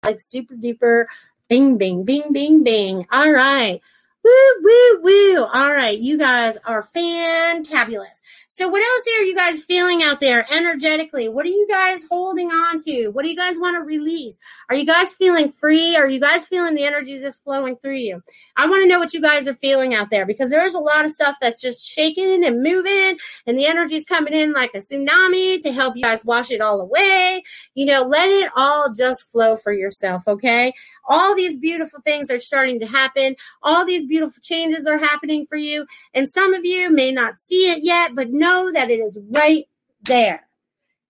Like 0.03 0.21
super 0.21 0.53
duper 0.53 1.05
bing, 1.49 1.77
bing, 1.77 2.03
bing, 2.03 2.31
bing, 2.31 2.63
bing. 2.63 3.07
All 3.11 3.31
right. 3.31 3.81
Woo, 4.23 4.31
woo, 4.61 5.01
woo. 5.01 5.45
All 5.45 5.71
right. 5.71 5.97
You 5.97 6.17
guys 6.17 6.57
are 6.65 6.83
fantabulous. 6.83 8.21
So 8.49 8.67
what 8.67 8.81
else 8.81 9.07
are 9.19 9.23
you 9.23 9.35
guys 9.35 9.61
feeling 9.61 10.01
out 10.01 10.19
there 10.19 10.45
energetically? 10.51 11.29
What 11.29 11.45
are 11.45 11.49
you 11.49 11.67
guys 11.69 12.05
holding 12.09 12.49
on 12.49 12.79
to? 12.79 13.09
What 13.09 13.23
do 13.23 13.29
you 13.29 13.35
guys 13.35 13.59
want 13.59 13.75
to 13.75 13.83
release? 13.83 14.39
Are 14.69 14.75
you 14.75 14.85
guys 14.85 15.13
feeling 15.13 15.49
free? 15.49 15.95
Are 15.95 16.09
you 16.09 16.19
guys 16.19 16.45
feeling 16.45 16.73
the 16.73 16.83
energy 16.83 17.19
just 17.19 17.43
flowing 17.43 17.75
through 17.75 17.97
you? 17.97 18.23
I 18.55 18.67
want 18.67 18.81
to 18.81 18.87
know 18.87 18.99
what 18.99 19.13
you 19.13 19.21
guys 19.21 19.47
are 19.47 19.53
feeling 19.53 19.93
out 19.93 20.09
there 20.09 20.25
because 20.25 20.49
there's 20.49 20.73
a 20.73 20.79
lot 20.79 21.05
of 21.05 21.11
stuff 21.11 21.37
that's 21.39 21.61
just 21.61 21.87
shaking 21.87 22.43
and 22.43 22.63
moving 22.63 23.17
and 23.45 23.59
the 23.59 23.67
energy's 23.67 24.05
coming 24.05 24.33
in 24.33 24.53
like 24.53 24.71
a 24.73 24.79
tsunami 24.79 25.61
to 25.61 25.71
help 25.71 25.95
you 25.95 26.03
guys 26.03 26.25
wash 26.25 26.49
it 26.49 26.59
all 26.59 26.81
away. 26.81 27.43
You 27.75 27.85
know, 27.85 28.03
let 28.03 28.29
it 28.29 28.49
all 28.55 28.91
just 28.91 29.31
flow 29.31 29.55
for 29.55 29.71
yourself, 29.71 30.27
okay? 30.27 30.73
All 31.07 31.35
these 31.35 31.57
beautiful 31.57 32.01
things 32.01 32.29
are 32.29 32.39
starting 32.39 32.79
to 32.81 32.87
happen. 32.87 33.35
All 33.63 33.85
these 33.85 34.07
beautiful 34.07 34.41
changes 34.41 34.87
are 34.87 34.97
happening 34.97 35.45
for 35.47 35.57
you. 35.57 35.85
And 36.13 36.29
some 36.29 36.53
of 36.53 36.65
you 36.65 36.89
may 36.91 37.11
not 37.11 37.39
see 37.39 37.71
it 37.71 37.83
yet, 37.83 38.11
but 38.13 38.31
know 38.31 38.71
that 38.71 38.89
it 38.89 38.99
is 38.99 39.19
right 39.31 39.65
there. 40.03 40.47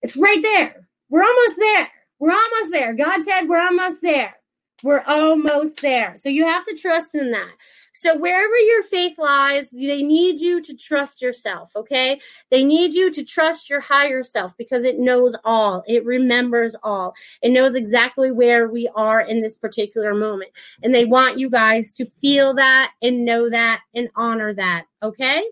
It's 0.02 0.16
right 0.16 0.42
there. 0.42 0.86
We're 1.10 1.24
almost 1.24 1.56
there. 1.58 1.88
We're 2.18 2.32
almost 2.32 2.72
there. 2.72 2.94
God 2.94 3.22
said 3.22 3.48
we're 3.48 3.60
almost 3.64 4.02
there. 4.02 4.34
We're 4.82 5.02
almost 5.06 5.82
there. 5.82 6.14
So 6.16 6.28
you 6.28 6.46
have 6.46 6.64
to 6.66 6.74
trust 6.74 7.14
in 7.14 7.32
that. 7.32 7.50
So 7.98 8.16
wherever 8.16 8.56
your 8.56 8.84
faith 8.84 9.18
lies, 9.18 9.70
they 9.70 10.02
need 10.02 10.38
you 10.38 10.62
to 10.62 10.76
trust 10.76 11.20
yourself, 11.20 11.72
okay? 11.74 12.20
They 12.48 12.62
need 12.62 12.94
you 12.94 13.12
to 13.12 13.24
trust 13.24 13.68
your 13.68 13.80
higher 13.80 14.22
self 14.22 14.56
because 14.56 14.84
it 14.84 15.00
knows 15.00 15.34
all. 15.44 15.82
It 15.88 16.04
remembers 16.04 16.76
all. 16.84 17.14
It 17.42 17.50
knows 17.50 17.74
exactly 17.74 18.30
where 18.30 18.68
we 18.68 18.88
are 18.94 19.20
in 19.20 19.42
this 19.42 19.58
particular 19.58 20.14
moment. 20.14 20.52
And 20.80 20.94
they 20.94 21.06
want 21.06 21.40
you 21.40 21.50
guys 21.50 21.92
to 21.94 22.04
feel 22.06 22.54
that 22.54 22.92
and 23.02 23.24
know 23.24 23.50
that 23.50 23.80
and 23.92 24.08
honor 24.14 24.54
that, 24.54 24.84
okay? 25.02 25.42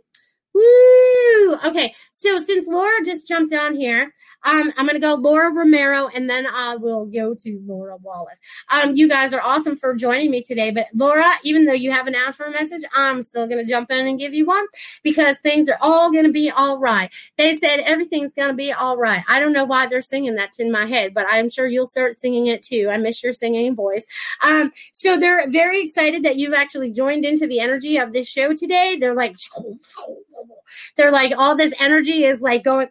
Woo! 0.55 1.57
Okay, 1.65 1.97
so 2.13 2.39
since 2.39 2.69
Laura 2.69 3.05
just 3.05 3.27
jumped 3.27 3.55
on 3.55 3.75
here, 3.75 4.13
um, 4.47 4.73
I'm 4.77 4.87
going 4.87 4.95
to 4.95 5.01
go 5.01 5.15
Laura 5.15 5.53
Romero 5.53 6.09
and 6.09 6.31
then 6.31 6.47
I 6.47 6.77
will 6.77 7.05
go 7.05 7.35
to 7.35 7.63
Laura 7.67 7.97
Wallace. 7.97 8.39
Um, 8.71 8.95
you 8.95 9.09
guys 9.09 9.33
are 9.33 9.43
awesome 9.43 9.77
for 9.77 9.93
joining 9.95 10.31
me 10.31 10.43
today. 10.43 10.71
But 10.71 10.87
Laura, 10.95 11.33
even 11.43 11.65
though 11.65 11.73
you 11.73 11.91
haven't 11.91 12.15
asked 12.15 12.39
for 12.39 12.47
a 12.47 12.51
message, 12.53 12.83
I'm 12.95 13.25
still 13.25 13.49
going 13.49 13.65
to 13.65 13.71
jump 13.71 13.91
in 13.91 14.07
and 14.07 14.19
give 14.19 14.35
you 14.35 14.47
one 14.47 14.65
because 15.03 15.41
things 15.41 15.69
are 15.69 15.79
all 15.81 16.13
going 16.13 16.25
to 16.25 16.33
be 16.33 16.49
all 16.51 16.79
right. 16.79 17.13
They 17.37 17.57
said 17.57 17.81
everything's 17.81 18.35
going 18.35 18.49
to 18.49 18.55
be 18.55 18.73
all 18.73 18.97
right. 18.97 19.25
I 19.29 19.41
don't 19.41 19.53
know 19.53 19.65
why 19.65 19.87
they're 19.87 20.01
singing 20.01 20.37
that 20.37 20.55
in 20.61 20.71
my 20.71 20.87
head, 20.87 21.13
but 21.13 21.27
I'm 21.29 21.51
sure 21.51 21.67
you'll 21.67 21.87
start 21.87 22.19
singing 22.19 22.47
it 22.47 22.63
too. 22.63 22.89
I 22.89 22.99
miss 22.99 23.25
your 23.25 23.33
singing 23.33 23.75
voice. 23.75 24.07
Um, 24.43 24.73
so 24.93 25.19
they're 25.19 25.49
very 25.49 25.83
excited 25.83 26.23
that 26.23 26.37
you've 26.37 26.55
actually 26.55 26.93
joined 26.93 27.25
into 27.25 27.49
the 27.49 27.59
energy 27.59 27.97
of 27.97 28.13
this 28.13 28.31
show 28.31 28.55
today. 28.55 28.97
They're 28.97 29.15
like, 29.15 29.37
they're 30.97 31.13
like, 31.13 31.37
all 31.37 31.57
this 31.57 31.75
energy 31.81 32.25
is 32.25 32.41
like 32.41 32.63
going 32.63 32.89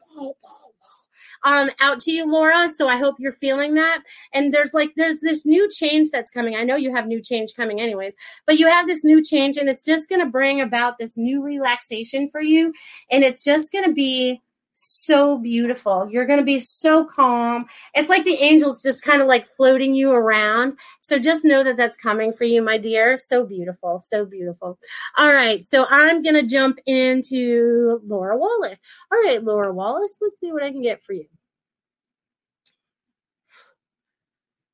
um, 1.46 1.70
out 1.80 2.00
to 2.02 2.12
you, 2.12 2.30
Laura. 2.30 2.68
So 2.70 2.88
I 2.88 2.98
hope 2.98 3.16
you're 3.20 3.32
feeling 3.32 3.76
that. 3.76 4.00
And 4.34 4.54
there's 4.54 4.74
like, 4.74 4.94
there's 4.98 5.22
this 5.22 5.46
new 5.46 5.70
change 5.70 6.10
that's 6.12 6.32
coming. 6.32 6.56
I 6.56 6.64
know 6.64 6.76
you 6.76 6.94
have 6.94 7.08
new 7.08 7.22
change 7.22 7.54
coming 7.56 7.80
anyways, 7.80 8.16
but 8.46 8.58
you 8.60 8.68
have 8.68 8.88
this 8.88 9.04
new 9.04 9.24
change 9.24 9.56
and 9.56 9.70
it's 9.70 9.86
just 9.86 10.10
going 10.10 10.22
to 10.22 10.30
bring 10.30 10.60
about 10.60 10.98
this 10.98 11.16
new 11.18 11.44
relaxation 11.44 12.28
for 12.28 12.42
you. 12.42 12.74
And 13.12 13.24
it's 13.24 13.44
just 13.44 13.72
going 13.72 13.86
to 13.86 13.94
be 13.94 14.42
so 14.76 15.38
beautiful. 15.38 16.08
You're 16.12 16.26
going 16.26 16.40
to 16.40 16.46
be 16.46 16.60
so 16.60 17.06
calm. 17.06 17.66
It's 17.94 18.10
like 18.10 18.26
the 18.26 18.36
angels 18.36 18.84
just 18.84 19.04
kind 19.04 19.22
of 19.22 19.28
like 19.28 19.48
floating 19.48 19.96
you 19.96 20.12
around. 20.12 20.78
So 21.00 21.18
just 21.18 21.46
know 21.46 21.64
that 21.64 21.78
that's 21.78 21.98
coming 21.98 22.34
for 22.34 22.44
you, 22.44 22.62
my 22.62 22.78
dear. 22.78 23.18
So 23.18 23.46
beautiful. 23.46 24.00
So 24.00 24.26
beautiful. 24.26 24.78
All 25.18 25.34
right. 25.34 25.64
So 25.64 25.86
I'm 25.90 26.22
going 26.22 26.36
to 26.36 26.44
jump 26.44 26.78
into 26.86 28.02
Laura 28.06 28.38
Wallace. 28.38 28.82
All 29.12 29.22
right, 29.24 29.44
Laura 29.44 29.74
Wallace, 29.74 30.18
let's 30.22 30.40
see 30.40 30.52
what 30.52 30.64
I 30.64 30.72
can 30.72 30.82
get 30.82 31.02
for 31.02 31.14
you. 31.14 31.28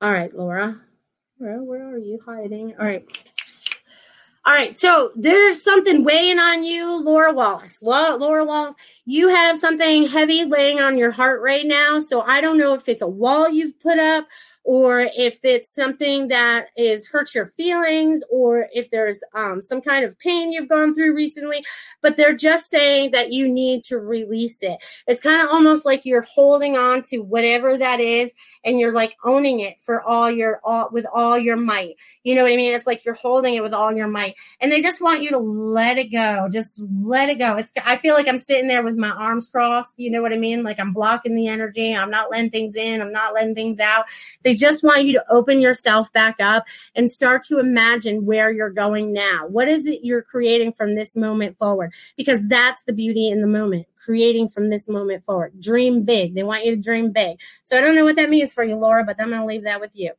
All 0.01 0.11
right, 0.11 0.35
Laura. 0.35 0.81
Where, 1.37 1.63
where 1.63 1.87
are 1.87 1.97
you 1.97 2.19
hiding? 2.25 2.73
All 2.79 2.85
right. 2.85 3.30
All 4.43 4.55
right, 4.55 4.75
so 4.75 5.11
there's 5.15 5.63
something 5.63 6.03
weighing 6.03 6.39
on 6.39 6.63
you, 6.63 7.03
Laura 7.03 7.31
Wallace. 7.31 7.83
Laura 7.83 8.43
Wallace, 8.43 8.73
you 9.05 9.27
have 9.27 9.55
something 9.55 10.07
heavy 10.07 10.45
laying 10.45 10.79
on 10.79 10.97
your 10.97 11.11
heart 11.11 11.41
right 11.41 11.65
now. 11.65 11.99
So 11.99 12.21
I 12.21 12.41
don't 12.41 12.57
know 12.57 12.73
if 12.73 12.89
it's 12.89 13.03
a 13.03 13.07
wall 13.07 13.47
you've 13.49 13.79
put 13.79 13.99
up 13.99 14.27
or 14.63 15.01
if 15.15 15.39
it's 15.43 15.73
something 15.73 16.27
that 16.29 16.67
is 16.77 17.07
hurt 17.07 17.33
your 17.33 17.47
feelings 17.47 18.23
or 18.31 18.67
if 18.73 18.89
there's 18.91 19.19
um, 19.33 19.61
some 19.61 19.81
kind 19.81 20.05
of 20.05 20.17
pain 20.19 20.51
you've 20.51 20.69
gone 20.69 20.93
through 20.93 21.13
recently 21.15 21.63
but 22.01 22.17
they're 22.17 22.35
just 22.35 22.65
saying 22.65 23.11
that 23.11 23.31
you 23.31 23.47
need 23.47 23.83
to 23.85 23.97
release 23.97 24.63
it. 24.63 24.77
It's 25.07 25.21
kind 25.21 25.41
of 25.41 25.49
almost 25.49 25.85
like 25.85 26.05
you're 26.05 26.23
holding 26.23 26.77
on 26.77 27.01
to 27.03 27.19
whatever 27.19 27.77
that 27.77 27.99
is 27.99 28.33
and 28.63 28.79
you're 28.79 28.93
like 28.93 29.15
owning 29.23 29.59
it 29.59 29.79
for 29.79 30.01
all 30.01 30.29
your 30.29 30.59
all 30.63 30.89
with 30.91 31.05
all 31.13 31.37
your 31.37 31.57
might. 31.57 31.95
You 32.23 32.35
know 32.35 32.43
what 32.43 32.51
i 32.51 32.55
mean? 32.55 32.73
It's 32.73 32.87
like 32.87 33.05
you're 33.05 33.15
holding 33.15 33.55
it 33.55 33.63
with 33.63 33.73
all 33.73 33.93
your 33.93 34.07
might. 34.07 34.35
And 34.59 34.71
they 34.71 34.81
just 34.81 35.01
want 35.01 35.23
you 35.23 35.29
to 35.31 35.37
let 35.37 35.97
it 35.97 36.11
go. 36.11 36.47
Just 36.51 36.81
let 37.03 37.29
it 37.29 37.39
go. 37.39 37.55
It's 37.55 37.73
i 37.85 37.95
feel 37.95 38.15
like 38.15 38.27
i'm 38.27 38.37
sitting 38.37 38.67
there 38.67 38.83
with 38.83 38.97
my 38.97 39.09
arms 39.09 39.47
crossed. 39.47 39.99
You 39.99 40.11
know 40.11 40.21
what 40.21 40.33
i 40.33 40.37
mean? 40.37 40.63
Like 40.63 40.79
i'm 40.79 40.91
blocking 40.91 41.35
the 41.35 41.47
energy. 41.47 41.95
I'm 41.95 42.11
not 42.11 42.31
letting 42.31 42.49
things 42.49 42.75
in. 42.75 43.01
I'm 43.01 43.11
not 43.11 43.33
letting 43.33 43.55
things 43.55 43.79
out. 43.79 44.05
They 44.43 44.50
they 44.51 44.57
just 44.57 44.83
want 44.83 45.05
you 45.05 45.13
to 45.13 45.23
open 45.29 45.61
yourself 45.61 46.11
back 46.11 46.35
up 46.41 46.65
and 46.93 47.09
start 47.09 47.41
to 47.43 47.59
imagine 47.59 48.25
where 48.25 48.51
you're 48.51 48.69
going 48.69 49.13
now. 49.13 49.47
What 49.47 49.69
is 49.69 49.87
it 49.87 50.01
you're 50.03 50.21
creating 50.21 50.73
from 50.73 50.95
this 50.95 51.15
moment 51.15 51.57
forward? 51.57 51.93
Because 52.17 52.45
that's 52.49 52.83
the 52.83 52.91
beauty 52.91 53.29
in 53.29 53.39
the 53.39 53.47
moment, 53.47 53.85
creating 53.95 54.49
from 54.49 54.69
this 54.69 54.89
moment 54.89 55.23
forward. 55.23 55.53
Dream 55.61 56.03
big. 56.03 56.35
They 56.35 56.43
want 56.43 56.65
you 56.65 56.75
to 56.75 56.81
dream 56.81 57.13
big. 57.13 57.39
So 57.63 57.77
I 57.77 57.81
don't 57.81 57.95
know 57.95 58.03
what 58.03 58.17
that 58.17 58.29
means 58.29 58.51
for 58.51 58.65
you, 58.65 58.75
Laura, 58.75 59.05
but 59.05 59.21
I'm 59.21 59.29
going 59.29 59.39
to 59.39 59.47
leave 59.47 59.63
that 59.63 59.79
with 59.79 59.91
you. 59.93 60.11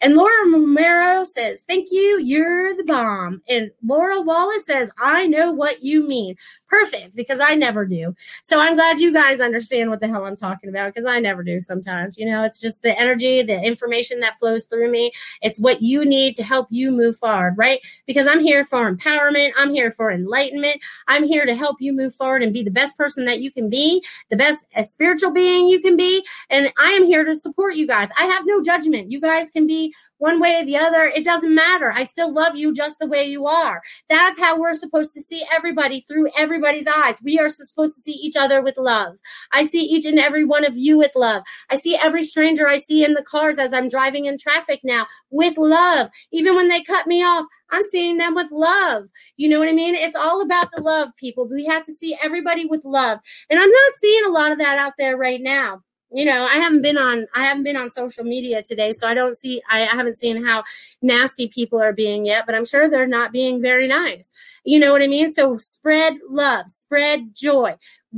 And 0.00 0.14
Laura 0.14 0.50
Romero 0.50 1.24
says, 1.24 1.64
Thank 1.66 1.88
you. 1.90 2.20
You're 2.20 2.76
the 2.76 2.84
bomb. 2.84 3.42
And 3.48 3.70
Laura 3.84 4.20
Wallace 4.20 4.66
says, 4.66 4.90
I 4.98 5.26
know 5.26 5.52
what 5.52 5.82
you 5.82 6.06
mean. 6.06 6.36
Perfect, 6.68 7.14
because 7.14 7.38
I 7.38 7.54
never 7.54 7.84
do. 7.84 8.14
So 8.42 8.60
I'm 8.60 8.74
glad 8.74 8.98
you 8.98 9.12
guys 9.12 9.40
understand 9.40 9.90
what 9.90 10.00
the 10.00 10.08
hell 10.08 10.24
I'm 10.24 10.36
talking 10.36 10.70
about 10.70 10.94
because 10.94 11.06
I 11.06 11.20
never 11.20 11.42
do 11.42 11.60
sometimes. 11.60 12.16
You 12.16 12.26
know, 12.26 12.42
it's 12.44 12.60
just 12.60 12.82
the 12.82 12.98
energy, 12.98 13.42
the 13.42 13.60
information 13.62 14.20
that 14.20 14.38
flows 14.38 14.64
through 14.64 14.90
me. 14.90 15.12
It's 15.42 15.60
what 15.60 15.82
you 15.82 16.04
need 16.04 16.34
to 16.36 16.42
help 16.42 16.68
you 16.70 16.90
move 16.90 17.18
forward, 17.18 17.54
right? 17.56 17.80
Because 18.06 18.26
I'm 18.26 18.40
here 18.40 18.64
for 18.64 18.90
empowerment. 18.90 19.52
I'm 19.56 19.72
here 19.74 19.90
for 19.90 20.10
enlightenment. 20.10 20.80
I'm 21.08 21.24
here 21.24 21.44
to 21.44 21.54
help 21.54 21.76
you 21.80 21.92
move 21.92 22.14
forward 22.14 22.42
and 22.42 22.52
be 22.52 22.62
the 22.62 22.70
best 22.70 22.96
person 22.96 23.26
that 23.26 23.40
you 23.40 23.50
can 23.50 23.68
be, 23.68 24.02
the 24.30 24.36
best 24.36 24.66
uh, 24.74 24.82
spiritual 24.82 25.32
being 25.32 25.68
you 25.68 25.80
can 25.80 25.96
be. 25.96 26.24
And 26.48 26.72
I 26.78 26.92
am 26.92 27.04
here 27.04 27.24
to 27.24 27.36
support 27.36 27.74
you 27.74 27.86
guys. 27.86 28.10
I 28.18 28.24
have 28.24 28.44
no 28.46 28.62
judgment. 28.62 29.12
You 29.12 29.20
guys 29.22 29.50
can 29.50 29.66
be 29.66 29.94
one 30.22 30.38
way 30.38 30.60
or 30.60 30.64
the 30.64 30.76
other. 30.76 31.04
It 31.04 31.24
doesn't 31.24 31.52
matter. 31.52 31.92
I 31.92 32.04
still 32.04 32.32
love 32.32 32.54
you 32.54 32.72
just 32.72 33.00
the 33.00 33.08
way 33.08 33.24
you 33.24 33.46
are. 33.46 33.82
That's 34.08 34.38
how 34.38 34.56
we're 34.56 34.72
supposed 34.72 35.14
to 35.14 35.20
see 35.20 35.44
everybody 35.52 36.02
through 36.02 36.28
everybody's 36.38 36.86
eyes. 36.86 37.20
We 37.24 37.40
are 37.40 37.48
supposed 37.48 37.96
to 37.96 38.00
see 38.00 38.12
each 38.12 38.36
other 38.36 38.62
with 38.62 38.76
love. 38.76 39.16
I 39.50 39.66
see 39.66 39.82
each 39.82 40.06
and 40.06 40.20
every 40.20 40.44
one 40.44 40.64
of 40.64 40.76
you 40.76 40.96
with 40.96 41.10
love. 41.16 41.42
I 41.70 41.76
see 41.76 41.96
every 41.96 42.22
stranger 42.22 42.68
I 42.68 42.78
see 42.78 43.04
in 43.04 43.14
the 43.14 43.24
cars 43.24 43.58
as 43.58 43.72
I'm 43.72 43.88
driving 43.88 44.26
in 44.26 44.38
traffic 44.38 44.80
now 44.84 45.06
with 45.30 45.56
love. 45.56 46.08
Even 46.30 46.54
when 46.54 46.68
they 46.68 46.82
cut 46.82 47.08
me 47.08 47.24
off, 47.24 47.46
I'm 47.72 47.82
seeing 47.90 48.18
them 48.18 48.36
with 48.36 48.52
love. 48.52 49.08
You 49.36 49.48
know 49.48 49.58
what 49.58 49.68
I 49.68 49.72
mean? 49.72 49.96
It's 49.96 50.14
all 50.14 50.40
about 50.40 50.68
the 50.72 50.82
love, 50.82 51.08
people. 51.16 51.48
We 51.48 51.64
have 51.64 51.84
to 51.86 51.92
see 51.92 52.16
everybody 52.22 52.64
with 52.64 52.84
love. 52.84 53.18
And 53.50 53.58
I'm 53.58 53.70
not 53.70 53.92
seeing 53.96 54.24
a 54.24 54.30
lot 54.30 54.52
of 54.52 54.58
that 54.58 54.78
out 54.78 54.92
there 54.98 55.16
right 55.16 55.40
now 55.40 55.82
you 56.14 56.24
know 56.24 56.44
i 56.46 56.54
haven't 56.54 56.82
been 56.82 56.98
on 56.98 57.26
i 57.34 57.44
haven't 57.44 57.62
been 57.62 57.76
on 57.76 57.90
social 57.90 58.24
media 58.24 58.62
today 58.62 58.92
so 58.92 59.08
i 59.08 59.14
don't 59.14 59.36
see 59.36 59.62
I, 59.70 59.80
haven't 59.80 60.18
seen 60.18 60.44
how 60.44 60.62
nasty 61.00 61.48
people 61.48 61.80
are 61.80 61.92
being 61.92 62.26
yet 62.26 62.44
but 62.46 62.54
i'm 62.54 62.64
sure 62.64 62.88
they're 62.88 63.06
not 63.06 63.32
being 63.32 63.62
very 63.62 63.86
nice 63.86 64.30
you 64.64 64.78
know 64.78 64.92
what 64.92 65.02
i 65.02 65.06
mean 65.06 65.30
so 65.30 65.56
spread 65.56 66.18
love 66.28 66.68
spread 66.68 67.34
joy 67.34 67.76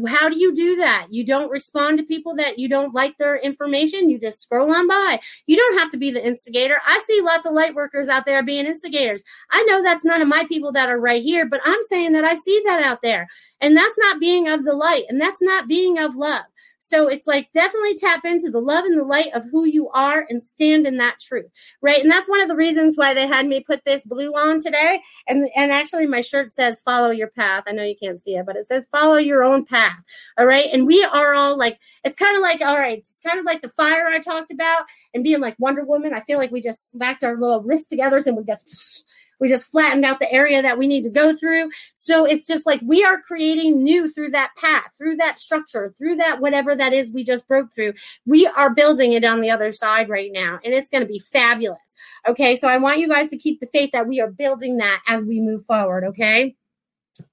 how 0.08 0.28
do 0.28 0.36
you 0.38 0.54
do 0.54 0.76
that? 0.76 1.06
You 1.10 1.24
don't 1.24 1.50
respond 1.50 1.98
to 1.98 2.04
people 2.04 2.34
that 2.36 2.58
you 2.58 2.68
don't 2.68 2.94
like 2.94 3.16
their 3.18 3.36
information. 3.36 4.10
You 4.10 4.18
just 4.18 4.42
scroll 4.42 4.74
on 4.74 4.88
by. 4.88 5.20
You 5.46 5.56
don't 5.56 5.78
have 5.78 5.90
to 5.92 5.98
be 5.98 6.10
the 6.10 6.24
instigator. 6.24 6.78
I 6.84 6.98
see 7.04 7.20
lots 7.20 7.46
of 7.46 7.52
light 7.52 7.74
workers 7.74 8.08
out 8.08 8.26
there 8.26 8.42
being 8.42 8.66
instigators. 8.66 9.22
I 9.52 9.62
know 9.64 9.82
that's 9.82 10.04
none 10.04 10.20
of 10.20 10.28
my 10.28 10.44
people 10.48 10.72
that 10.72 10.88
are 10.88 10.98
right 10.98 11.22
here, 11.22 11.46
but 11.46 11.60
I'm 11.64 11.82
saying 11.84 12.12
that 12.12 12.24
I 12.24 12.34
see 12.34 12.60
that 12.66 12.82
out 12.82 13.02
there. 13.02 13.28
And 13.60 13.76
that's 13.76 13.98
not 13.98 14.20
being 14.20 14.48
of 14.48 14.64
the 14.64 14.74
light 14.74 15.04
and 15.08 15.20
that's 15.20 15.42
not 15.42 15.68
being 15.68 15.98
of 15.98 16.16
love. 16.16 16.44
So 16.84 17.08
it's 17.08 17.26
like 17.26 17.50
definitely 17.52 17.96
tap 17.96 18.24
into 18.24 18.50
the 18.50 18.60
love 18.60 18.84
and 18.84 18.98
the 18.98 19.04
light 19.04 19.32
of 19.34 19.44
who 19.50 19.64
you 19.64 19.88
are 19.90 20.26
and 20.28 20.42
stand 20.42 20.86
in 20.86 20.98
that 20.98 21.18
truth, 21.18 21.46
right? 21.80 22.00
And 22.00 22.10
that's 22.10 22.28
one 22.28 22.42
of 22.42 22.48
the 22.48 22.54
reasons 22.54 22.94
why 22.96 23.14
they 23.14 23.26
had 23.26 23.46
me 23.46 23.60
put 23.60 23.84
this 23.86 24.04
blue 24.04 24.32
on 24.32 24.60
today. 24.60 25.00
And 25.26 25.48
and 25.56 25.72
actually, 25.72 26.06
my 26.06 26.20
shirt 26.20 26.52
says 26.52 26.80
"Follow 26.82 27.10
your 27.10 27.28
path." 27.28 27.64
I 27.66 27.72
know 27.72 27.82
you 27.84 27.96
can't 27.96 28.20
see 28.20 28.36
it, 28.36 28.44
but 28.46 28.56
it 28.56 28.66
says 28.66 28.88
"Follow 28.92 29.16
your 29.16 29.42
own 29.44 29.64
path." 29.64 29.98
All 30.38 30.46
right, 30.46 30.68
and 30.72 30.86
we 30.86 31.02
are 31.04 31.34
all 31.34 31.56
like, 31.56 31.78
it's 32.04 32.16
kind 32.16 32.36
of 32.36 32.42
like, 32.42 32.60
all 32.60 32.78
right, 32.78 32.98
it's 32.98 33.20
kind 33.24 33.38
of 33.38 33.46
like 33.46 33.62
the 33.62 33.68
fire 33.68 34.06
I 34.08 34.18
talked 34.18 34.50
about, 34.50 34.84
and 35.14 35.24
being 35.24 35.40
like 35.40 35.56
Wonder 35.58 35.84
Woman. 35.84 36.12
I 36.12 36.20
feel 36.20 36.38
like 36.38 36.50
we 36.50 36.60
just 36.60 36.90
smacked 36.90 37.24
our 37.24 37.36
little 37.38 37.62
wrists 37.62 37.88
together 37.88 38.20
and 38.26 38.36
we 38.36 38.44
just 38.44 39.10
we 39.40 39.48
just 39.48 39.66
flattened 39.66 40.04
out 40.04 40.20
the 40.20 40.32
area 40.32 40.62
that 40.62 40.78
we 40.78 40.86
need 40.86 41.02
to 41.04 41.10
go 41.10 41.34
through. 41.34 41.70
So 41.94 42.24
it's 42.24 42.46
just 42.46 42.66
like 42.66 42.80
we 42.82 43.04
are 43.04 43.20
creating 43.20 43.82
new 43.82 44.08
through 44.08 44.30
that 44.30 44.52
path, 44.56 44.94
through 44.96 45.16
that 45.16 45.38
structure, 45.38 45.94
through 45.96 46.16
that 46.16 46.40
whatever 46.40 46.76
that 46.76 46.92
is 46.92 47.12
we 47.12 47.24
just 47.24 47.48
broke 47.48 47.72
through. 47.72 47.94
We 48.26 48.46
are 48.46 48.70
building 48.70 49.12
it 49.12 49.24
on 49.24 49.40
the 49.40 49.50
other 49.50 49.72
side 49.72 50.08
right 50.08 50.30
now, 50.32 50.58
and 50.64 50.74
it's 50.74 50.90
going 50.90 51.02
to 51.02 51.08
be 51.08 51.18
fabulous. 51.18 51.96
Okay, 52.28 52.56
so 52.56 52.68
I 52.68 52.78
want 52.78 52.98
you 52.98 53.08
guys 53.08 53.28
to 53.28 53.38
keep 53.38 53.60
the 53.60 53.66
faith 53.66 53.90
that 53.92 54.06
we 54.06 54.20
are 54.20 54.30
building 54.30 54.78
that 54.78 55.02
as 55.06 55.24
we 55.24 55.40
move 55.40 55.64
forward. 55.64 56.04
Okay. 56.04 56.56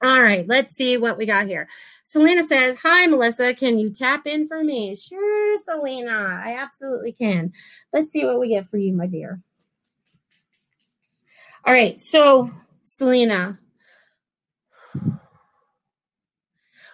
All 0.03 0.21
right, 0.21 0.47
let's 0.47 0.75
see 0.75 0.97
what 0.97 1.17
we 1.17 1.25
got 1.25 1.47
here. 1.47 1.67
Selena 2.03 2.43
says, 2.43 2.77
Hi, 2.83 3.07
Melissa. 3.07 3.53
Can 3.53 3.79
you 3.79 3.89
tap 3.89 4.27
in 4.27 4.47
for 4.47 4.63
me? 4.63 4.95
Sure, 4.95 5.57
Selena. 5.57 6.39
I 6.43 6.55
absolutely 6.57 7.13
can. 7.13 7.51
Let's 7.91 8.11
see 8.11 8.25
what 8.25 8.39
we 8.39 8.49
get 8.49 8.67
for 8.67 8.77
you, 8.77 8.93
my 8.93 9.07
dear. 9.07 9.41
All 11.65 11.73
right. 11.73 12.01
So, 12.01 12.51
Selena, 12.83 13.59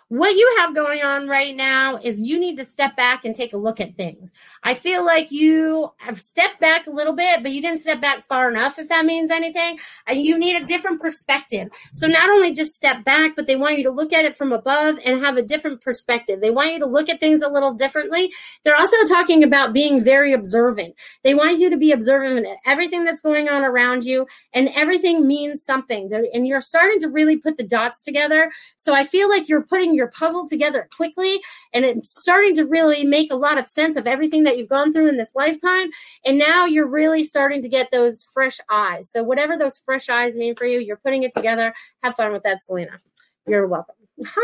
what 0.10 0.36
you 0.36 0.56
have 0.60 0.74
going 0.74 1.02
on 1.02 1.28
right 1.28 1.54
now 1.54 2.00
is 2.02 2.22
you 2.22 2.40
need 2.40 2.56
to 2.58 2.66
step 2.66 2.96
back 2.96 3.26
and 3.26 3.36
take 3.36 3.52
a 3.52 3.58
look 3.58 3.82
at 3.82 3.98
things. 3.98 4.32
I 4.64 4.74
feel 4.74 5.06
like 5.06 5.32
you 5.32 5.92
have 5.98 6.18
stepped 6.18 6.62
back 6.62 6.88
a 6.88 6.92
little 6.92 7.12
bit, 7.12 7.44
but 7.44 7.52
you 7.52 7.62
didn't 7.62 7.82
step 7.82 8.00
back 8.00 8.26
far 8.28 8.50
enough, 8.50 8.80
if 8.80 8.88
that 8.88 9.06
means 9.06 9.32
anything. 9.32 9.80
And 10.06 10.22
you 10.22 10.38
need 10.38 10.62
a 10.62 10.66
different 10.66 11.02
perspective. 11.02 11.70
So 11.94 12.08
not 12.08 12.30
only 12.30 12.54
just 12.54 12.72
step 12.72 13.04
back, 13.04 13.36
but 13.36 13.48
they 13.48 13.58
want 13.58 13.78
you 13.78 13.84
to 13.84 13.92
look 13.92 14.14
at 14.14 14.24
it 14.24 14.38
from 14.38 14.54
above 14.54 14.98
and 15.04 15.24
have 15.26 15.36
a 15.36 15.42
different 15.42 15.82
perspective. 15.82 16.40
They 16.40 16.52
want 16.52 16.72
you 16.72 16.80
to 16.80 16.86
look 16.86 17.10
at 17.10 17.20
things 17.20 17.42
a 17.42 17.50
little 17.50 17.74
differently. 17.74 18.32
They're 18.64 18.78
also 18.78 19.06
talking 19.08 19.44
about 19.44 19.74
being 19.74 20.04
very 20.04 20.32
observant. 20.32 20.96
They 21.24 21.34
want 21.34 21.60
you 21.60 21.70
to 21.70 21.78
be 21.78 21.92
observant 21.92 22.46
of 22.46 22.58
everything 22.66 23.04
that's 23.04 23.22
going 23.22 23.50
on 23.50 23.64
around 23.64 24.06
you, 24.06 24.28
and 24.54 24.70
everything 24.70 25.28
means 25.28 25.64
something. 25.64 26.10
And 26.34 26.48
you're 26.48 26.62
starting 26.62 27.00
to 27.00 27.10
really 27.10 27.36
put 27.36 27.58
the 27.58 27.64
dots 27.64 28.06
together. 28.06 28.52
So 28.78 28.96
I 28.96 29.04
feel 29.04 29.28
like 29.28 29.50
you're 29.50 29.64
putting 29.64 29.97
your 29.98 30.08
puzzle 30.08 30.48
together 30.48 30.88
quickly 30.96 31.42
and 31.74 31.84
it's 31.84 32.22
starting 32.22 32.56
to 32.56 32.66
really 32.66 33.04
make 33.04 33.32
a 33.32 33.36
lot 33.36 33.58
of 33.58 33.66
sense 33.66 33.96
of 33.96 34.08
everything 34.08 34.44
that 34.44 34.58
you've 34.58 34.70
gone 34.70 34.94
through 34.94 35.08
in 35.08 35.18
this 35.18 35.36
lifetime. 35.36 35.90
And 36.26 36.38
now 36.38 36.66
you're 36.66 36.88
really 36.88 37.24
starting 37.24 37.62
to 37.62 37.70
get 37.70 37.92
those 37.92 38.24
fresh 38.34 38.60
eyes. 38.70 39.10
So, 39.12 39.24
whatever 39.24 39.58
those 39.58 39.78
fresh 39.78 40.10
eyes 40.10 40.36
mean 40.36 40.56
for 40.56 40.66
you, 40.66 40.80
you're 40.80 40.98
putting 40.98 41.24
it 41.24 41.34
together. 41.36 41.74
Have 42.04 42.16
fun 42.16 42.32
with 42.32 42.44
that, 42.44 42.64
Selena. 42.64 43.00
You're 43.48 43.68
welcome. 43.68 43.96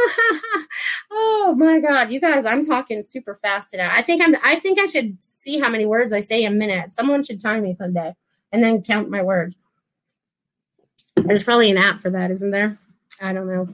oh 1.11 1.55
my 1.57 1.79
god 1.79 2.11
you 2.11 2.21
guys 2.21 2.45
i'm 2.45 2.63
talking 2.63 3.01
super 3.01 3.33
fast 3.33 3.71
today 3.71 3.89
i 3.91 4.03
think 4.03 4.21
i'm 4.21 4.35
i 4.43 4.55
think 4.55 4.77
i 4.77 4.85
should 4.85 5.17
see 5.19 5.59
how 5.59 5.67
many 5.67 5.83
words 5.83 6.13
i 6.13 6.19
say 6.19 6.45
a 6.45 6.51
minute 6.51 6.93
someone 6.93 7.23
should 7.23 7.41
time 7.41 7.63
me 7.63 7.73
someday 7.73 8.13
and 8.51 8.63
then 8.63 8.83
count 8.83 9.09
my 9.09 9.23
words 9.23 9.55
there's 11.15 11.43
probably 11.43 11.71
an 11.71 11.77
app 11.77 11.99
for 11.99 12.11
that 12.11 12.29
isn't 12.29 12.51
there 12.51 12.77
i 13.19 13.33
don't 13.33 13.47
know 13.47 13.67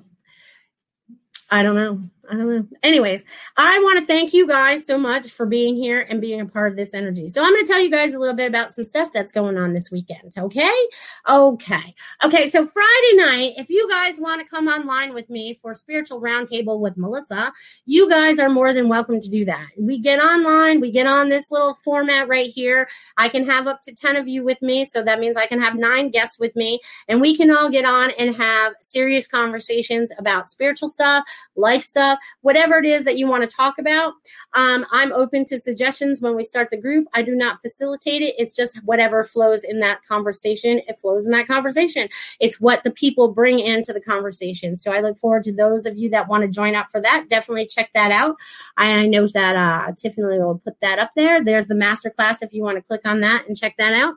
I 1.51 1.63
don't 1.63 1.75
know. 1.75 2.18
I 2.29 2.35
don't 2.35 2.47
know. 2.47 2.67
Anyways, 2.83 3.25
I 3.57 3.79
want 3.79 3.99
to 3.99 4.05
thank 4.05 4.33
you 4.33 4.45
guys 4.45 4.85
so 4.85 4.97
much 4.99 5.27
for 5.29 5.45
being 5.47 5.75
here 5.75 6.01
and 6.01 6.21
being 6.21 6.39
a 6.39 6.45
part 6.45 6.71
of 6.71 6.77
this 6.77 6.93
energy. 6.93 7.27
So 7.27 7.43
I'm 7.43 7.51
going 7.51 7.65
to 7.65 7.71
tell 7.71 7.79
you 7.79 7.89
guys 7.89 8.13
a 8.13 8.19
little 8.19 8.35
bit 8.35 8.47
about 8.47 8.71
some 8.71 8.83
stuff 8.83 9.11
that's 9.11 9.31
going 9.31 9.57
on 9.57 9.73
this 9.73 9.91
weekend. 9.91 10.33
Okay. 10.37 10.87
Okay. 11.27 11.95
Okay. 12.23 12.47
So 12.47 12.67
Friday 12.67 13.13
night, 13.15 13.53
if 13.57 13.69
you 13.69 13.89
guys 13.89 14.19
want 14.19 14.41
to 14.41 14.47
come 14.47 14.67
online 14.67 15.13
with 15.13 15.29
me 15.29 15.55
for 15.55 15.73
spiritual 15.73 16.21
roundtable 16.21 16.79
with 16.79 16.97
Melissa, 16.97 17.51
you 17.85 18.07
guys 18.07 18.37
are 18.37 18.49
more 18.49 18.73
than 18.73 18.89
welcome 18.89 19.19
to 19.19 19.29
do 19.29 19.45
that. 19.45 19.69
We 19.77 19.97
get 19.97 20.19
online, 20.19 20.81
we 20.81 20.91
get 20.91 21.07
on 21.07 21.29
this 21.29 21.49
little 21.49 21.73
format 21.73 22.27
right 22.27 22.51
here. 22.53 22.87
I 23.17 23.29
can 23.29 23.45
have 23.45 23.65
up 23.65 23.81
to 23.81 23.93
10 23.93 24.17
of 24.17 24.27
you 24.27 24.43
with 24.43 24.61
me. 24.61 24.85
So 24.85 25.01
that 25.03 25.19
means 25.19 25.35
I 25.35 25.47
can 25.47 25.61
have 25.61 25.75
nine 25.75 26.09
guests 26.09 26.39
with 26.39 26.55
me 26.55 26.79
and 27.07 27.21
we 27.21 27.35
can 27.35 27.49
all 27.49 27.69
get 27.69 27.85
on 27.85 28.11
and 28.11 28.35
have 28.35 28.73
serious 28.81 29.27
conversations 29.27 30.11
about 30.19 30.47
spiritual 30.47 30.89
stuff, 30.89 31.23
life 31.59 31.83
stuff 31.83 32.17
whatever 32.41 32.77
it 32.77 32.85
is 32.85 33.05
that 33.05 33.17
you 33.17 33.27
want 33.27 33.47
to 33.47 33.55
talk 33.55 33.77
about. 33.77 34.13
Um, 34.53 34.85
I'm 34.91 35.11
open 35.11 35.45
to 35.45 35.59
suggestions 35.59 36.21
when 36.21 36.35
we 36.35 36.43
start 36.43 36.69
the 36.69 36.77
group. 36.77 37.07
I 37.13 37.21
do 37.21 37.35
not 37.35 37.61
facilitate 37.61 38.21
it. 38.21 38.35
It's 38.37 38.55
just 38.55 38.77
whatever 38.83 39.23
flows 39.23 39.63
in 39.63 39.79
that 39.79 40.03
conversation. 40.03 40.81
It 40.87 40.97
flows 40.97 41.25
in 41.25 41.31
that 41.33 41.47
conversation. 41.47 42.09
It's 42.39 42.59
what 42.59 42.83
the 42.83 42.91
people 42.91 43.29
bring 43.33 43.59
into 43.59 43.93
the 43.93 44.01
conversation. 44.01 44.77
So 44.77 44.91
I 44.91 45.01
look 45.01 45.17
forward 45.17 45.43
to 45.43 45.53
those 45.53 45.85
of 45.85 45.97
you 45.97 46.09
that 46.11 46.27
want 46.27 46.43
to 46.43 46.49
join 46.49 46.75
up 46.75 46.87
for 46.89 47.01
that. 47.01 47.27
Definitely 47.29 47.67
check 47.67 47.91
that 47.93 48.11
out. 48.11 48.35
I 48.77 49.05
know 49.07 49.27
that 49.27 49.55
uh, 49.55 49.91
Tiffany 49.97 50.39
will 50.39 50.61
put 50.63 50.79
that 50.81 50.99
up 50.99 51.11
there. 51.15 51.43
There's 51.43 51.67
the 51.67 51.75
masterclass 51.75 52.41
if 52.41 52.53
you 52.53 52.63
want 52.63 52.77
to 52.77 52.81
click 52.81 53.01
on 53.05 53.21
that 53.21 53.47
and 53.47 53.57
check 53.57 53.75
that 53.77 53.93
out. 53.93 54.15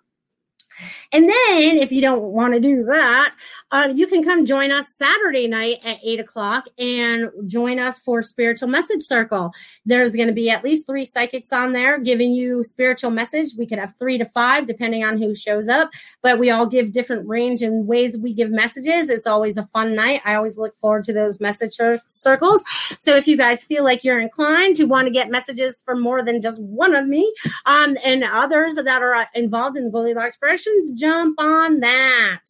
And 1.12 1.28
then, 1.28 1.76
if 1.76 1.93
you 1.93 2.01
don't 2.01 2.22
want 2.22 2.55
to 2.55 2.61
do 2.61 2.85
that, 2.85 3.33
uh, 3.70 3.89
you 3.95 4.07
can 4.07 4.22
come 4.22 4.45
join 4.45 4.70
us 4.70 4.97
Saturday 4.97 5.47
night 5.47 5.78
at 5.85 5.99
eight 6.05 6.20
o'clock 6.20 6.66
and 6.78 7.30
join 7.47 7.78
us 7.78 7.99
for 7.99 8.22
Spiritual 8.22 8.68
Message 8.68 9.03
Circle. 9.03 9.53
There's 9.87 10.14
going 10.14 10.28
to 10.28 10.35
be 10.35 10.51
at 10.51 10.64
least 10.64 10.87
three 10.87 11.05
psychics 11.05 11.53
on 11.53 11.72
there 11.72 11.99
giving 11.99 12.33
you 12.33 12.62
spiritual 12.62 13.11
message. 13.11 13.51
We 13.57 13.66
could 13.66 13.78
have 13.78 13.97
three 13.99 14.18
to 14.18 14.24
five, 14.24 14.66
depending 14.66 15.05
on 15.05 15.18
who 15.18 15.35
shows 15.35 15.68
up, 15.68 15.91
but 16.22 16.39
we 16.39 16.51
all 16.51 16.66
give 16.66 16.93
different 16.93 17.28
range 17.28 17.62
and 17.62 17.87
ways 17.87 18.16
we 18.16 18.33
give 18.33 18.51
messages. 18.51 19.09
It's 19.09 19.26
always 19.26 19.57
a 19.57 19.66
fun 19.66 19.95
night. 19.95 20.22
I 20.24 20.35
always 20.35 20.59
look 20.59 20.76
forward 20.76 21.05
to 21.05 21.12
those 21.12 21.41
message 21.41 21.78
circles. 22.09 22.64
So 22.99 23.16
if 23.16 23.26
you 23.26 23.37
guys 23.37 23.64
feel 23.64 23.85
like 23.85 24.05
you're 24.05 24.20
inclined 24.20 24.76
to 24.76 24.85
want 24.85 25.07
to 25.07 25.12
get 25.12 25.30
messages 25.30 25.83
from 25.85 26.01
more 26.01 26.24
than 26.24 26.41
just 26.41 26.61
one 26.61 26.95
of 26.95 27.07
me 27.07 27.33
um, 27.66 27.97
and 28.05 28.24
others 28.24 28.74
that 28.74 29.03
are 29.03 29.26
involved 29.35 29.76
in 29.76 29.85
the 29.85 29.91
Goldilocks 29.91 30.37
Expression, 30.78 30.96
jump 30.96 31.40
on 31.40 31.80
that. 31.80 32.44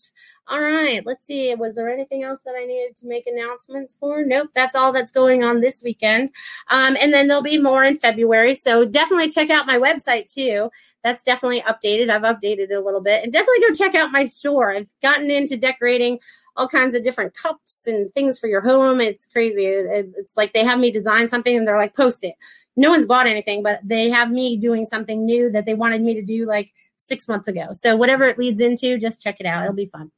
All 0.49 0.61
right, 0.61 1.05
let's 1.07 1.25
see. 1.25 1.55
Was 1.55 1.77
there 1.77 1.89
anything 1.89 2.25
else 2.25 2.41
that 2.45 2.55
I 2.59 2.65
needed 2.65 2.97
to 2.97 3.07
make 3.07 3.27
announcements 3.27 3.95
for? 3.95 4.25
Nope, 4.25 4.51
that's 4.55 4.75
all 4.75 4.93
that's 4.93 5.13
going 5.13 5.45
on 5.45 5.61
this 5.61 5.83
weekend. 5.83 6.31
Um, 6.69 6.97
and 7.01 7.13
then 7.13 7.29
there'll 7.29 7.43
be 7.43 7.59
more 7.59 7.85
in 7.85 7.97
February. 7.97 8.55
So 8.55 8.85
definitely 8.85 9.29
check 9.29 9.51
out 9.51 9.67
my 9.67 9.79
website 9.79 10.29
too. 10.29 10.71
That's 11.05 11.23
definitely 11.23 11.63
updated. 11.63 12.11
I've 12.11 12.23
updated 12.23 12.71
it 12.71 12.73
a 12.73 12.81
little 12.81 13.01
bit. 13.01 13.23
And 13.23 13.33
definitely 13.33 13.61
go 13.69 13.75
check 13.75 13.95
out 13.95 14.13
my 14.13 14.27
store. 14.27 14.75
I've 14.75 14.93
gotten 15.01 15.31
into 15.31 15.57
decorating 15.57 16.19
all 16.57 16.69
kinds 16.69 16.95
of 16.95 17.03
different 17.03 17.35
cups 17.35 17.87
and 17.87 18.13
things 18.13 18.39
for 18.39 18.47
your 18.47 18.61
home. 18.61 19.01
It's 19.01 19.27
crazy. 19.27 19.65
It's 19.65 20.37
like 20.37 20.53
they 20.53 20.65
have 20.65 20.79
me 20.79 20.91
design 20.91 21.29
something 21.29 21.57
and 21.57 21.67
they're 21.67 21.79
like, 21.79 21.97
post 21.97 22.25
it. 22.25 22.35
No 22.77 22.91
one's 22.91 23.07
bought 23.07 23.27
anything, 23.27 23.63
but 23.63 23.81
they 23.83 24.11
have 24.11 24.31
me 24.31 24.57
doing 24.57 24.85
something 24.85 25.25
new 25.25 25.51
that 25.53 25.67
they 25.67 25.75
wanted 25.75 26.03
me 26.03 26.15
to 26.15 26.23
do 26.23 26.47
like 26.47 26.73
six 27.03 27.29
months 27.29 27.49
ago. 27.49 27.69
So 27.73 27.97
whatever 27.97 28.25
it 28.25 28.39
leads 28.39 28.61
into, 28.61 28.99
just 28.99 29.23
check 29.23 29.37
it 29.41 29.47
out. 29.47 29.65
It'll 29.65 29.75
be 29.75 29.87
fun. 29.87 30.11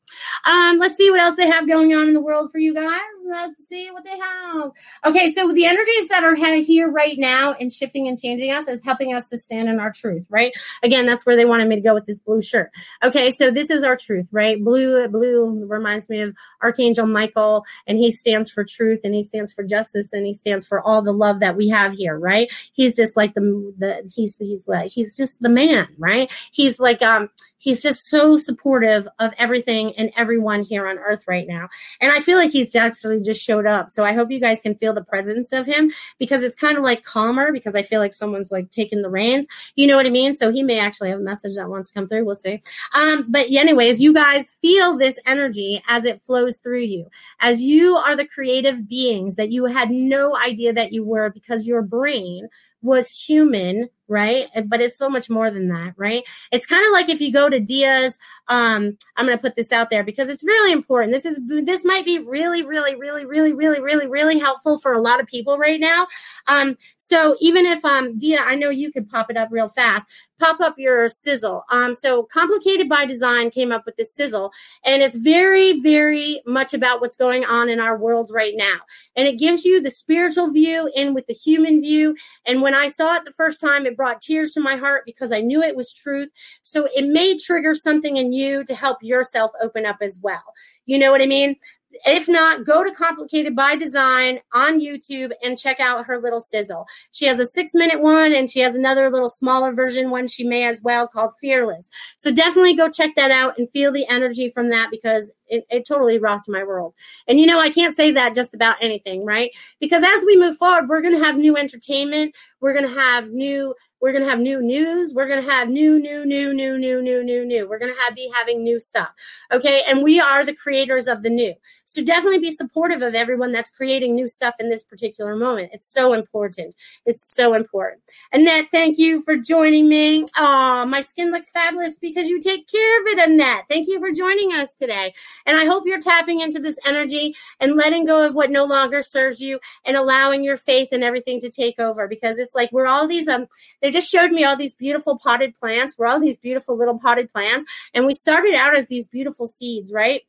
Um, 0.47 0.79
let's 0.79 0.97
see 0.97 1.11
what 1.11 1.21
else 1.21 1.37
they 1.37 1.49
have 1.49 1.67
going 1.67 1.95
on 1.95 2.09
in 2.09 2.15
the 2.15 2.21
world 2.21 2.51
for 2.51 2.59
you 2.59 2.75
guys. 2.75 3.01
Let's 3.27 3.67
see 3.67 3.91
what 3.91 4.05
they 4.05 4.19
have. 4.19 4.71
Okay, 5.05 5.31
so 5.31 5.53
the 5.53 5.65
energies 5.67 6.09
that 6.09 6.25
are 6.25 6.35
here 6.35 6.91
right 6.91 7.19
now 7.19 7.53
and 7.53 7.73
shifting 7.73 8.09
and 8.09 8.19
changing 8.19 8.53
us 8.53 8.69
is 8.69 8.85
helping 8.85 9.15
us 9.15 9.29
to 9.31 9.39
stand 9.39 9.69
in 9.69 9.81
our 9.81 9.93
truth, 9.93 10.27
right? 10.29 10.53
Again, 10.83 11.07
that's 11.07 11.25
where 11.25 11.37
they 11.37 11.45
wanted 11.45 11.69
me 11.69 11.77
to 11.77 11.83
go 11.83 11.95
with 11.95 12.07
this 12.07 12.21
blue 12.21 12.43
shirt. 12.43 12.71
Okay, 13.03 13.31
so 13.31 13.51
this 13.51 13.71
is 13.71 13.85
our 13.85 13.97
truth, 13.97 14.29
right? 14.33 14.63
Blue, 14.63 15.09
blue 15.09 15.65
reminds 15.67 16.09
me 16.09 16.21
of 16.21 16.35
Archangel 16.63 17.07
Michael, 17.07 17.65
and 17.87 17.99
he 17.99 18.11
stands 18.11 18.51
for 18.51 18.65
truth, 18.65 19.01
and 19.05 19.15
he 19.15 19.23
stands 19.23 19.53
for 19.53 19.65
justice, 19.65 20.13
and 20.13 20.27
he 20.27 20.35
stands 20.35 20.67
for 20.67 20.81
all 20.81 21.03
the 21.03 21.13
love 21.13 21.41
that 21.41 21.57
we 21.57 21.69
have 21.69 21.93
here, 21.93 22.19
right? 22.19 22.51
He's 22.73 22.97
just 22.97 23.17
like 23.17 23.35
the 23.35 23.75
the 23.79 24.11
he's 24.15 24.37
he's 24.39 24.69
like 24.69 24.91
he's 24.91 25.17
just 25.17 25.41
the 25.41 25.49
man, 25.49 25.89
right? 25.99 26.31
He's 26.53 26.79
like 26.79 27.03
um 27.03 27.31
he's 27.65 27.83
just 27.83 28.05
so 28.05 28.37
supportive 28.37 29.09
of 29.19 29.33
everything 29.39 29.95
and 29.97 30.13
everyone 30.17 30.63
here 30.63 30.87
on 30.87 30.99
earth 30.99 31.25
right 31.27 31.49
now. 31.49 31.67
And 31.99 32.13
I 32.13 32.21
feel 32.21 32.37
like 32.37 32.51
he's 32.51 32.77
actually 32.77 33.23
just 33.23 33.43
showed 33.43 33.67
up. 33.67 33.89
So 33.89 34.05
I 34.05 34.13
hope 34.13 34.31
you 34.31 34.39
guys 34.39 34.61
can 34.61 34.75
feel 34.75 34.93
the 34.93 35.03
presence 35.03 35.51
of 35.51 35.65
him 35.65 35.91
because 36.19 36.43
it's 36.43 36.57
kind 36.57 36.77
of 36.77 36.85
like 36.85 37.05
calmer 37.05 37.53
because 37.53 37.75
I 37.75 37.81
feel 37.81 38.01
like 38.01 38.13
someone's 38.13 38.53
like 38.53 38.71
taking 38.71 39.01
the 39.01 39.09
reins. 39.09 39.47
You 39.77 39.87
know 39.87 39.97
what 39.97 40.05
I 40.05 40.11
mean? 40.11 40.37
So 40.37 40.53
he 40.53 40.63
may 40.63 40.79
actually 40.79 41.09
have 41.09 41.21
a 41.21 41.23
message 41.23 41.57
that 41.57 41.71
wants 41.71 41.91
to 41.91 41.99
come 41.99 42.07
through. 42.07 42.27
We'll 42.27 42.35
see. 42.35 42.61
Um, 42.93 43.25
but 43.31 43.47
anyways, 43.51 43.99
you 43.99 44.13
guys 44.13 44.51
feel 44.61 44.99
this 44.99 45.19
energy 45.25 45.83
as 45.89 46.05
it 46.05 46.21
flows 46.21 46.59
through 46.59 46.83
you, 46.83 47.09
as 47.41 47.63
you 47.63 47.97
are 47.97 48.15
the 48.15 48.27
creative 48.27 48.87
beings 48.87 49.37
that 49.37 49.51
you 49.51 49.65
had 49.65 49.91
no 49.91 50.37
idea 50.37 50.75
that 50.75 50.93
you 50.93 51.03
were 51.03 51.31
because 51.31 51.67
your 51.67 51.81
brain 51.81 52.49
was 52.85 53.11
human, 53.11 53.89
right? 54.09 54.49
But 54.67 54.83
it's 54.83 54.99
so 54.99 55.09
much 55.09 55.31
more 55.31 55.51
than 55.51 55.69
that, 55.69 55.95
right? 55.97 56.23
It's 56.53 56.67
kind 56.67 56.85
of 56.85 56.93
like 56.93 57.09
if 57.09 57.21
you 57.21 57.33
go 57.33 57.49
to 57.49 57.59
Dia's, 57.59 58.19
um, 58.49 58.99
I'm 59.17 59.25
going 59.25 59.37
to 59.37 59.43
put 59.43 59.57
this 59.57 59.73
out 59.73 59.89
there 59.89 60.05
because 60.05 60.29
it's 60.29 60.45
really 60.45 60.71
important. 60.71 61.13
This 61.13 61.25
is, 61.25 61.41
this 61.65 61.85
might 61.85 62.05
be 62.05 62.19
really, 62.19 62.63
really, 62.63 62.95
really, 62.95 63.25
really, 63.25 63.55
really, 63.55 63.81
really, 63.81 64.07
really 64.07 64.39
helpful 64.39 64.79
for 64.79 64.93
a 64.93 65.01
lot 65.01 65.19
of 65.19 65.27
people 65.27 65.57
right 65.57 65.81
now. 65.81 66.07
Um, 66.47 66.77
so 66.99 67.37
even 67.41 67.65
if, 67.65 67.83
um, 67.87 68.19
Dia, 68.19 68.41
I 68.41 68.55
know 68.55 68.69
you 68.69 68.93
could 68.93 69.09
pop 69.09 69.31
it 69.31 69.39
up 69.39 69.49
real 69.51 69.69
fast, 69.69 70.07
pop 70.45 70.61
up 70.61 70.79
your 70.79 71.09
sizzle. 71.09 71.65
Um, 71.71 71.95
so 71.95 72.25
complicated 72.25 72.87
by 72.87 73.07
design 73.07 73.51
came 73.51 73.73
up 73.73 73.87
with 73.87 73.97
this 73.97 74.15
sizzle 74.15 74.53
and 74.85 75.03
it's 75.03 75.17
very, 75.17 75.81
very 75.81 76.43
much 76.47 76.75
about 76.75 77.01
what's 77.01 77.17
going 77.17 77.47
on 77.47 77.71
in 77.71 77.81
our 77.81 77.97
world 77.97 78.31
right 78.31 78.53
now. 78.55 78.75
And 79.17 79.27
it 79.27 79.39
gives 79.39 79.65
you 79.65 79.81
the 79.81 79.91
spiritual 79.91 80.51
view 80.51 80.91
in 80.95 81.15
with 81.15 81.27
the 81.29 81.33
human 81.33 81.81
view. 81.81 82.15
And 82.45 82.61
when 82.61 82.75
I 82.75 82.89
saw 82.89 83.17
it 83.17 83.25
the 83.25 83.33
first 83.33 83.59
time, 83.59 83.87
it 83.87 83.97
brought 83.97 84.21
tears 84.21 84.53
to 84.53 84.61
my 84.61 84.77
heart 84.77 85.05
because 85.07 85.33
I 85.33 85.41
knew 85.41 85.63
it 85.63 85.77
was 85.77 85.95
truth. 85.95 86.29
So 86.63 86.89
it 86.95 87.07
may 87.07 87.39
trigger 87.39 87.75
something 87.75 88.19
in 88.19 88.35
you 88.35 88.65
to 88.65 88.75
help 88.75 88.99
yourself 89.03 89.53
open 89.63 89.87
up 89.87 89.97
as 90.03 90.21
well. 90.23 90.43
You 90.85 90.99
know 90.99 91.11
what 91.11 91.23
I 91.23 91.27
mean? 91.27 91.57
If 92.05 92.29
not, 92.29 92.65
go 92.65 92.85
to 92.85 92.91
Complicated 92.93 93.55
by 93.55 93.77
Design 93.77 94.41
on 94.53 94.81
YouTube 94.81 95.33
and 95.43 95.59
check 95.59 95.81
out 95.81 96.07
her 96.07 96.21
little 96.21 96.41
sizzle. 96.41 96.87
She 97.13 97.27
has 97.27 97.41
a 97.41 97.47
six 97.47 97.73
minute 97.75 98.01
one 98.01 98.33
and 98.33 98.51
she 98.51 98.61
has 98.61 98.77
another 98.77 99.11
little 99.11 99.29
smaller 99.29 99.73
version 99.73 100.11
one 100.11 100.29
she 100.29 100.45
may 100.45 100.67
as 100.67 100.83
well 100.83 101.07
called 101.07 101.33
Fearless. 101.41 101.91
So 102.17 102.33
definitely 102.33 102.75
go 102.75 102.89
check 102.89 103.15
that 103.17 103.31
out 103.31 103.59
and 103.59 103.71
feel 103.71 103.93
the 103.93 104.07
energy 104.09 104.51
from 104.51 104.71
that 104.71 104.91
because 104.91 105.33
it, 105.49 105.65
it 105.71 105.87
totally 105.87 106.19
rocked 106.19 106.49
my 106.49 106.65
world. 106.65 106.95
And 107.29 107.39
you 107.39 107.47
know, 107.47 107.61
I 107.61 107.71
can't 107.71 107.95
say 107.95 108.11
that 108.13 108.35
just 108.35 108.55
about 108.55 108.77
anything, 108.81 109.25
right? 109.25 109.51
Because 109.81 110.03
as 110.03 110.25
we 110.27 110.37
move 110.37 110.57
forward, 110.57 110.89
we're 110.89 111.03
going 111.03 111.19
to 111.19 111.25
have 111.25 111.37
new 111.37 111.57
entertainment. 111.57 112.35
We're 112.61 112.75
going 112.75 112.89
to 112.89 113.01
have 113.01 113.31
new 113.31 113.75
we're 114.05 114.13
going 114.13 114.23
to 114.23 114.29
have 114.29 114.39
new 114.39 114.61
news. 114.61 115.15
We're 115.15 115.27
going 115.27 115.43
to 115.43 115.51
have 115.51 115.71
new, 115.71 115.99
new, 115.99 116.27
new, 116.27 116.53
new, 116.53 116.77
new, 116.77 117.01
new, 117.01 117.25
new, 117.25 117.47
new. 117.47 117.67
We're 117.67 117.79
going 117.79 117.95
to 117.95 117.99
have 118.03 118.15
be 118.15 118.31
having 118.35 118.63
new 118.63 118.79
stuff. 118.79 119.09
Okay. 119.51 119.83
And 119.89 120.03
we 120.03 120.21
are 120.21 120.45
the 120.45 120.55
creators 120.55 121.09
of 121.09 121.23
the 121.23 121.31
new. 121.31 121.55
So 121.87 122.05
definitely 122.05 122.41
be 122.41 122.51
supportive 122.51 123.01
of 123.01 123.15
everyone 123.15 123.53
that's 123.53 123.71
creating 123.71 124.15
new 124.15 124.29
stuff 124.29 124.57
in 124.61 124.69
this 124.69 124.85
particular 124.85 125.37
moment. 125.37 125.71
It's 125.73 125.91
so 125.91 126.13
important. 126.13 126.75
It's 127.07 127.35
so 127.35 127.55
important. 127.55 128.03
Annette, 128.31 128.67
thank 128.71 128.99
you 128.99 129.23
for 129.23 129.39
joining 129.39 129.89
me. 129.89 130.27
Oh, 130.37 130.85
my 130.85 131.01
skin 131.01 131.31
looks 131.31 131.51
fabulous 131.51 131.99
because 131.99 132.29
you 132.29 132.41
take 132.41 132.69
care 132.69 133.01
of 133.01 133.07
it, 133.07 133.31
Annette. 133.31 133.65
Thank 133.71 133.89
you 133.89 134.01
for 134.01 134.13
joining 134.13 134.53
us 134.53 134.75
today. 134.75 135.15
And 135.47 135.57
I 135.57 135.65
hope 135.65 135.85
you're 135.87 136.01
tapping 136.01 136.41
into 136.41 136.59
this 136.59 136.79
energy 136.85 137.35
and 137.59 137.77
letting 137.77 138.05
go 138.05 138.27
of 138.27 138.35
what 138.35 138.51
no 138.51 138.67
longer 138.67 139.01
serves 139.01 139.41
you 139.41 139.61
and 139.87 139.97
allowing 139.97 140.45
your 140.45 140.59
faith 140.59 140.89
and 140.93 141.03
everything 141.03 141.41
to 141.41 141.49
take 141.49 141.79
over 141.79 142.07
because 142.07 142.39
it's 142.39 142.55
like 142.55 142.71
we're 142.71 142.87
all 142.87 143.09
these, 143.09 143.29
um, 143.29 143.47
they 143.81 143.94
just 143.95 144.11
showed 144.11 144.31
me 144.31 144.45
all 144.45 144.57
these 144.57 144.75
beautiful 144.75 145.19
potted 145.19 145.55
plants. 145.55 145.97
We're 145.99 146.09
all 146.09 146.21
these 146.21 146.39
beautiful 146.39 146.77
little 146.77 146.99
potted 146.99 147.33
plants. 147.33 147.65
And 147.95 148.05
we 148.05 148.13
started 148.13 148.55
out 148.55 148.77
as 148.77 148.89
these 148.89 149.09
beautiful 149.09 149.47
seeds, 149.47 149.93
right? 149.93 150.23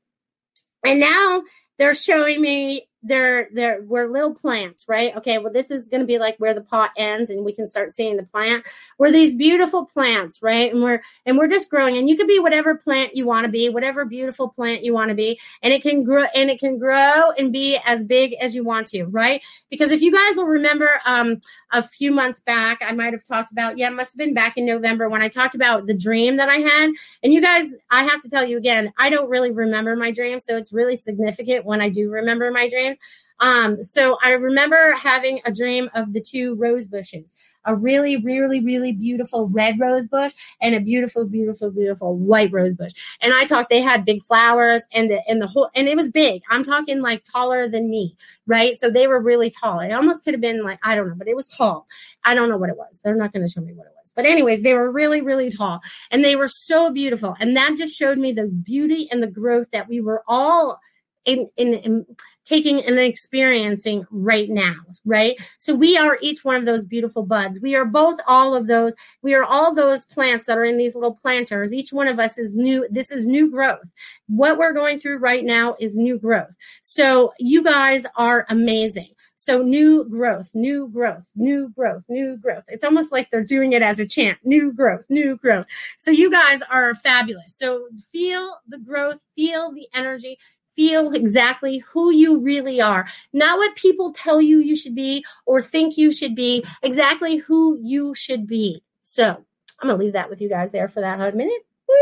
And 0.86 1.00
now 1.00 1.44
they're 1.78 1.96
showing 1.96 2.40
me 2.40 2.88
they're 3.06 3.48
they're 3.54 3.82
we're 3.82 4.08
little 4.08 4.34
plants, 4.34 4.86
right? 4.88 5.16
Okay, 5.18 5.38
well 5.38 5.54
this 5.54 5.72
is 5.72 5.90
going 5.90 6.02
to 6.02 6.08
be 6.08 6.18
like 6.18 6.38
where 6.38 6.54
the 6.54 6.62
pot 6.62 6.92
ends 6.98 7.30
and 7.30 7.46
we 7.46 7.54
can 7.54 7.68
start 7.68 7.92
seeing 7.92 8.18
the 8.18 8.24
plant. 8.24 8.66
We're 8.98 9.12
these 9.12 9.36
beautiful 9.36 9.86
plants, 9.86 10.42
right? 10.42 10.74
And 10.74 10.82
we're 10.82 11.02
and 11.26 11.38
we're 11.38 11.48
just 11.48 11.70
growing 11.70 11.98
and 11.98 12.10
you 12.10 12.18
could 12.18 12.28
be 12.28 12.40
whatever 12.40 12.76
plant 12.76 13.16
you 13.16 13.26
want 13.26 13.46
to 13.46 13.52
be, 13.52 13.70
whatever 13.70 14.06
beautiful 14.06 14.50
plant 14.50 14.84
you 14.84 14.94
want 14.94 15.10
to 15.10 15.16
be, 15.16 15.40
and 15.62 15.72
it 15.72 15.82
can 15.82 16.04
grow 16.04 16.26
and 16.36 16.50
it 16.50 16.60
can 16.60 16.80
grow 16.80 17.32
and 17.38 17.54
be 17.54 17.78
as 17.86 18.04
big 18.04 18.34
as 18.34 18.56
you 18.56 18.64
want 18.64 18.88
to, 18.88 19.06
right? 19.06 19.42
Because 19.70 19.92
if 19.92 20.02
you 20.02 20.12
guys 20.12 20.36
will 20.38 20.48
remember 20.48 20.90
um 21.06 21.40
a 21.72 21.82
few 21.82 22.12
months 22.12 22.40
back, 22.40 22.80
I 22.82 22.94
might 22.94 23.14
have 23.14 23.24
talked 23.24 23.52
about, 23.52 23.78
yeah, 23.78 23.88
it 23.88 23.96
must 23.96 24.14
have 24.14 24.26
been 24.26 24.34
back 24.34 24.58
in 24.58 24.66
November 24.66 25.10
when 25.10 25.22
I 25.22 25.28
talked 25.28 25.56
about 25.56 25.88
the 25.88 25.94
dream 25.94 26.38
that 26.38 26.48
I 26.48 26.58
had. 26.58 26.92
And 27.22 27.34
you 27.34 27.42
guys, 27.42 27.74
I 27.92 28.04
have 28.04 28.22
to 28.22 28.30
tell 28.30 28.46
you 28.46 28.58
again, 28.58 28.94
I 28.98 29.10
don't 29.10 29.30
really 29.30 29.52
remember 29.52 29.96
my 29.96 30.12
dreams, 30.12 30.46
so 30.46 30.56
it's 30.58 30.72
really 30.72 30.96
significant 30.96 31.66
when 31.66 31.82
I 31.82 31.90
do 31.90 32.10
remember 32.10 32.50
my 32.52 32.70
dreams. 32.70 32.95
Um, 33.40 33.84
so 33.84 34.18
I 34.24 34.32
remember 34.32 34.94
having 34.94 35.42
a 35.46 35.52
dream 35.52 35.90
of 35.94 36.14
the 36.14 36.22
two 36.22 36.56
rose 36.56 36.88
bushes, 36.88 37.34
a 37.66 37.76
really, 37.76 38.18
really, 38.18 38.64
really 38.64 38.94
beautiful 38.94 39.50
red 39.50 39.80
rose 39.80 40.08
bush 40.08 40.32
and 40.62 40.76
a 40.76 40.80
beautiful, 40.80 41.26
beautiful, 41.26 41.72
beautiful 41.72 42.16
white 42.16 42.52
rose 42.52 42.76
bush. 42.76 42.94
And 43.22 43.34
I 43.34 43.44
talked, 43.46 43.70
they 43.70 43.82
had 43.82 44.06
big 44.06 44.22
flowers 44.22 44.84
and 44.94 45.10
the, 45.10 45.28
and 45.28 45.42
the 45.42 45.48
whole, 45.48 45.70
and 45.76 45.88
it 45.88 45.98
was 45.98 46.12
big. 46.12 46.44
I'm 46.50 46.64
talking 46.64 47.02
like 47.02 47.24
taller 47.26 47.68
than 47.68 47.90
me, 47.90 48.16
right? 48.46 48.76
So 48.78 48.90
they 48.90 49.08
were 49.08 49.20
really 49.20 49.50
tall. 49.50 49.80
It 49.80 49.92
almost 49.92 50.24
could 50.24 50.34
have 50.34 50.42
been 50.42 50.64
like, 50.64 50.80
I 50.84 50.96
don't 50.96 51.10
know, 51.10 51.16
but 51.16 51.28
it 51.28 51.36
was 51.36 51.48
tall. 51.48 51.88
I 52.24 52.36
don't 52.36 52.50
know 52.50 52.58
what 52.58 52.70
it 52.70 52.78
was. 52.78 53.00
They're 53.04 53.16
not 53.16 53.34
going 53.34 53.46
to 53.46 53.52
show 53.52 53.62
me 53.62 53.74
what 53.74 53.88
it 53.88 53.94
was. 53.98 54.14
But 54.16 54.26
anyways, 54.26 54.64
they 54.64 54.74
were 54.74 54.90
really, 54.90 55.22
really 55.22 55.50
tall 55.50 55.82
and 56.10 56.24
they 56.24 56.38
were 56.38 56.48
so 56.48 56.90
beautiful. 56.92 57.36
And 57.40 57.58
that 57.58 57.76
just 57.78 57.98
showed 57.98 58.18
me 58.18 58.32
the 58.32 58.48
beauty 58.48 59.10
and 59.12 59.22
the 59.22 59.28
growth 59.28 59.72
that 59.72 59.90
we 59.90 60.00
were 60.00 60.24
all 60.26 60.80
in, 61.26 61.48
in, 61.58 61.74
in 61.74 62.06
taking 62.44 62.84
and 62.84 63.00
experiencing 63.00 64.06
right 64.12 64.50
now, 64.50 64.76
right? 65.04 65.36
So 65.58 65.74
we 65.74 65.98
are 65.98 66.18
each 66.22 66.46
one 66.46 66.56
of 66.56 66.66
those 66.66 66.86
beautiful 66.86 67.24
buds. 67.24 67.60
We 67.60 67.76
are 67.76 67.86
both 67.86 68.20
all 68.28 68.56
of 68.56 68.68
those. 68.68 68.96
We 69.24 69.34
are 69.34 69.44
all 69.44 69.74
those 69.74 70.06
plants 70.06 70.46
that 70.46 70.58
are 70.58 70.64
in 70.64 70.78
these 70.78 70.94
little 70.94 71.16
planters. 71.16 71.74
Each 71.74 71.92
one 71.92 72.08
of 72.08 72.20
us 72.20 72.38
is 72.38 72.56
new. 72.56 72.88
This 72.90 73.12
is 73.12 73.26
new 73.26 73.50
growth. 73.50 73.92
What 74.28 74.58
we're 74.58 74.74
going 74.74 75.00
through 75.00 75.18
right 75.18 75.44
now 75.44 75.76
is 75.80 75.98
new 75.98 76.20
growth. 76.20 76.56
So 76.84 77.34
you 77.40 77.64
guys 77.64 78.06
are 78.16 78.46
amazing. 78.50 79.10
So 79.38 79.62
new 79.62 80.06
growth, 80.06 80.52
new 80.54 80.88
growth, 80.88 81.28
new 81.36 81.70
growth, 81.70 82.06
new 82.08 82.38
growth. 82.38 82.64
It's 82.70 82.86
almost 82.86 83.12
like 83.12 83.30
they're 83.30 83.44
doing 83.44 83.74
it 83.74 83.82
as 83.82 84.00
a 84.00 84.06
chant. 84.06 84.38
New 84.46 84.72
growth, 84.72 85.04
new 85.10 85.36
growth. 85.36 85.66
So 85.98 86.10
you 86.10 86.32
guys 86.32 86.62
are 86.70 86.96
fabulous. 86.96 87.56
So 87.58 87.88
feel 88.12 88.58
the 88.68 88.78
growth, 88.78 89.20
feel 89.36 89.74
the 89.74 89.88
energy, 89.94 90.40
feel 90.76 91.14
exactly 91.14 91.80
who 91.80 92.12
you 92.12 92.40
really 92.40 92.82
are, 92.82 93.08
not 93.34 93.58
what 93.58 93.76
people 93.76 94.12
tell 94.12 94.42
you 94.42 94.60
you 94.60 94.76
should 94.76 94.96
be 94.96 95.26
or 95.46 95.62
think 95.62 95.98
you 95.98 96.12
should 96.12 96.36
be, 96.36 96.66
exactly 96.82 97.38
who 97.38 97.80
you 97.82 98.14
should 98.14 98.46
be. 98.46 98.84
So 99.04 99.46
I'm 99.80 99.88
going 99.88 100.00
to 100.00 100.04
leave 100.04 100.14
that 100.14 100.30
with 100.30 100.42
you 100.42 100.50
guys 100.50 100.72
there 100.72 100.88
for 100.88 101.02
that 101.02 101.20
hot 101.20 101.36
minute. 101.36 101.66
Woo. 101.88 101.96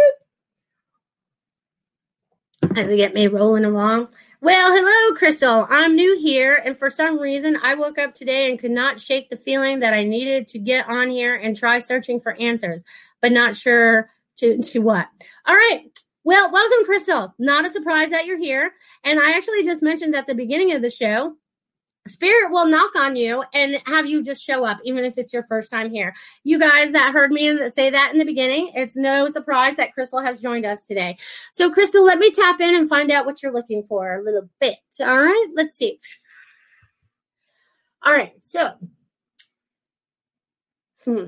As 2.76 2.90
I 2.90 2.96
get 2.96 3.14
me 3.14 3.28
rolling 3.28 3.66
along. 3.66 4.08
Well, 4.42 4.76
hello, 4.76 5.16
Crystal. 5.16 5.66
I'm 5.70 5.96
new 5.96 6.20
here, 6.20 6.62
and 6.66 6.78
for 6.78 6.90
some 6.90 7.18
reason, 7.18 7.58
I 7.64 7.76
woke 7.76 7.98
up 7.98 8.14
today 8.14 8.50
and 8.50 8.60
could 8.60 8.72
not 8.72 9.00
shake 9.00 9.30
the 9.30 9.38
feeling 9.38 9.80
that 9.80 9.94
I 9.94 10.04
needed 10.04 10.50
to 10.50 10.60
get 10.60 10.90
on 10.90 11.10
here 11.10 11.34
and 11.34 11.56
try 11.56 11.80
searching 11.80 12.20
for 12.20 12.34
answers, 12.34 12.84
but 13.22 13.32
not 13.32 13.56
sure 13.56 14.10
to, 14.40 14.58
to 14.58 14.80
what. 14.80 15.08
All 15.46 15.56
right. 15.56 15.90
Well, 16.26 16.52
welcome, 16.52 16.86
Crystal. 16.86 17.34
Not 17.38 17.66
a 17.66 17.70
surprise 17.70 18.10
that 18.12 18.26
you're 18.26 18.40
here. 18.40 18.72
And 19.04 19.20
I 19.20 19.32
actually 19.32 19.64
just 19.64 19.84
mentioned 19.84 20.16
at 20.16 20.26
the 20.26 20.36
beginning 20.36 20.72
of 20.72 20.82
the 20.82 20.90
show, 20.90 21.36
Spirit 22.06 22.52
will 22.52 22.68
knock 22.68 22.96
on 22.98 23.16
you 23.16 23.44
and 23.54 23.82
have 23.86 24.06
you 24.06 24.22
just 24.24 24.46
show 24.46 24.66
up, 24.66 24.80
even 24.84 25.06
if 25.06 25.18
it's 25.18 25.32
your 25.32 25.44
first 25.44 25.72
time 25.72 25.90
here. 25.90 26.14
You 26.44 26.60
guys 26.60 26.92
that 26.92 27.14
heard 27.14 27.32
me 27.32 27.70
say 27.70 27.90
that 27.90 28.12
in 28.12 28.20
the 28.20 28.26
beginning, 28.26 28.72
it's 28.76 28.98
no 28.98 29.28
surprise 29.28 29.78
that 29.78 29.94
Crystal 29.94 30.22
has 30.22 30.42
joined 30.42 30.66
us 30.66 30.86
today. 30.86 31.18
So, 31.54 31.70
Crystal, 31.72 32.04
let 32.04 32.20
me 32.20 32.30
tap 32.32 32.60
in 32.60 32.76
and 32.76 32.90
find 32.90 33.10
out 33.10 33.26
what 33.26 33.42
you're 33.42 33.54
looking 33.54 33.84
for 33.84 34.16
a 34.16 34.24
little 34.24 34.50
bit. 34.60 34.76
All 35.00 35.18
right, 35.18 35.48
let's 35.56 35.78
see. 35.78 36.00
All 38.04 38.14
right, 38.14 38.34
so. 38.42 38.74
Hmm. 41.06 41.26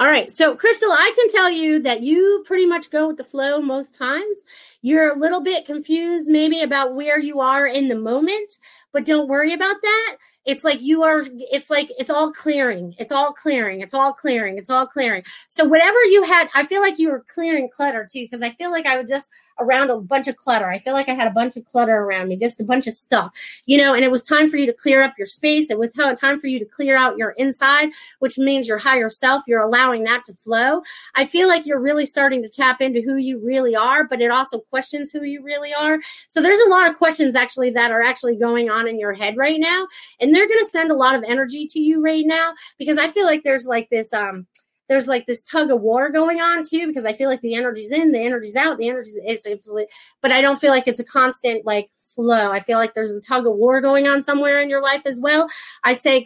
All 0.00 0.08
right. 0.08 0.32
So, 0.32 0.56
Crystal, 0.56 0.92
I 0.92 1.14
can 1.16 1.28
tell 1.30 1.50
you 1.50 1.80
that 1.84 2.02
you 2.02 2.44
pretty 2.46 2.66
much 2.66 2.90
go 2.90 3.08
with 3.08 3.18
the 3.18 3.24
flow 3.24 3.62
most 3.62 3.96
times. 3.98 4.44
You're 4.82 5.14
a 5.14 5.18
little 5.18 5.42
bit 5.42 5.66
confused 5.66 6.28
maybe 6.28 6.60
about 6.62 6.94
where 6.94 7.20
you 7.20 7.40
are 7.40 7.66
in 7.66 7.88
the 7.88 7.98
moment, 7.98 8.54
but 8.92 9.04
don't 9.04 9.28
worry 9.28 9.52
about 9.52 9.76
that. 9.82 10.16
It's 10.46 10.64
like 10.64 10.80
you 10.80 11.02
are, 11.02 11.22
it's 11.52 11.68
like 11.68 11.90
it's 11.98 12.10
all 12.10 12.32
clearing. 12.32 12.94
It's 12.98 13.12
all 13.12 13.32
clearing. 13.32 13.82
It's 13.82 13.92
all 13.92 14.12
clearing. 14.14 14.56
It's 14.56 14.70
all 14.70 14.86
clearing. 14.86 15.22
So, 15.48 15.64
whatever 15.66 16.02
you 16.04 16.22
had, 16.24 16.48
I 16.54 16.64
feel 16.64 16.80
like 16.80 16.98
you 16.98 17.10
were 17.10 17.24
clearing 17.34 17.68
clutter 17.68 18.06
too, 18.10 18.22
because 18.22 18.42
I 18.42 18.50
feel 18.50 18.70
like 18.70 18.86
I 18.86 18.98
was 18.98 19.08
just 19.08 19.30
around 19.60 19.90
a 19.90 20.00
bunch 20.00 20.26
of 20.26 20.36
clutter. 20.36 20.68
I 20.68 20.78
feel 20.78 20.94
like 20.94 21.08
I 21.08 21.14
had 21.14 21.28
a 21.28 21.32
bunch 21.32 21.56
of 21.56 21.64
clutter 21.64 21.94
around 21.94 22.28
me, 22.28 22.36
just 22.36 22.60
a 22.60 22.64
bunch 22.64 22.86
of 22.86 22.94
stuff, 22.94 23.32
you 23.66 23.76
know, 23.76 23.94
and 23.94 24.04
it 24.04 24.10
was 24.10 24.24
time 24.24 24.48
for 24.48 24.56
you 24.56 24.66
to 24.66 24.72
clear 24.72 25.02
up 25.02 25.14
your 25.18 25.26
space. 25.26 25.70
It 25.70 25.78
was 25.78 25.92
time 25.92 26.40
for 26.40 26.46
you 26.46 26.58
to 26.58 26.64
clear 26.64 26.96
out 26.96 27.18
your 27.18 27.30
inside, 27.32 27.90
which 28.18 28.38
means 28.38 28.66
your 28.66 28.78
higher 28.78 29.10
self. 29.10 29.42
You're 29.46 29.60
allowing 29.60 30.04
that 30.04 30.24
to 30.24 30.32
flow. 30.32 30.82
I 31.14 31.26
feel 31.26 31.46
like 31.46 31.66
you're 31.66 31.80
really 31.80 32.06
starting 32.06 32.42
to 32.42 32.48
tap 32.48 32.80
into 32.80 33.02
who 33.02 33.16
you 33.16 33.38
really 33.38 33.76
are, 33.76 34.04
but 34.04 34.20
it 34.20 34.30
also 34.30 34.60
questions 34.70 35.10
who 35.12 35.24
you 35.24 35.42
really 35.42 35.74
are. 35.74 35.98
So 36.28 36.40
there's 36.40 36.60
a 36.60 36.70
lot 36.70 36.88
of 36.88 36.96
questions 36.96 37.36
actually 37.36 37.70
that 37.70 37.90
are 37.90 38.02
actually 38.02 38.36
going 38.36 38.70
on 38.70 38.88
in 38.88 38.98
your 38.98 39.12
head 39.12 39.36
right 39.36 39.60
now. 39.60 39.86
And 40.20 40.34
they're 40.34 40.48
going 40.48 40.60
to 40.60 40.70
send 40.70 40.90
a 40.90 40.96
lot 40.96 41.14
of 41.14 41.24
energy 41.24 41.66
to 41.66 41.80
you 41.80 42.02
right 42.02 42.24
now 42.26 42.54
because 42.78 42.98
I 42.98 43.08
feel 43.08 43.26
like 43.26 43.42
there's 43.42 43.66
like 43.66 43.90
this, 43.90 44.12
um, 44.12 44.46
there's 44.88 45.06
like 45.06 45.26
this 45.26 45.44
tug 45.44 45.70
of 45.70 45.80
war 45.80 46.10
going 46.10 46.40
on 46.40 46.64
too 46.64 46.88
because 46.88 47.06
I 47.06 47.12
feel 47.12 47.30
like 47.30 47.42
the 47.42 47.54
energy's 47.54 47.92
in, 47.92 48.10
the 48.10 48.20
energy's 48.20 48.56
out, 48.56 48.78
the 48.78 48.88
energy's 48.88 49.18
it's, 49.22 49.46
it's 49.46 49.72
but 50.20 50.32
I 50.32 50.40
don't 50.40 50.58
feel 50.58 50.72
like 50.72 50.88
it's 50.88 50.98
a 50.98 51.04
constant 51.04 51.64
like 51.64 51.90
flow. 51.94 52.50
I 52.50 52.58
feel 52.58 52.78
like 52.78 52.94
there's 52.94 53.12
a 53.12 53.20
tug 53.20 53.46
of 53.46 53.54
war 53.54 53.80
going 53.80 54.08
on 54.08 54.22
somewhere 54.22 54.60
in 54.60 54.68
your 54.68 54.82
life 54.82 55.02
as 55.06 55.20
well. 55.22 55.48
I 55.84 55.94
say 55.94 56.24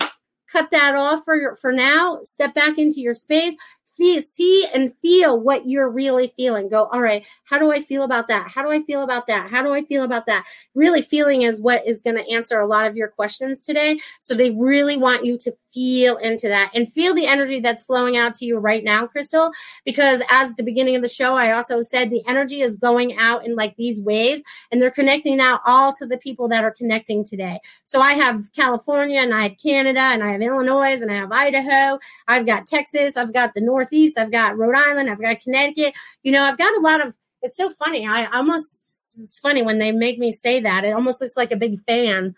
cut 0.50 0.70
that 0.70 0.94
off 0.94 1.24
for 1.24 1.36
your, 1.36 1.56
for 1.56 1.72
now. 1.72 2.20
Step 2.22 2.54
back 2.54 2.78
into 2.78 3.00
your 3.00 3.14
space 3.14 3.54
feel, 3.96 4.20
see 4.22 4.66
and 4.72 4.92
feel 4.92 5.38
what 5.38 5.68
you're 5.68 5.88
really 5.88 6.32
feeling. 6.36 6.68
Go, 6.68 6.84
all 6.86 7.00
right, 7.00 7.24
how 7.44 7.58
do 7.58 7.72
I 7.72 7.80
feel 7.80 8.02
about 8.02 8.28
that? 8.28 8.50
How 8.50 8.62
do 8.62 8.70
I 8.70 8.82
feel 8.82 9.02
about 9.02 9.26
that? 9.28 9.50
How 9.50 9.62
do 9.62 9.72
I 9.72 9.84
feel 9.84 10.04
about 10.04 10.26
that? 10.26 10.44
Really 10.74 11.02
feeling 11.02 11.42
is 11.42 11.60
what 11.60 11.86
is 11.86 12.02
going 12.02 12.16
to 12.16 12.30
answer 12.32 12.60
a 12.60 12.66
lot 12.66 12.86
of 12.86 12.96
your 12.96 13.08
questions 13.08 13.64
today. 13.64 13.98
So 14.20 14.34
they 14.34 14.50
really 14.50 14.96
want 14.96 15.24
you 15.24 15.38
to 15.38 15.52
feel 15.74 16.16
into 16.18 16.48
that 16.48 16.70
and 16.72 16.90
feel 16.90 17.14
the 17.14 17.26
energy 17.26 17.60
that's 17.60 17.82
flowing 17.82 18.16
out 18.16 18.34
to 18.36 18.46
you 18.46 18.56
right 18.58 18.84
now, 18.84 19.06
Crystal. 19.06 19.50
Because 19.84 20.22
as 20.30 20.54
the 20.54 20.62
beginning 20.62 20.96
of 20.96 21.02
the 21.02 21.08
show, 21.08 21.34
I 21.34 21.52
also 21.52 21.82
said 21.82 22.08
the 22.08 22.22
energy 22.26 22.60
is 22.60 22.78
going 22.78 23.18
out 23.18 23.44
in 23.44 23.56
like 23.56 23.76
these 23.76 24.00
waves 24.00 24.42
and 24.70 24.80
they're 24.80 24.90
connecting 24.90 25.36
now 25.36 25.60
all 25.66 25.92
to 25.94 26.06
the 26.06 26.16
people 26.16 26.48
that 26.48 26.64
are 26.64 26.70
connecting 26.70 27.24
today. 27.24 27.58
So 27.82 28.00
I 28.00 28.12
have 28.12 28.40
California 28.54 29.20
and 29.20 29.34
I 29.34 29.48
have 29.48 29.58
Canada 29.62 30.00
and 30.00 30.22
I 30.22 30.32
have 30.32 30.42
Illinois 30.42 31.02
and 31.02 31.10
I 31.10 31.16
have 31.16 31.32
Idaho. 31.32 31.98
I've 32.28 32.46
got 32.46 32.66
Texas. 32.66 33.16
I've 33.16 33.32
got 33.32 33.54
the 33.54 33.60
Northeast. 33.60 34.16
I've 34.16 34.32
got 34.32 34.56
Rhode 34.56 34.76
Island. 34.76 35.10
I've 35.10 35.20
got 35.20 35.40
Connecticut. 35.40 35.94
You 36.22 36.32
know, 36.32 36.44
I've 36.44 36.58
got 36.58 36.76
a 36.76 36.80
lot 36.80 37.04
of, 37.04 37.16
it's 37.42 37.56
so 37.56 37.68
funny. 37.68 38.06
I 38.06 38.26
almost, 38.26 39.18
it's 39.20 39.38
funny 39.38 39.62
when 39.62 39.78
they 39.78 39.92
make 39.92 40.18
me 40.18 40.32
say 40.32 40.60
that. 40.60 40.84
It 40.84 40.94
almost 40.94 41.20
looks 41.20 41.36
like 41.36 41.52
a 41.52 41.56
big 41.56 41.80
fan 41.80 42.34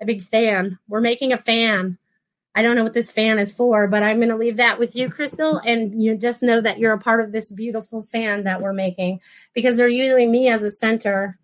a 0.00 0.06
big 0.06 0.22
fan. 0.22 0.78
We're 0.88 1.00
making 1.00 1.32
a 1.32 1.38
fan. 1.38 1.98
I 2.54 2.62
don't 2.62 2.74
know 2.74 2.82
what 2.82 2.94
this 2.94 3.12
fan 3.12 3.38
is 3.38 3.52
for, 3.52 3.86
but 3.86 4.02
I'm 4.02 4.16
going 4.16 4.30
to 4.30 4.36
leave 4.36 4.56
that 4.56 4.78
with 4.78 4.96
you, 4.96 5.08
Crystal. 5.08 5.60
And 5.64 6.02
you 6.02 6.16
just 6.16 6.42
know 6.42 6.60
that 6.60 6.78
you're 6.78 6.92
a 6.92 6.98
part 6.98 7.20
of 7.20 7.32
this 7.32 7.52
beautiful 7.52 8.02
fan 8.02 8.44
that 8.44 8.60
we're 8.60 8.72
making 8.72 9.20
because 9.54 9.76
they're 9.76 9.88
using 9.88 10.32
me 10.32 10.48
as 10.48 10.62
a 10.62 10.70
center. 10.70 11.38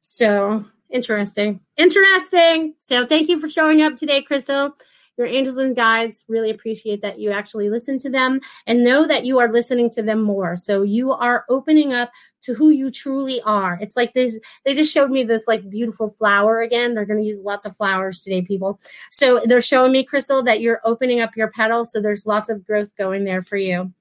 So 0.00 0.64
interesting. 0.90 1.60
Interesting. 1.76 2.74
So 2.78 3.04
thank 3.04 3.28
you 3.28 3.40
for 3.40 3.48
showing 3.48 3.82
up 3.82 3.96
today, 3.96 4.22
Crystal 4.22 4.76
your 5.16 5.26
angels 5.26 5.58
and 5.58 5.76
guides 5.76 6.24
really 6.28 6.50
appreciate 6.50 7.02
that 7.02 7.18
you 7.18 7.30
actually 7.30 7.68
listen 7.68 7.98
to 7.98 8.10
them 8.10 8.40
and 8.66 8.84
know 8.84 9.06
that 9.06 9.24
you 9.24 9.38
are 9.38 9.52
listening 9.52 9.90
to 9.90 10.02
them 10.02 10.22
more. 10.22 10.56
So 10.56 10.82
you 10.82 11.12
are 11.12 11.44
opening 11.48 11.92
up 11.92 12.10
to 12.42 12.54
who 12.54 12.70
you 12.70 12.90
truly 12.90 13.40
are. 13.42 13.78
It's 13.80 13.96
like 13.96 14.14
this, 14.14 14.38
they 14.64 14.74
just 14.74 14.92
showed 14.92 15.10
me 15.10 15.22
this 15.22 15.44
like 15.46 15.68
beautiful 15.68 16.08
flower 16.08 16.60
again. 16.60 16.94
They're 16.94 17.04
going 17.04 17.20
to 17.20 17.26
use 17.26 17.42
lots 17.42 17.64
of 17.64 17.76
flowers 17.76 18.22
today, 18.22 18.42
people. 18.42 18.80
So 19.10 19.42
they're 19.44 19.60
showing 19.60 19.92
me, 19.92 20.02
Crystal, 20.02 20.42
that 20.42 20.60
you're 20.60 20.80
opening 20.84 21.20
up 21.20 21.36
your 21.36 21.50
petals. 21.50 21.92
So 21.92 22.00
there's 22.00 22.26
lots 22.26 22.50
of 22.50 22.66
growth 22.66 22.96
going 22.96 23.24
there 23.24 23.42
for 23.42 23.56
you. 23.56 23.92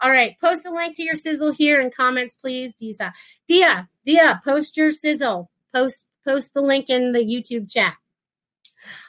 All 0.00 0.10
right. 0.10 0.36
Post 0.40 0.66
a 0.66 0.70
link 0.70 0.96
to 0.96 1.02
your 1.02 1.16
sizzle 1.16 1.52
here 1.52 1.80
in 1.80 1.90
comments, 1.90 2.34
please. 2.34 2.76
Disa. 2.76 3.12
Dia, 3.46 3.88
Dia, 4.04 4.40
post 4.44 4.76
your 4.76 4.92
sizzle. 4.92 5.50
Post, 5.74 6.06
post 6.24 6.54
the 6.54 6.62
link 6.62 6.88
in 6.88 7.12
the 7.12 7.20
YouTube 7.20 7.70
chat. 7.70 7.96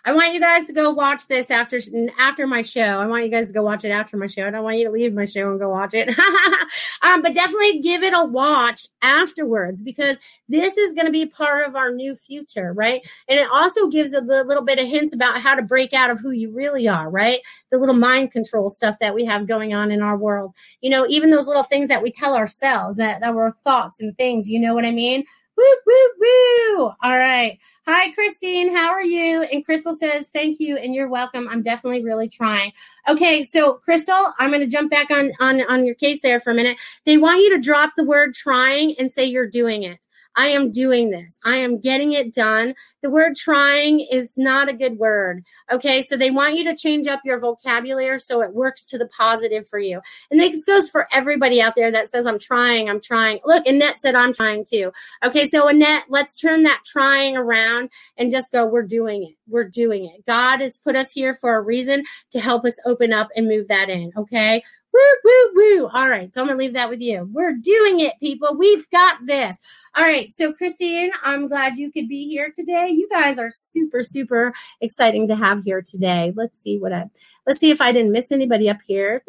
I 0.05 0.13
want 0.13 0.33
you 0.33 0.39
guys 0.39 0.67
to 0.67 0.73
go 0.73 0.91
watch 0.91 1.27
this 1.27 1.51
after 1.51 1.79
after 2.17 2.47
my 2.47 2.61
show. 2.61 2.81
I 2.81 3.07
want 3.07 3.25
you 3.25 3.31
guys 3.31 3.47
to 3.47 3.53
go 3.53 3.63
watch 3.63 3.83
it 3.85 3.89
after 3.89 4.17
my 4.17 4.27
show. 4.27 4.47
I 4.47 4.49
don't 4.49 4.63
want 4.63 4.77
you 4.77 4.85
to 4.85 4.91
leave 4.91 5.13
my 5.13 5.25
show 5.25 5.49
and 5.49 5.59
go 5.59 5.69
watch 5.69 5.93
it. 5.93 6.09
um, 7.01 7.21
but 7.21 7.33
definitely 7.33 7.79
give 7.79 8.03
it 8.03 8.13
a 8.13 8.25
watch 8.25 8.87
afterwards 9.01 9.81
because 9.81 10.19
this 10.49 10.77
is 10.77 10.93
going 10.93 11.05
to 11.05 11.11
be 11.11 11.25
part 11.25 11.67
of 11.67 11.75
our 11.75 11.91
new 11.91 12.15
future, 12.15 12.73
right? 12.73 13.05
And 13.27 13.39
it 13.39 13.49
also 13.51 13.87
gives 13.87 14.13
a 14.13 14.21
little 14.21 14.63
bit 14.63 14.79
of 14.79 14.87
hints 14.87 15.13
about 15.13 15.41
how 15.41 15.55
to 15.55 15.61
break 15.61 15.93
out 15.93 16.09
of 16.09 16.19
who 16.19 16.31
you 16.31 16.51
really 16.51 16.87
are, 16.87 17.09
right? 17.09 17.39
The 17.71 17.77
little 17.77 17.95
mind 17.95 18.31
control 18.31 18.69
stuff 18.69 18.99
that 18.99 19.15
we 19.15 19.25
have 19.25 19.47
going 19.47 19.73
on 19.73 19.91
in 19.91 20.01
our 20.01 20.17
world. 20.17 20.53
You 20.81 20.89
know, 20.89 21.05
even 21.07 21.29
those 21.29 21.47
little 21.47 21.63
things 21.63 21.89
that 21.89 22.03
we 22.03 22.11
tell 22.11 22.35
ourselves 22.35 22.97
that, 22.97 23.21
that 23.21 23.33
were 23.33 23.51
thoughts 23.51 24.01
and 24.01 24.17
things, 24.17 24.49
you 24.49 24.59
know 24.59 24.73
what 24.73 24.85
I 24.85 24.91
mean? 24.91 25.25
Woo, 25.57 25.63
woo, 25.85 26.09
woo. 26.19 26.91
All 27.01 27.17
right. 27.17 27.57
Hi, 27.87 28.11
Christine. 28.11 28.71
How 28.71 28.89
are 28.89 29.03
you? 29.03 29.43
And 29.43 29.65
Crystal 29.65 29.95
says, 29.95 30.29
thank 30.29 30.59
you 30.59 30.77
and 30.77 30.93
you're 30.93 31.07
welcome. 31.07 31.47
I'm 31.47 31.61
definitely 31.61 32.03
really 32.03 32.29
trying. 32.29 32.73
Okay. 33.07 33.43
So 33.43 33.73
Crystal, 33.73 34.33
I'm 34.37 34.51
going 34.51 34.61
to 34.61 34.67
jump 34.67 34.91
back 34.91 35.09
on, 35.09 35.31
on, 35.39 35.61
on 35.61 35.85
your 35.85 35.95
case 35.95 36.21
there 36.21 36.39
for 36.39 36.51
a 36.51 36.53
minute. 36.53 36.77
They 37.05 37.17
want 37.17 37.41
you 37.41 37.49
to 37.55 37.61
drop 37.61 37.93
the 37.97 38.03
word 38.03 38.35
trying 38.35 38.95
and 38.99 39.11
say 39.11 39.25
you're 39.25 39.49
doing 39.49 39.83
it. 39.83 40.06
I 40.37 40.47
am 40.47 40.71
doing 40.71 41.09
this. 41.09 41.39
I 41.43 41.57
am 41.57 41.81
getting 41.81 42.13
it 42.13 42.31
done. 42.31 42.75
The 43.01 43.09
word 43.09 43.35
trying 43.35 43.99
is 43.99 44.37
not 44.37 44.69
a 44.69 44.73
good 44.73 44.99
word. 44.99 45.43
Okay. 45.71 46.03
So 46.03 46.15
they 46.15 46.31
want 46.31 46.55
you 46.55 46.63
to 46.65 46.75
change 46.75 47.07
up 47.07 47.21
your 47.25 47.39
vocabulary 47.39 48.19
so 48.19 48.41
it 48.41 48.53
works 48.53 48.85
to 48.85 48.97
the 48.97 49.07
positive 49.07 49.67
for 49.67 49.79
you. 49.79 49.99
And 50.29 50.39
this 50.39 50.63
goes 50.63 50.89
for 50.89 51.07
everybody 51.11 51.61
out 51.61 51.73
there 51.75 51.91
that 51.91 52.09
says, 52.09 52.25
I'm 52.27 52.39
trying, 52.39 52.89
I'm 52.89 53.01
trying. 53.01 53.39
Look, 53.45 53.65
Annette 53.65 53.99
said, 53.99 54.15
I'm 54.15 54.31
trying 54.31 54.63
too. 54.65 54.91
Okay. 55.25 55.47
So 55.49 55.67
Annette, 55.67 56.05
let's 56.09 56.39
turn 56.39 56.63
that 56.63 56.83
trying 56.85 57.35
around 57.35 57.89
and 58.17 58.31
just 58.31 58.51
go, 58.51 58.65
we're 58.65 58.83
doing 58.83 59.23
it. 59.23 59.35
We're 59.47 59.67
doing 59.67 60.05
it. 60.05 60.25
God 60.25 60.61
has 60.61 60.77
put 60.77 60.95
us 60.95 61.11
here 61.11 61.33
for 61.33 61.55
a 61.55 61.61
reason 61.61 62.03
to 62.31 62.39
help 62.39 62.63
us 62.63 62.79
open 62.85 63.11
up 63.11 63.29
and 63.35 63.47
move 63.47 63.67
that 63.69 63.89
in. 63.89 64.11
Okay. 64.15 64.61
Woo, 64.93 65.01
woo, 65.23 65.51
woo. 65.53 65.89
All 65.93 66.09
right. 66.09 66.33
So 66.33 66.41
I'm 66.41 66.47
going 66.47 66.57
to 66.57 66.63
leave 66.63 66.73
that 66.73 66.89
with 66.89 67.01
you. 67.01 67.29
We're 67.31 67.53
doing 67.53 67.99
it, 67.99 68.13
people. 68.21 68.55
We've 68.57 68.89
got 68.89 69.25
this. 69.25 69.59
All 69.95 70.03
right. 70.03 70.33
So, 70.33 70.53
Christine, 70.53 71.11
I'm 71.23 71.47
glad 71.47 71.75
you 71.75 71.91
could 71.91 72.07
be 72.07 72.27
here 72.27 72.51
today. 72.53 72.89
You 72.89 73.07
guys 73.09 73.37
are 73.37 73.51
super, 73.51 74.01
super 74.01 74.53
exciting 74.81 75.27
to 75.27 75.35
have 75.35 75.63
here 75.63 75.81
today. 75.81 76.33
Let's 76.35 76.59
see 76.59 76.77
what 76.77 76.93
I, 76.93 77.05
let's 77.45 77.59
see 77.59 77.69
if 77.69 77.81
I 77.81 77.91
didn't 77.91 78.11
miss 78.11 78.31
anybody 78.31 78.69
up 78.69 78.79
here. 78.85 79.23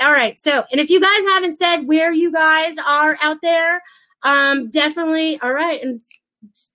All 0.00 0.12
right. 0.12 0.40
So, 0.40 0.64
and 0.72 0.80
if 0.80 0.90
you 0.90 1.00
guys 1.00 1.20
haven't 1.28 1.56
said 1.56 1.82
where 1.82 2.12
you 2.12 2.32
guys 2.32 2.76
are 2.78 3.16
out 3.20 3.38
there, 3.42 3.82
um, 4.22 4.70
definitely. 4.70 5.38
All 5.40 5.52
right. 5.52 5.82
And 5.82 6.00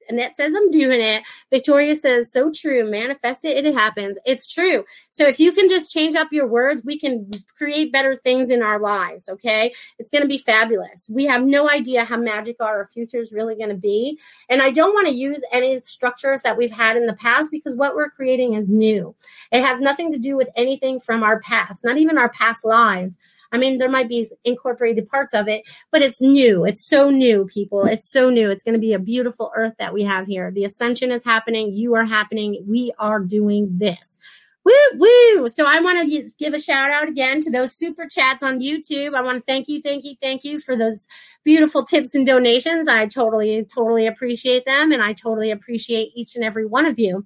Annette 0.10 0.36
says, 0.38 0.54
I'm 0.56 0.72
doing 0.72 1.02
it. 1.02 1.24
Victoria 1.50 1.96
says, 1.96 2.32
so 2.32 2.52
true. 2.52 2.90
Manifest 2.90 3.46
it 3.46 3.58
and 3.58 3.68
it 3.68 3.74
happens. 3.74 4.18
It's 4.26 4.52
true. 4.52 4.86
So 5.10 5.28
if 5.28 5.40
you 5.40 5.52
can 5.52 5.70
just 5.70 5.94
change 5.94 6.16
up 6.16 6.30
your 6.32 6.48
words, 6.48 6.84
we 6.84 6.98
can 6.98 7.30
create 7.58 7.92
better 7.92 8.16
things 8.16 8.50
in 8.50 8.62
our 8.62 8.80
lives. 8.80 9.30
Okay. 9.30 9.74
It's 9.98 10.12
going 10.12 10.22
to 10.22 10.28
be 10.28 10.38
fabulous. 10.38 11.10
We 11.14 11.26
have 11.26 11.44
no 11.44 11.70
idea 11.70 12.06
how 12.06 12.18
magical 12.18 12.66
our 12.66 12.86
future 12.86 13.20
is 13.20 13.32
really 13.32 13.56
going 13.56 13.70
to 13.70 13.76
be. 13.76 14.20
And 14.50 14.62
I 14.62 14.72
don't 14.72 14.94
want 14.94 15.08
to 15.08 15.14
use 15.14 15.44
any 15.52 15.80
structures 15.80 16.42
that 16.42 16.58
we've 16.58 16.72
had 16.72 16.98
in 16.98 17.06
the 17.06 17.14
past 17.14 17.52
because 17.52 17.76
what 17.76 17.96
we're 17.96 18.10
creating 18.10 18.54
is 18.54 18.70
new. 18.70 19.16
It 19.52 19.62
has 19.62 19.82
nothing 19.82 20.12
to 20.12 20.20
do 20.20 20.36
with 20.36 20.50
anything 20.56 21.00
from 21.00 21.24
our 21.24 21.40
past, 21.42 21.84
not 21.84 21.98
even 21.98 22.18
our 22.18 22.30
past 22.30 22.66
lives. 22.66 23.20
I 23.52 23.58
mean, 23.58 23.78
there 23.78 23.90
might 23.90 24.10
be 24.10 24.28
incorporated 24.44 25.10
parts 25.10 25.34
of 25.34 25.48
it, 25.48 25.64
but 25.92 26.02
it's 26.02 26.22
new. 26.22 26.66
It's 26.66 26.86
so 26.88 27.10
new, 27.10 27.46
people. 27.46 27.86
It's 27.86 28.12
so 28.12 28.30
new. 28.30 28.50
It's 28.50 28.64
going 28.64 28.74
to 28.74 28.80
be 28.80 28.94
a 28.94 29.00
beautiful 29.00 29.52
earth 29.56 29.74
that 29.80 29.94
we 29.94 30.04
have 30.04 30.28
here. 30.28 30.52
The 30.52 30.66
ascension 30.66 31.12
is 31.12 31.24
happening. 31.24 31.74
You 31.74 31.96
are 31.96 32.06
happening. 32.06 32.64
We 32.68 32.92
are 33.00 33.20
doing 33.20 33.70
this. 33.78 34.18
Woo 34.66 34.74
woo! 35.00 35.48
So 35.48 35.66
I 35.66 35.80
want 35.80 36.08
to 36.08 36.30
give 36.38 36.54
a 36.54 36.60
shout 36.60 36.92
out 36.92 37.08
again 37.08 37.40
to 37.42 37.50
those 37.50 37.74
super 37.74 38.06
chats 38.08 38.44
on 38.44 38.60
YouTube. 38.60 39.16
I 39.16 39.22
want 39.22 39.38
to 39.38 39.52
thank 39.52 39.68
you, 39.68 39.82
thank 39.82 40.04
you, 40.04 40.16
thank 40.22 40.44
you 40.44 40.60
for 40.60 40.76
those 40.78 41.08
beautiful 41.44 41.84
tips 41.84 42.14
and 42.14 42.26
donations. 42.26 42.88
I 42.88 43.08
totally, 43.08 43.66
totally 43.74 44.06
appreciate 44.06 44.66
them, 44.66 44.92
and 44.92 45.02
I 45.02 45.14
totally 45.14 45.50
appreciate 45.50 46.12
each 46.14 46.36
and 46.36 46.44
every 46.44 46.66
one 46.66 46.86
of 46.86 47.00
you. 47.00 47.26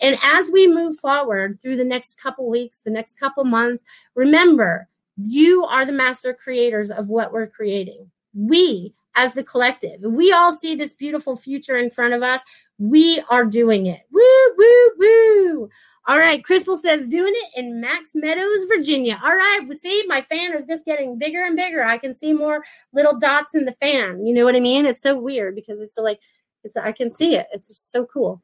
And 0.00 0.18
as 0.22 0.50
we 0.52 0.68
move 0.68 0.96
forward 0.98 1.58
through 1.60 1.76
the 1.76 1.84
next 1.84 2.20
couple 2.22 2.48
weeks, 2.48 2.82
the 2.82 2.90
next 2.90 3.18
couple 3.18 3.44
months, 3.44 3.84
remember 4.14 4.88
you 5.16 5.64
are 5.64 5.86
the 5.86 5.92
master 5.92 6.34
creators 6.34 6.90
of 6.90 7.08
what 7.08 7.32
we're 7.32 7.46
creating. 7.46 8.10
We, 8.34 8.94
as 9.14 9.34
the 9.34 9.44
collective, 9.44 10.00
we 10.02 10.32
all 10.32 10.52
see 10.52 10.74
this 10.74 10.94
beautiful 10.94 11.36
future 11.36 11.76
in 11.76 11.90
front 11.90 12.14
of 12.14 12.22
us. 12.22 12.42
We 12.78 13.22
are 13.30 13.44
doing 13.44 13.86
it. 13.86 14.00
Woo, 14.10 14.54
woo, 14.56 14.90
woo. 14.98 15.68
All 16.06 16.18
right, 16.18 16.44
Crystal 16.44 16.76
says 16.76 17.06
doing 17.06 17.32
it 17.34 17.58
in 17.58 17.80
Max 17.80 18.10
Meadows, 18.14 18.64
Virginia. 18.64 19.18
All 19.24 19.34
right, 19.34 19.66
see, 19.72 20.04
my 20.06 20.20
fan 20.20 20.54
is 20.54 20.66
just 20.66 20.84
getting 20.84 21.18
bigger 21.18 21.42
and 21.42 21.56
bigger. 21.56 21.82
I 21.82 21.96
can 21.96 22.12
see 22.12 22.34
more 22.34 22.62
little 22.92 23.18
dots 23.18 23.54
in 23.54 23.64
the 23.64 23.72
fan. 23.72 24.26
You 24.26 24.34
know 24.34 24.44
what 24.44 24.54
I 24.54 24.60
mean? 24.60 24.84
It's 24.84 25.00
so 25.00 25.18
weird 25.18 25.54
because 25.54 25.80
it's 25.80 25.96
like 25.96 26.20
it's, 26.62 26.76
I 26.76 26.92
can 26.92 27.10
see 27.10 27.36
it. 27.36 27.46
It's 27.54 27.68
just 27.68 27.90
so 27.90 28.04
cool. 28.04 28.42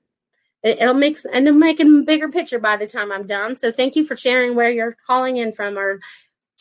It, 0.62 0.80
it'll 0.80 0.94
make 0.94 1.18
and 1.32 1.46
it'll 1.46 1.58
make 1.58 1.80
a 1.80 1.84
bigger 1.84 2.30
picture 2.30 2.58
by 2.58 2.76
the 2.76 2.86
time 2.86 3.12
I'm 3.12 3.26
done. 3.26 3.56
So 3.56 3.70
thank 3.70 3.94
you 3.94 4.04
for 4.04 4.16
sharing 4.16 4.54
where 4.54 4.70
you're 4.70 4.96
calling 5.06 5.36
in 5.36 5.52
from 5.52 5.78
or 5.78 6.00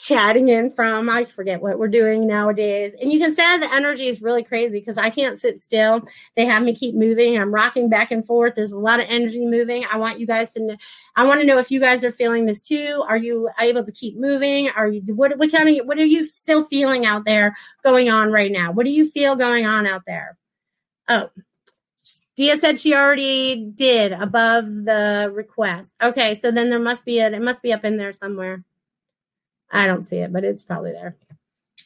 chatting 0.07 0.49
in 0.49 0.71
from. 0.71 1.09
I 1.09 1.25
forget 1.25 1.61
what 1.61 1.79
we're 1.79 1.87
doing 1.87 2.27
nowadays. 2.27 2.93
And 2.99 3.11
you 3.11 3.19
can 3.19 3.33
say 3.33 3.57
the 3.57 3.73
energy 3.73 4.07
is 4.07 4.21
really 4.21 4.43
crazy 4.43 4.79
because 4.79 4.97
I 4.97 5.09
can't 5.09 5.39
sit 5.39 5.61
still. 5.61 6.01
They 6.35 6.45
have 6.45 6.63
me 6.63 6.75
keep 6.75 6.95
moving. 6.95 7.37
I'm 7.37 7.53
rocking 7.53 7.89
back 7.89 8.11
and 8.11 8.25
forth. 8.25 8.55
There's 8.55 8.71
a 8.71 8.79
lot 8.79 8.99
of 8.99 9.05
energy 9.09 9.45
moving. 9.45 9.85
I 9.91 9.97
want 9.97 10.19
you 10.19 10.27
guys 10.27 10.53
to 10.53 10.61
know. 10.61 10.75
I 11.15 11.25
want 11.25 11.41
to 11.41 11.45
know 11.45 11.57
if 11.57 11.71
you 11.71 11.79
guys 11.79 12.03
are 12.03 12.11
feeling 12.11 12.45
this 12.45 12.61
too. 12.61 13.03
Are 13.07 13.17
you 13.17 13.49
able 13.59 13.83
to 13.83 13.91
keep 13.91 14.17
moving? 14.17 14.69
Are 14.69 14.87
you 14.87 15.01
what 15.15 15.37
what 15.37 15.51
kind 15.51 15.69
of 15.69 15.85
what 15.85 15.97
are 15.97 16.05
you 16.05 16.25
still 16.25 16.63
feeling 16.63 17.05
out 17.05 17.25
there 17.25 17.55
going 17.83 18.09
on 18.09 18.31
right 18.31 18.51
now? 18.51 18.71
What 18.71 18.85
do 18.85 18.91
you 18.91 19.09
feel 19.09 19.35
going 19.35 19.65
on 19.65 19.85
out 19.85 20.03
there? 20.05 20.37
Oh, 21.07 21.29
Dia 22.39 22.57
said 22.57 22.79
she 22.79 22.95
already 22.95 23.69
did 23.75 24.13
above 24.13 24.63
the 24.65 25.29
request. 25.33 25.95
Okay, 26.01 26.35
so 26.35 26.51
then 26.51 26.69
there 26.69 26.79
must 26.79 27.03
be 27.05 27.19
it. 27.19 27.33
It 27.33 27.41
must 27.41 27.61
be 27.61 27.73
up 27.73 27.83
in 27.83 27.97
there 27.97 28.13
somewhere. 28.13 28.63
I 29.71 29.85
don't 29.87 30.05
see 30.05 30.17
it, 30.17 30.33
but 30.33 30.43
it's 30.43 30.63
probably 30.63 30.91
there. 30.91 31.15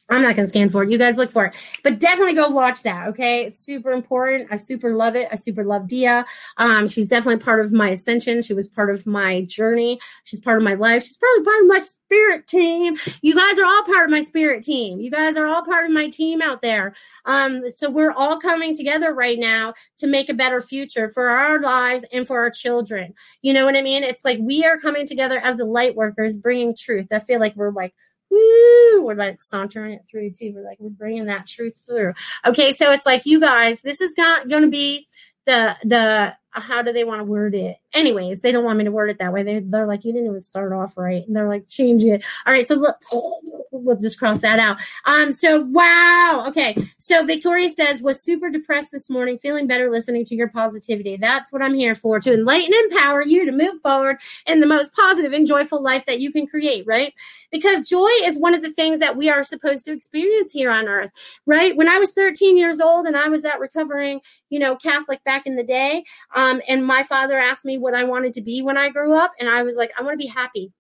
I'm 0.10 0.22
not 0.22 0.36
going 0.36 0.46
to 0.46 0.48
scan 0.48 0.70
for 0.70 0.84
it. 0.84 0.92
You 0.92 0.98
guys 0.98 1.18
look 1.18 1.32
for 1.32 1.46
it. 1.46 1.56
But 1.82 2.00
definitely 2.00 2.34
go 2.34 2.50
watch 2.50 2.84
that, 2.84 3.08
okay? 3.10 3.46
It's 3.46 3.60
super 3.60 3.92
important. 3.92 4.50
I 4.52 4.58
super 4.58 4.94
love 4.94 5.16
it. 5.16 5.30
I 5.32 5.36
super 5.36 5.64
love 5.64 5.88
Dia. 5.88 6.26
Um, 6.58 6.88
she's 6.88 7.08
definitely 7.08 7.44
part 7.44 7.64
of 7.66 7.72
my 7.72 7.90
ascension. 7.90 8.42
She 8.42 8.54
was 8.54 8.68
part 8.68 8.94
of 8.94 9.06
my 9.06 9.44
journey. 9.44 10.00
She's 10.26 10.42
part 10.42 10.58
of 10.58 10.64
my 10.64 10.74
life. 10.74 11.04
She's 11.04 11.18
probably 11.18 11.44
part 11.46 11.62
of 11.64 11.68
my 11.68 11.80
spirit 11.80 12.48
team. 12.48 12.98
You 13.22 13.34
guys 13.34 13.58
are 13.58 13.66
all 13.66 13.84
part 13.84 14.06
of 14.06 14.12
my 14.12 14.22
spirit 14.22 14.62
team. 14.62 15.00
You 15.00 15.10
guys 15.10 15.38
are 15.38 15.48
all 15.48 15.64
part 15.64 15.86
of 15.86 15.92
my 15.92 16.10
team 16.10 16.42
out 16.42 16.62
there. 16.62 16.96
Um, 17.26 17.64
so 17.74 17.90
we're 17.90 18.12
all 18.12 18.40
coming 18.40 18.76
together 18.76 19.14
right 19.14 19.40
now 19.40 19.74
to 19.98 20.08
make 20.08 20.28
a 20.28 20.34
better 20.34 20.60
future 20.60 21.08
for 21.08 21.30
our 21.30 21.62
lives 21.62 22.06
and 22.12 22.28
for 22.28 22.40
our 22.40 22.52
children. 22.52 23.14
You 23.42 23.54
know 23.54 23.66
what 23.66 23.78
I 23.78 23.82
mean? 23.82 24.04
It's 24.04 24.26
like 24.26 24.40
we 24.42 24.66
are 24.66 24.78
coming 24.78 25.08
together 25.08 25.40
as 25.40 25.58
the 25.58 25.66
light 25.66 25.96
workers, 25.96 26.38
bringing 26.38 26.76
truth. 26.76 27.08
I 27.12 27.20
feel 27.20 27.40
like 27.40 27.56
we're 27.56 27.72
like 27.72 27.94
woo, 28.34 29.06
we're 29.06 29.16
like 29.16 29.38
sauntering 29.40 29.94
it 29.94 30.06
through 30.10 30.32
too. 30.32 30.54
We're 30.56 30.66
like, 30.66 30.80
we're 30.80 30.90
bringing 30.90 31.26
that 31.26 31.48
truth 31.48 31.82
through. 31.86 32.14
Okay. 32.46 32.74
So 32.74 32.92
it's 32.92 33.06
like, 33.06 33.26
you 33.26 33.40
guys, 33.40 33.82
this 33.82 34.02
is 34.02 34.14
not 34.18 34.50
going 34.50 34.64
to 34.64 34.70
be 34.70 35.08
the, 35.46 35.76
the, 35.84 36.36
how 36.62 36.82
do 36.82 36.94
they 36.94 37.04
want 37.04 37.20
to 37.20 37.24
word 37.24 37.56
it? 37.56 37.78
Anyways, 37.94 38.42
they 38.42 38.52
don't 38.52 38.64
want 38.64 38.78
me 38.78 38.84
to 38.84 38.92
word 38.92 39.10
it 39.10 39.18
that 39.20 39.34
way. 39.34 39.44
They, 39.44 39.60
they're 39.60 39.88
like, 39.88 40.06
you 40.06 40.14
didn't 40.14 40.28
even 40.28 40.42
start 40.42 40.72
off 40.72 40.98
right. 40.98 41.26
And 41.26 41.36
they're 41.36 41.48
like, 41.48 41.68
change 41.68 42.04
it. 42.04 42.24
All 42.46 42.54
right. 42.54 42.68
So 42.68 42.76
look, 42.76 42.98
we'll 43.72 43.98
just 43.98 44.20
cross 44.20 44.42
that 44.42 44.60
out. 44.60 44.78
Um, 45.06 45.32
so 45.32 45.62
wow. 45.62 46.46
Okay. 46.48 46.76
So 46.98 47.26
Victoria 47.26 47.70
says, 47.70 48.02
was 48.02 48.22
super 48.22 48.50
depressed 48.50 48.92
this 48.92 49.10
morning, 49.10 49.38
feeling 49.38 49.68
better 49.68 49.90
listening 49.90 50.26
to 50.26 50.36
your 50.36 50.50
positivity. 50.50 51.18
That's 51.18 51.52
what 51.52 51.62
I'm 51.62 51.74
here 51.74 51.96
for, 51.96 52.20
to 52.20 52.34
enlighten 52.34 52.74
and 52.74 52.92
empower 52.92 53.26
you 53.26 53.46
to 53.46 53.52
move 53.52 53.82
forward 53.82 54.18
in 54.46 54.60
the 54.60 54.68
most 54.68 54.96
positive 54.96 55.34
and 55.34 55.48
joyful 55.48 55.82
life 55.82 56.06
that 56.06 56.20
you 56.20 56.32
can 56.32 56.48
create, 56.48 56.86
right? 56.86 57.14
Because 57.52 57.90
joy 57.90 58.10
is 58.24 58.40
one 58.40 58.54
of 58.54 58.62
the 58.62 58.72
things 58.72 59.00
that 59.00 59.18
we 59.18 59.30
are 59.30 59.44
supposed 59.44 59.86
to 59.86 59.92
experience 59.92 60.52
here 60.52 60.72
on 60.72 60.88
earth, 60.88 61.12
right? 61.46 61.76
When 61.76 61.90
I 61.90 61.98
was 61.98 62.12
13 62.12 62.58
years 62.58 62.80
old 62.80 63.06
and 63.06 63.16
I 63.18 63.30
was 63.30 63.42
that 63.44 63.60
recovering, 63.60 64.22
you 64.50 64.60
know, 64.60 64.76
Catholic 64.76 65.24
back 65.24 65.46
in 65.46 65.56
the 65.56 65.64
day, 65.64 66.04
Um, 66.44 66.62
and 66.68 66.86
my 66.86 67.04
father 67.04 67.40
asked 67.40 67.64
me 67.64 67.78
what 67.78 67.96
I 67.96 68.04
wanted 68.04 68.34
to 68.34 68.42
be 68.42 68.62
when 68.62 68.78
I 68.78 68.90
grew 68.90 69.16
up. 69.16 69.32
And 69.40 69.50
I 69.50 69.64
was 69.64 69.78
like, 69.78 69.92
I 69.98 70.04
want 70.04 70.14
to 70.14 70.24
be 70.24 70.28
happy. 70.28 70.74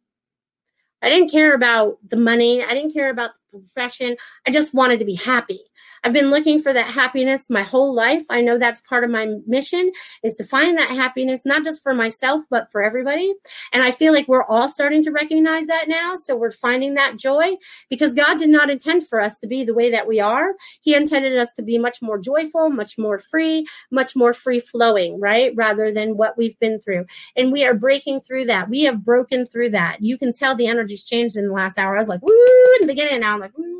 I 1.01 1.09
didn't 1.09 1.31
care 1.31 1.53
about 1.53 1.97
the 2.07 2.17
money. 2.17 2.61
I 2.61 2.73
didn't 2.73 2.93
care 2.93 3.09
about 3.09 3.31
the 3.33 3.39
profession. 3.59 4.17
I 4.45 4.51
just 4.51 4.73
wanted 4.73 4.99
to 4.99 5.05
be 5.05 5.15
happy. 5.15 5.59
I've 6.05 6.13
been 6.13 6.29
looking 6.29 6.61
for 6.61 6.73
that 6.73 6.87
happiness 6.87 7.49
my 7.49 7.61
whole 7.61 7.93
life. 7.93 8.23
I 8.29 8.41
know 8.41 8.57
that's 8.57 8.81
part 8.81 9.05
of 9.05 9.09
my 9.09 9.35
mission 9.47 9.91
is 10.21 10.33
to 10.35 10.43
find 10.43 10.77
that 10.77 10.89
happiness, 10.89 11.45
not 11.45 11.63
just 11.63 11.81
for 11.81 11.93
myself, 11.93 12.41
but 12.49 12.69
for 12.71 12.83
everybody. 12.83 13.33
And 13.71 13.81
I 13.81 13.91
feel 13.91 14.11
like 14.11 14.27
we're 14.27 14.43
all 14.43 14.67
starting 14.67 15.01
to 15.03 15.11
recognize 15.11 15.67
that 15.67 15.87
now. 15.87 16.15
So 16.15 16.35
we're 16.35 16.51
finding 16.51 16.95
that 16.95 17.17
joy 17.17 17.53
because 17.89 18.13
God 18.13 18.37
did 18.37 18.49
not 18.49 18.69
intend 18.69 19.07
for 19.07 19.21
us 19.21 19.39
to 19.39 19.47
be 19.47 19.63
the 19.63 19.73
way 19.73 19.91
that 19.91 20.07
we 20.07 20.19
are. 20.19 20.53
He 20.81 20.93
intended 20.93 21.37
us 21.37 21.53
to 21.55 21.63
be 21.63 21.77
much 21.77 22.01
more 22.01 22.19
joyful, 22.19 22.69
much 22.69 22.97
more 22.97 23.17
free, 23.17 23.65
much 23.89 24.13
more 24.13 24.33
free 24.33 24.59
flowing, 24.59 25.21
right? 25.21 25.53
Rather 25.55 25.93
than 25.93 26.17
what 26.17 26.37
we've 26.37 26.59
been 26.59 26.81
through. 26.81 27.05
And 27.37 27.51
we 27.53 27.65
are 27.65 27.73
breaking 27.73 28.19
through 28.19 28.45
that. 28.47 28.69
We 28.69 28.83
have 28.83 29.05
broken 29.05 29.45
through 29.45 29.69
that. 29.69 30.01
You 30.01 30.17
can 30.17 30.33
tell 30.33 30.53
the 30.53 30.67
energy's 30.67 31.05
changed 31.05 31.37
in 31.37 31.47
the 31.47 31.53
last 31.53 31.77
hour. 31.77 31.95
I 31.95 31.99
was 31.99 32.09
like, 32.09 32.21
woo, 32.21 32.33
in 32.81 32.87
the 32.87 32.93
beginning. 32.93 33.21
Now 33.21 33.37
like, 33.43 33.57
woo 33.57 33.73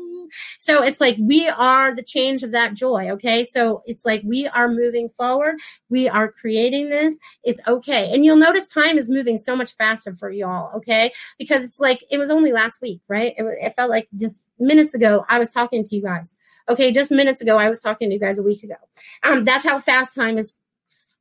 so 0.58 0.82
it's 0.82 1.00
like 1.00 1.16
we 1.20 1.48
are 1.48 1.94
the 1.94 2.02
change 2.02 2.42
of 2.42 2.52
that 2.52 2.74
joy. 2.74 3.10
Okay. 3.10 3.44
So 3.44 3.82
it's 3.86 4.04
like 4.04 4.22
we 4.24 4.46
are 4.46 4.68
moving 4.68 5.08
forward. 5.10 5.56
We 5.88 6.08
are 6.08 6.30
creating 6.30 6.90
this. 6.90 7.18
It's 7.42 7.60
okay. 7.66 8.12
And 8.12 8.24
you'll 8.24 8.36
notice 8.36 8.66
time 8.68 8.98
is 8.98 9.10
moving 9.10 9.38
so 9.38 9.56
much 9.56 9.74
faster 9.76 10.14
for 10.14 10.30
y'all. 10.30 10.74
Okay. 10.76 11.12
Because 11.38 11.64
it's 11.64 11.80
like 11.80 12.04
it 12.10 12.18
was 12.18 12.30
only 12.30 12.52
last 12.52 12.80
week, 12.82 13.00
right? 13.08 13.34
It, 13.36 13.44
it 13.60 13.74
felt 13.76 13.90
like 13.90 14.08
just 14.16 14.46
minutes 14.58 14.94
ago 14.94 15.24
I 15.28 15.38
was 15.38 15.50
talking 15.50 15.84
to 15.84 15.96
you 15.96 16.02
guys. 16.02 16.36
Okay, 16.66 16.90
just 16.92 17.10
minutes 17.10 17.42
ago, 17.42 17.58
I 17.58 17.68
was 17.68 17.80
talking 17.80 18.08
to 18.08 18.14
you 18.14 18.18
guys 18.18 18.38
a 18.38 18.42
week 18.42 18.62
ago. 18.62 18.76
Um, 19.22 19.44
that's 19.44 19.64
how 19.64 19.78
fast 19.78 20.14
time 20.14 20.38
is 20.38 20.58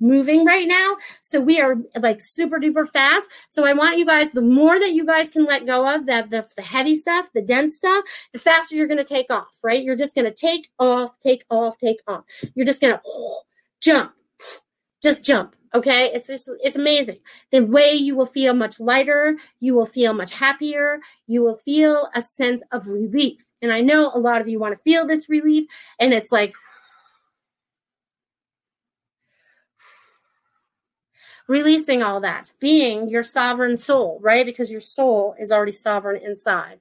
moving 0.03 0.45
right 0.45 0.67
now. 0.67 0.97
So 1.21 1.39
we 1.39 1.59
are 1.61 1.77
like 1.99 2.21
super 2.21 2.59
duper 2.59 2.87
fast. 2.87 3.27
So 3.49 3.65
I 3.65 3.73
want 3.73 3.97
you 3.97 4.05
guys, 4.05 4.33
the 4.33 4.41
more 4.41 4.79
that 4.79 4.91
you 4.91 5.05
guys 5.05 5.29
can 5.29 5.45
let 5.45 5.65
go 5.65 5.89
of 5.89 6.05
that, 6.07 6.29
the, 6.29 6.45
the 6.55 6.61
heavy 6.61 6.97
stuff, 6.97 7.29
the 7.33 7.41
dense 7.41 7.77
stuff, 7.77 8.03
the 8.33 8.39
faster 8.39 8.75
you're 8.75 8.87
going 8.87 8.99
to 8.99 9.03
take 9.03 9.31
off, 9.31 9.57
right? 9.63 9.81
You're 9.81 9.95
just 9.95 10.13
going 10.13 10.25
to 10.25 10.33
take 10.33 10.69
off, 10.77 11.19
take 11.19 11.45
off, 11.49 11.77
take 11.77 12.01
off. 12.07 12.25
You're 12.53 12.65
just 12.65 12.81
going 12.81 12.93
to 12.95 13.01
jump, 13.81 14.13
just 15.01 15.23
jump. 15.23 15.55
Okay. 15.73 16.11
It's 16.13 16.27
just, 16.27 16.51
it's 16.61 16.75
amazing. 16.75 17.17
The 17.51 17.61
way 17.61 17.93
you 17.93 18.15
will 18.15 18.27
feel 18.27 18.53
much 18.53 18.79
lighter. 18.79 19.37
You 19.59 19.73
will 19.73 19.87
feel 19.87 20.13
much 20.13 20.31
happier. 20.35 20.99
You 21.25 21.41
will 21.41 21.55
feel 21.55 22.09
a 22.13 22.21
sense 22.21 22.61
of 22.71 22.87
relief. 22.87 23.41
And 23.59 23.71
I 23.71 23.81
know 23.81 24.11
a 24.13 24.19
lot 24.19 24.41
of 24.41 24.47
you 24.47 24.59
want 24.59 24.75
to 24.75 24.81
feel 24.83 25.07
this 25.07 25.29
relief 25.29 25.67
and 25.99 26.13
it's 26.13 26.31
like, 26.31 26.53
releasing 31.47 32.01
all 32.01 32.19
that, 32.21 32.51
being 32.59 33.09
your 33.09 33.23
sovereign 33.23 33.77
soul, 33.77 34.19
right? 34.21 34.45
Because 34.45 34.71
your 34.71 34.81
soul 34.81 35.35
is 35.39 35.51
already 35.51 35.71
sovereign 35.71 36.21
inside. 36.23 36.79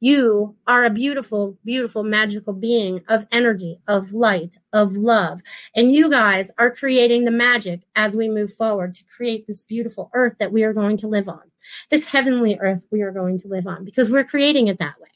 You 0.00 0.54
are 0.66 0.84
a 0.84 0.90
beautiful, 0.90 1.58
beautiful, 1.64 2.04
magical 2.04 2.52
being 2.52 3.02
of 3.08 3.26
energy, 3.32 3.80
of 3.88 4.12
light, 4.12 4.58
of 4.72 4.92
love. 4.92 5.40
And 5.74 5.92
you 5.92 6.08
guys 6.08 6.52
are 6.56 6.70
creating 6.70 7.24
the 7.24 7.32
magic 7.32 7.80
as 7.96 8.16
we 8.16 8.28
move 8.28 8.52
forward 8.52 8.94
to 8.94 9.04
create 9.04 9.48
this 9.48 9.64
beautiful 9.64 10.08
earth 10.14 10.36
that 10.38 10.52
we 10.52 10.62
are 10.62 10.72
going 10.72 10.98
to 10.98 11.08
live 11.08 11.28
on, 11.28 11.42
this 11.90 12.06
heavenly 12.06 12.56
earth 12.60 12.82
we 12.92 13.02
are 13.02 13.10
going 13.10 13.38
to 13.38 13.48
live 13.48 13.66
on, 13.66 13.84
because 13.84 14.08
we're 14.08 14.22
creating 14.22 14.68
it 14.68 14.78
that 14.78 15.00
way. 15.00 15.08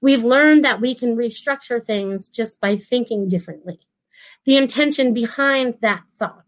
We've 0.00 0.24
learned 0.24 0.64
that 0.64 0.80
we 0.80 0.94
can 0.94 1.16
restructure 1.16 1.82
things 1.82 2.28
just 2.28 2.62
by 2.62 2.76
thinking 2.76 3.28
differently. 3.28 3.80
The 4.46 4.56
intention 4.56 5.12
behind 5.12 5.74
that 5.82 6.02
thought 6.16 6.43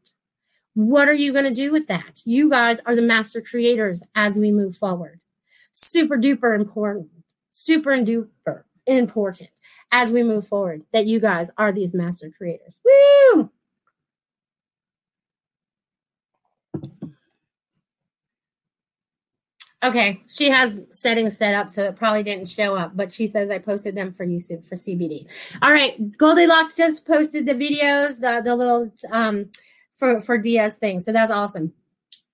what 0.77 1.09
are 1.09 1.15
you 1.15 1.33
going 1.33 1.47
to 1.47 1.51
do 1.51 1.73
with 1.73 1.87
that? 1.89 2.21
You 2.27 2.51
guys 2.51 2.81
are 2.85 2.95
the 2.95 3.01
master 3.01 3.41
creators 3.41 4.05
as 4.15 4.37
we 4.37 4.51
move 4.51 4.77
forward. 4.77 5.21
Super 5.73 6.19
duper 6.19 6.55
important, 6.55 7.09
super 7.51 7.93
duper 7.93 8.65
important 8.87 9.49
as 9.91 10.13
we 10.13 10.23
move 10.23 10.47
forward 10.47 10.83
that 10.93 11.07
you 11.07 11.19
guys 11.19 11.51
are 11.57 11.73
these 11.73 11.95
master 11.95 12.31
creators. 12.37 12.79
Woo! 12.85 13.51
Okay, 19.83 20.23
she 20.27 20.51
has 20.51 20.83
settings 20.91 21.39
set 21.39 21.55
up, 21.55 21.71
so 21.71 21.85
it 21.85 21.97
probably 21.97 22.23
didn't 22.23 22.49
show 22.49 22.77
up, 22.77 22.95
but 22.95 23.13
she 23.13 23.29
says 23.29 23.51
I 23.51 23.59
posted 23.59 23.95
them 23.95 24.13
for 24.13 24.25
you 24.25 24.41
for 24.41 24.75
CBD. 24.75 25.27
All 25.63 25.73
right, 25.73 25.97
Goldilocks 26.19 26.77
just 26.77 27.07
posted 27.07 27.47
the 27.47 27.55
videos, 27.55 28.21
the 28.21 28.43
the 28.45 28.55
little 28.55 28.93
um, 29.11 29.51
for 29.97 30.21
for 30.21 30.39
Dia's 30.39 30.79
thing. 30.79 31.01
So 31.01 31.13
that's 31.13 31.31
awesome. 31.31 31.73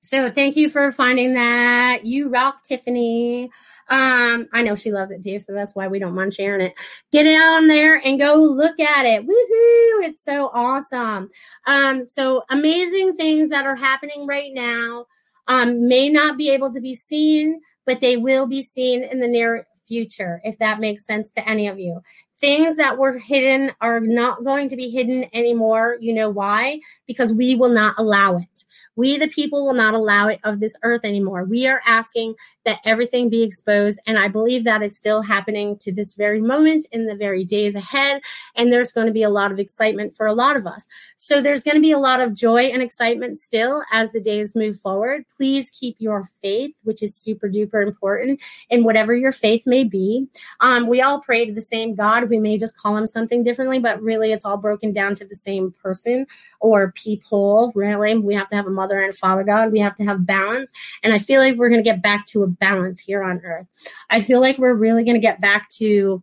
So 0.03 0.31
thank 0.31 0.57
you 0.57 0.69
for 0.69 0.91
finding 0.91 1.35
that. 1.35 2.05
You 2.05 2.29
rock, 2.29 2.65
Tiffany. 2.65 3.51
Um, 3.89 4.49
I 4.53 4.63
know 4.63 4.75
she 4.75 4.91
loves 4.91 5.11
it 5.11 5.23
too, 5.23 5.39
so 5.39 5.53
that's 5.53 5.77
why 5.77 5.87
we 5.87 5.99
don't 5.99 6.15
mind 6.15 6.35
sharing 6.35 6.67
it. 6.67 6.75
Get 7.13 7.27
it 7.27 7.41
on 7.41 7.69
there 7.69 8.01
and 8.05 8.19
go 8.19 8.37
look 8.43 8.81
at 8.81 9.07
it. 9.07 9.23
Woohoo! 9.23 10.09
It's 10.09 10.25
so 10.25 10.51
awesome. 10.53 11.31
Um, 11.67 12.07
so 12.07 12.43
amazing 12.51 13.17
things 13.17 13.51
that 13.51 13.67
are 13.67 13.77
happening 13.77 14.27
right 14.27 14.51
now. 14.53 15.07
Um, 15.49 15.89
may 15.89 16.09
not 16.09 16.39
be 16.39 16.51
able 16.51 16.73
to 16.73 16.81
be 16.81 16.95
seen, 16.95 17.61
but 17.85 18.01
they 18.01 18.17
will 18.17 18.47
be 18.47 18.63
seen 18.63 19.03
in 19.03 19.21
the 19.21 19.29
near 19.29 19.67
future, 19.87 20.41
if 20.45 20.59
that 20.59 20.81
makes 20.81 21.05
sense 21.05 21.33
to 21.33 21.49
any 21.49 21.67
of 21.67 21.79
you 21.79 22.01
things 22.43 22.77
that 22.77 22.99
were 22.99 23.19
hidden 23.19 23.71
are 23.81 24.01
not 24.01 24.45
going 24.45 24.69
to 24.69 24.77
be 24.77 24.91
hidden 24.91 25.27
anymore. 25.33 25.97
You 26.01 26.13
know 26.13 26.29
why? 26.29 26.81
Because 27.07 27.33
we 27.33 27.55
will 27.55 27.71
not 27.71 27.95
allow 27.97 28.37
it. 28.37 28.65
We, 28.97 29.17
the 29.17 29.29
people, 29.29 29.65
will 29.65 29.75
not 29.75 29.95
allow 29.95 30.29
it 30.29 30.41
of 30.45 30.59
this 30.61 30.77
earth 30.83 31.05
anymore. 31.05 31.45
We 31.45 31.69
are 31.69 31.81
asking 31.87 32.35
that 32.65 32.81
everything 32.85 33.29
be 33.29 33.43
exposed. 33.43 34.01
And 34.07 34.19
I 34.19 34.29
believe 34.29 34.65
that 34.65 34.83
is 34.83 34.97
still 34.97 35.23
happening 35.23 35.77
to 35.79 35.93
this 35.93 36.15
very 36.15 36.41
moment 36.41 36.87
in 36.93 37.07
the 37.07 37.15
very 37.15 37.45
days 37.45 37.75
ahead. 37.75 38.23
And 38.55 38.73
there's 38.73 38.93
going 38.93 39.07
to 39.07 39.13
be 39.13 39.23
a 39.23 39.31
lot 39.31 39.53
of 39.53 39.59
excitement 39.59 40.15
for 40.15 40.27
a 40.27 40.33
lot 40.33 40.57
of 40.57 40.67
us. 40.67 40.87
So 41.17 41.41
there's 41.41 41.63
going 41.63 41.77
to 41.77 41.81
be 41.81 41.93
a 41.93 41.99
lot 41.99 42.21
of 42.21 42.35
joy 42.35 42.63
and 42.65 42.83
excitement 42.83 43.39
still 43.39 43.83
as 43.93 44.13
the 44.13 44.21
days 44.21 44.57
move 44.57 44.79
forward. 44.81 45.25
Please 45.37 45.71
keep 45.71 45.97
your 45.99 46.25
faith, 46.43 46.75
which 46.83 47.03
is 47.03 47.17
super 47.17 47.49
duper 47.49 47.87
important 47.87 48.41
in 48.71 48.85
whatever 48.85 49.15
your 49.15 49.33
faith 49.33 49.63
may 49.67 49.85
be. 49.85 50.29
Um, 50.61 50.87
we 50.87 51.01
all 51.01 51.21
pray 51.21 51.47
to 51.47 51.53
the 51.53 51.63
same 51.63 51.95
God. 51.95 52.29
We 52.29 52.39
may 52.39 52.59
just 52.59 52.77
call 52.77 52.97
him 52.97 53.07
something 53.07 53.43
differently, 53.43 53.79
but 53.79 54.03
really 54.03 54.33
it's 54.33 54.45
all 54.45 54.57
broken 54.57 54.93
down 54.93 55.15
to 55.17 55.25
the 55.25 55.37
same 55.37 55.75
person 55.83 56.27
or 56.61 56.93
people. 56.93 57.73
Really, 57.75 58.19
we 58.19 58.35
have 58.35 58.49
to 58.51 58.57
have 58.57 58.67
a 58.67 58.71
mother 58.71 59.01
and 59.01 59.13
a 59.13 59.17
father 59.17 59.45
God. 59.45 59.73
We 59.73 59.81
have 59.81 59.97
to 59.97 60.05
have 60.05 60.25
balance. 60.25 60.73
And 61.03 61.13
I 61.13 61.19
feel 61.19 61.41
like 61.41 61.57
we're 61.57 61.69
going 61.69 61.83
to 61.83 61.91
get 61.91 62.03
back 62.03 62.27
to 62.29 62.43
a 62.43 62.47
balance 62.59 63.01
here 63.01 63.23
on 63.23 63.41
earth. 63.45 63.67
I 64.11 64.23
feel 64.23 64.41
like 64.41 64.59
we're 64.59 64.75
really 64.75 65.05
going 65.05 65.15
to 65.15 65.21
get 65.21 65.41
back 65.41 65.69
to 65.79 66.23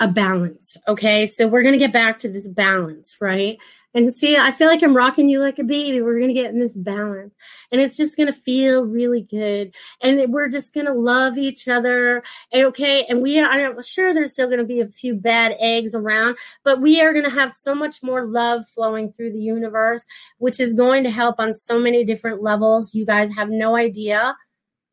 a 0.00 0.08
balance. 0.08 0.76
Okay. 0.88 1.26
So 1.26 1.46
we're 1.46 1.62
going 1.62 1.72
to 1.72 1.78
get 1.78 1.92
back 1.92 2.18
to 2.20 2.28
this 2.28 2.48
balance, 2.48 3.16
right? 3.20 3.58
And 3.96 4.12
see, 4.12 4.36
I 4.36 4.50
feel 4.50 4.66
like 4.66 4.82
I'm 4.82 4.96
rocking 4.96 5.28
you 5.28 5.38
like 5.38 5.60
a 5.60 5.64
baby. 5.64 6.02
We're 6.02 6.18
going 6.18 6.34
to 6.34 6.40
get 6.40 6.52
in 6.52 6.58
this 6.58 6.76
balance 6.76 7.36
and 7.70 7.80
it's 7.80 7.96
just 7.96 8.16
going 8.16 8.26
to 8.26 8.32
feel 8.32 8.84
really 8.84 9.22
good. 9.22 9.72
And 10.00 10.32
we're 10.32 10.48
just 10.48 10.74
going 10.74 10.86
to 10.86 10.92
love 10.92 11.38
each 11.38 11.68
other. 11.68 12.24
Okay. 12.52 13.06
And 13.08 13.22
we 13.22 13.38
are, 13.38 13.82
sure 13.84 14.12
there's 14.12 14.32
still 14.32 14.48
going 14.48 14.58
to 14.58 14.66
be 14.66 14.80
a 14.80 14.88
few 14.88 15.14
bad 15.14 15.54
eggs 15.60 15.94
around, 15.94 16.36
but 16.64 16.80
we 16.80 17.00
are 17.00 17.12
going 17.12 17.24
to 17.24 17.30
have 17.30 17.52
so 17.52 17.72
much 17.72 18.02
more 18.02 18.26
love 18.26 18.66
flowing 18.66 19.12
through 19.12 19.32
the 19.32 19.40
universe, 19.40 20.06
which 20.38 20.58
is 20.58 20.74
going 20.74 21.04
to 21.04 21.10
help 21.10 21.36
on 21.38 21.54
so 21.54 21.78
many 21.78 22.04
different 22.04 22.42
levels. 22.42 22.96
You 22.96 23.06
guys 23.06 23.32
have 23.36 23.48
no 23.48 23.76
idea 23.76 24.36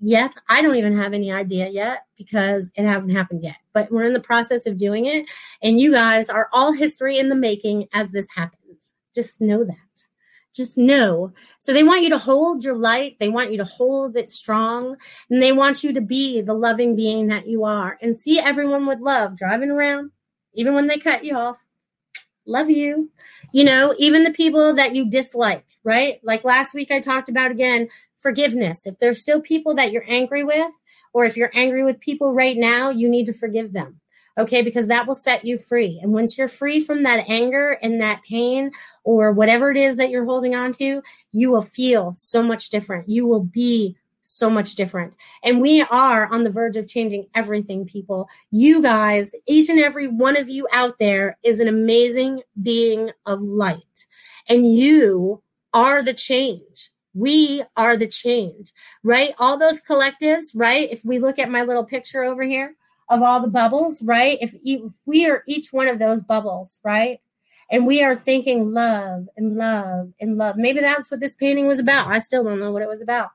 yet. 0.01 0.35
I 0.49 0.61
don't 0.61 0.75
even 0.75 0.97
have 0.97 1.13
any 1.13 1.31
idea 1.31 1.69
yet 1.69 2.05
because 2.17 2.73
it 2.75 2.85
hasn't 2.85 3.15
happened 3.15 3.43
yet. 3.43 3.57
But 3.73 3.91
we're 3.91 4.03
in 4.03 4.13
the 4.13 4.19
process 4.19 4.65
of 4.65 4.77
doing 4.77 5.05
it. 5.05 5.25
And 5.61 5.79
you 5.79 5.93
guys 5.93 6.29
are 6.29 6.49
all 6.51 6.73
history 6.73 7.17
in 7.17 7.29
the 7.29 7.35
making 7.35 7.87
as 7.93 8.11
this 8.11 8.27
happens. 8.35 8.91
Just 9.15 9.39
know 9.39 9.63
that. 9.63 9.75
Just 10.53 10.77
know. 10.77 11.31
So 11.59 11.71
they 11.71 11.83
want 11.83 12.03
you 12.03 12.09
to 12.09 12.17
hold 12.17 12.63
your 12.63 12.75
light. 12.75 13.17
They 13.19 13.29
want 13.29 13.51
you 13.51 13.57
to 13.59 13.63
hold 13.63 14.17
it 14.17 14.29
strong. 14.29 14.97
And 15.29 15.41
they 15.41 15.53
want 15.53 15.83
you 15.83 15.93
to 15.93 16.01
be 16.01 16.41
the 16.41 16.53
loving 16.53 16.95
being 16.95 17.27
that 17.27 17.47
you 17.47 17.63
are 17.63 17.97
and 18.01 18.19
see 18.19 18.39
everyone 18.39 18.85
with 18.85 18.99
love 18.99 19.37
driving 19.37 19.71
around, 19.71 20.11
even 20.53 20.73
when 20.73 20.87
they 20.87 20.97
cut 20.97 21.23
you 21.23 21.37
off. 21.37 21.65
Love 22.45 22.69
you. 22.69 23.11
You 23.53 23.63
know, 23.63 23.93
even 23.97 24.23
the 24.23 24.31
people 24.31 24.73
that 24.75 24.95
you 24.95 25.09
dislike, 25.09 25.65
right? 25.83 26.19
Like 26.23 26.43
last 26.43 26.73
week 26.73 26.89
I 26.91 26.99
talked 26.99 27.29
about 27.29 27.51
again, 27.51 27.89
forgiveness. 28.21 28.85
If 28.85 28.99
there's 28.99 29.21
still 29.21 29.41
people 29.41 29.73
that 29.75 29.91
you're 29.91 30.05
angry 30.07 30.43
with, 30.43 30.71
or 31.13 31.25
if 31.25 31.35
you're 31.35 31.51
angry 31.53 31.83
with 31.83 31.99
people 31.99 32.33
right 32.33 32.57
now, 32.57 32.89
you 32.89 33.09
need 33.09 33.25
to 33.25 33.33
forgive 33.33 33.73
them. 33.73 33.99
Okay, 34.37 34.61
because 34.61 34.87
that 34.87 35.07
will 35.07 35.15
set 35.15 35.43
you 35.43 35.57
free. 35.57 35.99
And 36.01 36.13
once 36.13 36.37
you're 36.37 36.47
free 36.47 36.79
from 36.79 37.03
that 37.03 37.25
anger 37.27 37.77
and 37.81 37.99
that 37.99 38.23
pain 38.23 38.71
or 39.03 39.33
whatever 39.33 39.69
it 39.69 39.77
is 39.77 39.97
that 39.97 40.09
you're 40.09 40.23
holding 40.23 40.55
on 40.55 40.71
to, 40.73 41.03
you 41.33 41.51
will 41.51 41.61
feel 41.61 42.13
so 42.13 42.41
much 42.41 42.69
different. 42.69 43.09
You 43.09 43.27
will 43.27 43.43
be 43.43 43.97
so 44.23 44.49
much 44.49 44.75
different. 44.75 45.15
And 45.43 45.59
we 45.59 45.81
are 45.81 46.31
on 46.31 46.45
the 46.45 46.49
verge 46.49 46.77
of 46.77 46.87
changing 46.87 47.27
everything, 47.35 47.85
people. 47.85 48.29
You 48.51 48.81
guys, 48.81 49.33
each 49.47 49.69
and 49.69 49.79
every 49.79 50.07
one 50.07 50.37
of 50.37 50.47
you 50.47 50.65
out 50.71 50.97
there 50.97 51.37
is 51.43 51.59
an 51.59 51.67
amazing 51.67 52.41
being 52.61 53.11
of 53.25 53.41
light. 53.41 54.05
And 54.47 54.73
you 54.73 55.43
are 55.73 56.01
the 56.01 56.13
change. 56.13 56.90
We 57.13 57.63
are 57.75 57.97
the 57.97 58.07
change, 58.07 58.73
right? 59.03 59.33
All 59.39 59.57
those 59.57 59.81
collectives, 59.81 60.47
right? 60.55 60.89
If 60.91 61.03
we 61.03 61.19
look 61.19 61.39
at 61.39 61.49
my 61.49 61.63
little 61.63 61.83
picture 61.83 62.23
over 62.23 62.43
here 62.43 62.75
of 63.09 63.21
all 63.21 63.41
the 63.41 63.47
bubbles, 63.47 64.01
right? 64.03 64.37
If, 64.41 64.55
if 64.63 64.93
we 65.05 65.29
are 65.29 65.43
each 65.47 65.73
one 65.73 65.87
of 65.87 65.99
those 65.99 66.23
bubbles, 66.23 66.79
right? 66.83 67.19
And 67.69 67.85
we 67.85 68.03
are 68.03 68.15
thinking 68.15 68.71
love 68.71 69.27
and 69.35 69.55
love 69.57 70.13
and 70.19 70.37
love. 70.37 70.55
Maybe 70.57 70.79
that's 70.79 71.11
what 71.11 71.19
this 71.19 71.35
painting 71.35 71.67
was 71.67 71.79
about. 71.79 72.07
I 72.07 72.19
still 72.19 72.43
don't 72.43 72.59
know 72.59 72.71
what 72.71 72.81
it 72.81 72.89
was 72.89 73.01
about. 73.01 73.29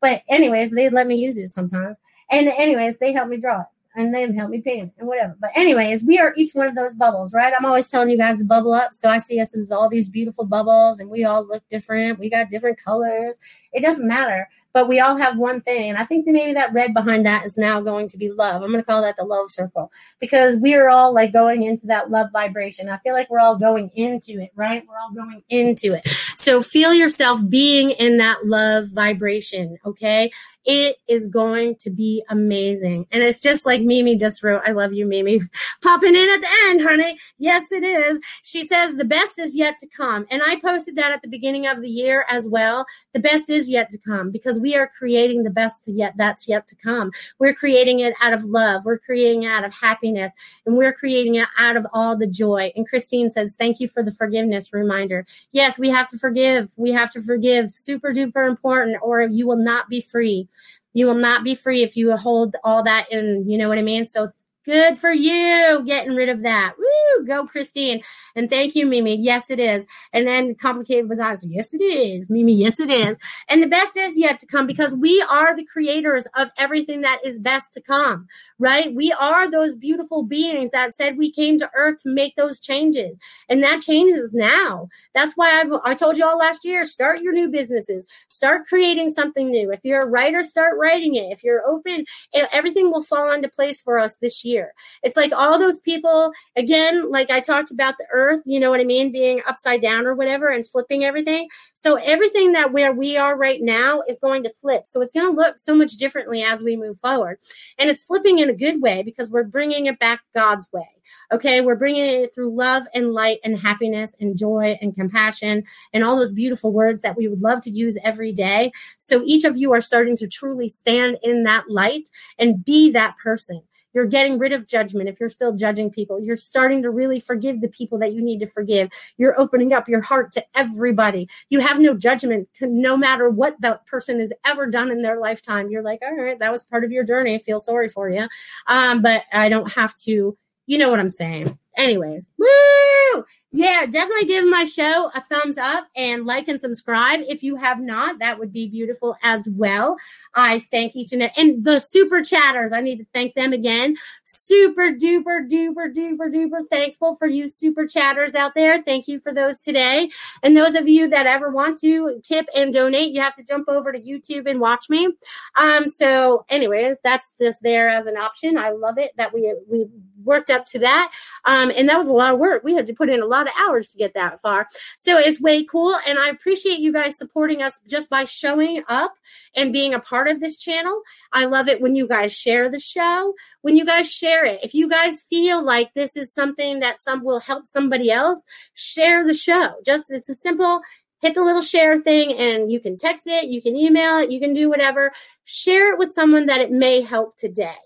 But 0.00 0.22
anyways, 0.28 0.72
they 0.72 0.90
let 0.90 1.06
me 1.06 1.16
use 1.16 1.38
it 1.38 1.50
sometimes. 1.50 2.00
And 2.30 2.48
anyways, 2.48 2.98
they 2.98 3.12
helped 3.12 3.30
me 3.30 3.38
draw 3.38 3.60
it 3.60 3.66
and 3.94 4.14
they 4.14 4.30
help 4.32 4.50
me 4.50 4.60
paint 4.60 4.92
and 4.98 5.08
whatever. 5.08 5.36
But 5.40 5.50
anyways, 5.54 6.04
we 6.06 6.18
are 6.18 6.32
each 6.36 6.54
one 6.54 6.66
of 6.66 6.74
those 6.74 6.94
bubbles, 6.94 7.32
right? 7.32 7.52
I'm 7.56 7.64
always 7.64 7.88
telling 7.88 8.10
you 8.10 8.16
guys 8.16 8.38
to 8.38 8.44
bubble 8.44 8.72
up. 8.72 8.94
So 8.94 9.08
I 9.08 9.18
see 9.18 9.40
us 9.40 9.56
as 9.56 9.70
all 9.70 9.88
these 9.88 10.08
beautiful 10.08 10.44
bubbles 10.44 10.98
and 10.98 11.10
we 11.10 11.24
all 11.24 11.46
look 11.46 11.66
different. 11.68 12.18
We 12.18 12.30
got 12.30 12.50
different 12.50 12.78
colors. 12.82 13.38
It 13.72 13.82
doesn't 13.82 14.06
matter 14.06 14.48
but 14.72 14.88
we 14.88 15.00
all 15.00 15.16
have 15.16 15.38
one 15.38 15.60
thing. 15.60 15.90
And 15.90 15.98
I 15.98 16.04
think 16.04 16.24
that 16.24 16.32
maybe 16.32 16.54
that 16.54 16.72
red 16.72 16.94
behind 16.94 17.26
that 17.26 17.44
is 17.44 17.58
now 17.58 17.80
going 17.80 18.08
to 18.08 18.16
be 18.16 18.30
love. 18.30 18.62
I'm 18.62 18.70
going 18.70 18.82
to 18.82 18.86
call 18.86 19.02
that 19.02 19.16
the 19.16 19.24
love 19.24 19.50
circle 19.50 19.92
because 20.18 20.58
we 20.58 20.74
are 20.74 20.88
all 20.88 21.12
like 21.12 21.32
going 21.32 21.62
into 21.64 21.86
that 21.88 22.10
love 22.10 22.28
vibration. 22.32 22.88
I 22.88 22.96
feel 22.98 23.12
like 23.12 23.28
we're 23.28 23.40
all 23.40 23.56
going 23.56 23.90
into 23.94 24.40
it, 24.40 24.50
right? 24.54 24.82
We're 24.88 24.98
all 24.98 25.12
going 25.12 25.42
into 25.50 25.94
it. 25.94 26.08
So 26.36 26.62
feel 26.62 26.94
yourself 26.94 27.40
being 27.48 27.90
in 27.90 28.18
that 28.18 28.46
love 28.46 28.88
vibration. 28.92 29.78
Okay. 29.84 30.30
It 30.64 30.98
is 31.08 31.28
going 31.28 31.76
to 31.80 31.90
be 31.90 32.24
amazing. 32.28 33.06
And 33.10 33.22
it's 33.22 33.40
just 33.40 33.66
like 33.66 33.82
Mimi 33.82 34.16
just 34.16 34.44
wrote, 34.44 34.62
I 34.64 34.72
love 34.72 34.92
you, 34.92 35.06
Mimi. 35.06 35.40
Popping 35.82 36.14
in 36.14 36.30
at 36.30 36.40
the 36.40 36.48
end, 36.66 36.82
honey. 36.82 37.18
Yes, 37.38 37.72
it 37.72 37.82
is. 37.82 38.20
She 38.44 38.64
says 38.64 38.94
the 38.94 39.04
best 39.04 39.40
is 39.40 39.56
yet 39.56 39.78
to 39.78 39.88
come. 39.88 40.24
And 40.30 40.40
I 40.44 40.60
posted 40.60 40.96
that 40.96 41.10
at 41.10 41.22
the 41.22 41.28
beginning 41.28 41.66
of 41.66 41.82
the 41.82 41.88
year 41.88 42.24
as 42.28 42.48
well. 42.48 42.86
The 43.12 43.18
best 43.18 43.50
is 43.50 43.68
yet 43.68 43.90
to 43.90 43.98
come 43.98 44.30
because 44.30 44.60
we 44.60 44.76
are 44.76 44.88
creating 44.96 45.42
the 45.42 45.50
best 45.50 45.82
yet 45.86 46.14
that's 46.16 46.46
yet 46.48 46.68
to 46.68 46.76
come. 46.76 47.10
We're 47.40 47.54
creating 47.54 48.00
it 48.00 48.14
out 48.20 48.32
of 48.32 48.44
love. 48.44 48.84
We're 48.84 48.98
creating 48.98 49.42
it 49.42 49.48
out 49.48 49.64
of 49.64 49.74
happiness 49.74 50.32
and 50.64 50.76
we're 50.76 50.92
creating 50.92 51.34
it 51.34 51.48
out 51.58 51.76
of 51.76 51.86
all 51.92 52.16
the 52.16 52.28
joy. 52.28 52.72
And 52.76 52.88
Christine 52.88 53.30
says, 53.30 53.56
thank 53.58 53.80
you 53.80 53.88
for 53.88 54.04
the 54.04 54.12
forgiveness 54.12 54.72
reminder. 54.72 55.26
Yes, 55.50 55.76
we 55.78 55.88
have 55.88 56.06
to 56.08 56.18
forgive. 56.22 56.70
We 56.78 56.92
have 56.92 57.12
to 57.12 57.20
forgive. 57.20 57.70
Super 57.70 58.14
duper 58.14 58.48
important 58.48 58.96
or 59.02 59.20
you 59.22 59.46
will 59.46 59.62
not 59.62 59.90
be 59.90 60.00
free. 60.00 60.48
You 60.94 61.06
will 61.06 61.14
not 61.14 61.44
be 61.44 61.54
free 61.54 61.82
if 61.82 61.96
you 61.96 62.16
hold 62.16 62.56
all 62.64 62.82
that 62.84 63.12
in, 63.12 63.44
you 63.46 63.58
know 63.58 63.68
what 63.68 63.78
I 63.78 63.82
mean? 63.82 64.06
So 64.06 64.28
Good 64.64 64.96
for 64.96 65.10
you 65.10 65.82
getting 65.84 66.14
rid 66.14 66.28
of 66.28 66.44
that. 66.44 66.74
Woo! 66.78 67.26
Go, 67.26 67.46
Christine. 67.46 68.00
And 68.36 68.48
thank 68.48 68.76
you, 68.76 68.86
Mimi. 68.86 69.16
Yes, 69.16 69.50
it 69.50 69.58
is. 69.58 69.84
And 70.12 70.24
then 70.24 70.54
complicated 70.54 71.08
with 71.08 71.18
us. 71.18 71.44
Yes, 71.44 71.74
it 71.74 71.82
is. 71.82 72.30
Mimi, 72.30 72.54
yes, 72.54 72.78
it 72.78 72.88
is. 72.88 73.18
And 73.48 73.60
the 73.60 73.66
best 73.66 73.96
is 73.96 74.16
yet 74.16 74.38
to 74.38 74.46
come 74.46 74.68
because 74.68 74.94
we 74.94 75.20
are 75.28 75.56
the 75.56 75.64
creators 75.64 76.28
of 76.36 76.50
everything 76.56 77.00
that 77.00 77.18
is 77.24 77.40
best 77.40 77.74
to 77.74 77.82
come, 77.82 78.28
right? 78.62 78.94
We 78.94 79.10
are 79.10 79.50
those 79.50 79.76
beautiful 79.76 80.22
beings 80.22 80.70
that 80.70 80.94
said 80.94 81.18
we 81.18 81.32
came 81.32 81.58
to 81.58 81.70
earth 81.74 82.00
to 82.04 82.10
make 82.10 82.36
those 82.36 82.60
changes. 82.60 83.18
And 83.48 83.60
that 83.64 83.80
changes 83.80 84.32
now. 84.32 84.88
That's 85.16 85.34
why 85.34 85.62
I, 85.62 85.90
I 85.90 85.94
told 85.94 86.16
you 86.16 86.24
all 86.24 86.38
last 86.38 86.64
year 86.64 86.84
start 86.84 87.20
your 87.20 87.32
new 87.32 87.48
businesses, 87.48 88.06
start 88.28 88.62
creating 88.68 89.08
something 89.08 89.50
new. 89.50 89.72
If 89.72 89.80
you're 89.82 90.02
a 90.02 90.06
writer, 90.06 90.44
start 90.44 90.78
writing 90.78 91.16
it. 91.16 91.32
If 91.32 91.42
you're 91.42 91.66
open, 91.66 92.04
everything 92.32 92.92
will 92.92 93.02
fall 93.02 93.32
into 93.32 93.48
place 93.48 93.80
for 93.80 93.98
us 93.98 94.18
this 94.18 94.44
year. 94.44 94.74
It's 95.02 95.16
like 95.16 95.32
all 95.32 95.58
those 95.58 95.80
people, 95.80 96.30
again, 96.54 97.10
like 97.10 97.32
I 97.32 97.40
talked 97.40 97.72
about 97.72 97.98
the 97.98 98.06
earth, 98.12 98.42
you 98.46 98.60
know 98.60 98.70
what 98.70 98.78
I 98.78 98.84
mean, 98.84 99.10
being 99.10 99.42
upside 99.48 99.82
down 99.82 100.06
or 100.06 100.14
whatever 100.14 100.46
and 100.46 100.64
flipping 100.64 101.02
everything. 101.02 101.48
So 101.74 101.96
everything 101.96 102.52
that 102.52 102.72
where 102.72 102.92
we 102.92 103.16
are 103.16 103.36
right 103.36 103.60
now 103.60 104.04
is 104.08 104.20
going 104.20 104.44
to 104.44 104.50
flip. 104.50 104.86
So 104.86 105.02
it's 105.02 105.12
going 105.12 105.26
to 105.26 105.36
look 105.36 105.58
so 105.58 105.74
much 105.74 105.94
differently 105.94 106.44
as 106.44 106.62
we 106.62 106.76
move 106.76 106.96
forward. 106.98 107.38
And 107.76 107.90
it's 107.90 108.04
flipping 108.04 108.38
in 108.38 108.51
a 108.52 108.56
good 108.56 108.80
way 108.80 109.02
because 109.02 109.30
we're 109.30 109.44
bringing 109.44 109.86
it 109.86 109.98
back 109.98 110.20
God's 110.34 110.70
way. 110.72 110.88
Okay, 111.32 111.60
we're 111.60 111.76
bringing 111.76 112.04
it 112.04 112.34
through 112.34 112.56
love 112.56 112.84
and 112.94 113.12
light 113.12 113.38
and 113.44 113.58
happiness 113.58 114.14
and 114.20 114.36
joy 114.36 114.78
and 114.80 114.94
compassion 114.94 115.64
and 115.92 116.04
all 116.04 116.16
those 116.16 116.32
beautiful 116.32 116.72
words 116.72 117.02
that 117.02 117.16
we 117.16 117.28
would 117.28 117.40
love 117.40 117.60
to 117.62 117.70
use 117.70 117.98
every 118.04 118.32
day. 118.32 118.72
So 118.98 119.22
each 119.24 119.44
of 119.44 119.56
you 119.56 119.72
are 119.72 119.80
starting 119.80 120.16
to 120.18 120.28
truly 120.28 120.68
stand 120.68 121.18
in 121.22 121.44
that 121.44 121.64
light 121.68 122.08
and 122.38 122.64
be 122.64 122.90
that 122.92 123.16
person. 123.22 123.62
You're 123.94 124.06
getting 124.06 124.38
rid 124.38 124.52
of 124.52 124.66
judgment 124.66 125.08
if 125.08 125.20
you're 125.20 125.28
still 125.28 125.54
judging 125.54 125.90
people. 125.90 126.20
You're 126.20 126.36
starting 126.36 126.82
to 126.82 126.90
really 126.90 127.20
forgive 127.20 127.60
the 127.60 127.68
people 127.68 127.98
that 127.98 128.12
you 128.12 128.22
need 128.22 128.40
to 128.40 128.46
forgive. 128.46 128.90
You're 129.16 129.38
opening 129.40 129.72
up 129.72 129.88
your 129.88 130.02
heart 130.02 130.32
to 130.32 130.44
everybody. 130.54 131.28
You 131.50 131.60
have 131.60 131.78
no 131.78 131.94
judgment 131.94 132.48
no 132.60 132.96
matter 132.96 133.28
what 133.28 133.60
that 133.60 133.86
person 133.86 134.20
has 134.20 134.32
ever 134.44 134.66
done 134.66 134.90
in 134.90 135.02
their 135.02 135.18
lifetime. 135.18 135.70
You're 135.70 135.82
like, 135.82 136.00
all 136.02 136.14
right, 136.16 136.38
that 136.38 136.52
was 136.52 136.64
part 136.64 136.84
of 136.84 136.92
your 136.92 137.04
journey. 137.04 137.34
I 137.34 137.38
feel 137.38 137.58
sorry 137.58 137.88
for 137.88 138.10
you. 138.10 138.26
Um, 138.66 139.02
but 139.02 139.24
I 139.32 139.48
don't 139.48 139.72
have 139.72 139.94
to, 140.04 140.36
you 140.66 140.78
know 140.78 140.90
what 140.90 141.00
I'm 141.00 141.08
saying. 141.08 141.58
Anyways, 141.76 142.30
woo! 142.38 143.24
Yeah, 143.54 143.84
definitely 143.84 144.24
give 144.24 144.46
my 144.48 144.64
show 144.64 145.10
a 145.14 145.20
thumbs 145.20 145.58
up 145.58 145.86
and 145.94 146.24
like 146.24 146.48
and 146.48 146.58
subscribe. 146.58 147.20
If 147.28 147.42
you 147.42 147.56
have 147.56 147.80
not, 147.80 148.18
that 148.20 148.38
would 148.38 148.50
be 148.50 148.66
beautiful 148.66 149.14
as 149.22 149.46
well. 149.52 149.98
I 150.34 150.60
thank 150.60 150.96
each 150.96 151.12
and 151.12 151.30
and 151.36 151.62
the 151.62 151.78
super 151.78 152.22
chatters. 152.22 152.72
I 152.72 152.80
need 152.80 152.96
to 152.96 153.06
thank 153.12 153.34
them 153.34 153.52
again. 153.52 153.96
Super 154.24 154.90
duper 154.92 155.46
duper 155.50 155.94
duper 155.94 156.32
duper 156.32 156.66
thankful 156.70 157.14
for 157.16 157.26
you 157.26 157.46
super 157.46 157.86
chatters 157.86 158.34
out 158.34 158.54
there. 158.54 158.80
Thank 158.80 159.06
you 159.06 159.20
for 159.20 159.34
those 159.34 159.60
today. 159.60 160.08
And 160.42 160.56
those 160.56 160.74
of 160.74 160.88
you 160.88 161.10
that 161.10 161.26
ever 161.26 161.50
want 161.50 161.78
to 161.80 162.20
tip 162.24 162.46
and 162.56 162.72
donate, 162.72 163.12
you 163.12 163.20
have 163.20 163.36
to 163.36 163.44
jump 163.44 163.68
over 163.68 163.92
to 163.92 164.00
YouTube 164.00 164.48
and 164.48 164.60
watch 164.60 164.88
me. 164.88 165.08
Um, 165.56 165.86
so 165.88 166.46
anyways, 166.48 167.00
that's 167.04 167.34
just 167.38 167.62
there 167.62 167.90
as 167.90 168.06
an 168.06 168.16
option. 168.16 168.56
I 168.56 168.70
love 168.70 168.96
it 168.96 169.10
that 169.18 169.34
we 169.34 169.54
we 169.68 169.88
worked 170.24 170.50
up 170.50 170.64
to 170.66 170.80
that. 170.80 171.12
Um, 171.44 171.72
and 171.74 171.88
that 171.88 171.98
was 171.98 172.08
a 172.08 172.12
lot 172.12 172.32
of 172.32 172.38
work. 172.38 172.62
We 172.64 172.74
had 172.74 172.86
to 172.86 172.94
put 172.94 173.10
in 173.10 173.22
a 173.22 173.26
lot 173.26 173.46
of 173.46 173.54
hours 173.58 173.90
to 173.90 173.98
get 173.98 174.14
that 174.14 174.40
far. 174.40 174.66
So 174.96 175.18
it's 175.18 175.40
way 175.40 175.64
cool. 175.64 175.96
And 176.06 176.18
I 176.18 176.28
appreciate 176.28 176.78
you 176.78 176.92
guys 176.92 177.18
supporting 177.18 177.62
us 177.62 177.80
just 177.88 178.10
by 178.10 178.24
showing 178.24 178.82
up 178.88 179.14
and 179.54 179.72
being 179.72 179.94
a 179.94 180.00
part 180.00 180.28
of 180.28 180.40
this 180.40 180.56
channel. 180.56 181.02
I 181.32 181.46
love 181.46 181.68
it 181.68 181.80
when 181.80 181.94
you 181.94 182.06
guys 182.06 182.36
share 182.36 182.70
the 182.70 182.80
show, 182.80 183.34
when 183.62 183.76
you 183.76 183.84
guys 183.84 184.12
share 184.12 184.44
it. 184.44 184.60
If 184.62 184.74
you 184.74 184.88
guys 184.88 185.22
feel 185.22 185.62
like 185.62 185.94
this 185.94 186.16
is 186.16 186.32
something 186.32 186.80
that 186.80 187.00
some 187.00 187.24
will 187.24 187.40
help 187.40 187.66
somebody 187.66 188.10
else, 188.10 188.44
share 188.74 189.26
the 189.26 189.34
show. 189.34 189.74
Just 189.84 190.04
it's 190.10 190.28
a 190.28 190.34
simple 190.34 190.82
hit 191.22 191.34
the 191.34 191.42
little 191.42 191.62
share 191.62 192.00
thing 192.00 192.34
and 192.34 192.70
you 192.70 192.80
can 192.80 192.98
text 192.98 193.26
it, 193.26 193.46
you 193.46 193.62
can 193.62 193.76
email 193.76 194.18
it, 194.18 194.30
you 194.30 194.40
can 194.40 194.52
do 194.52 194.68
whatever. 194.68 195.12
Share 195.44 195.92
it 195.92 195.98
with 195.98 196.12
someone 196.12 196.46
that 196.46 196.60
it 196.60 196.70
may 196.70 197.00
help 197.00 197.36
today. 197.36 197.76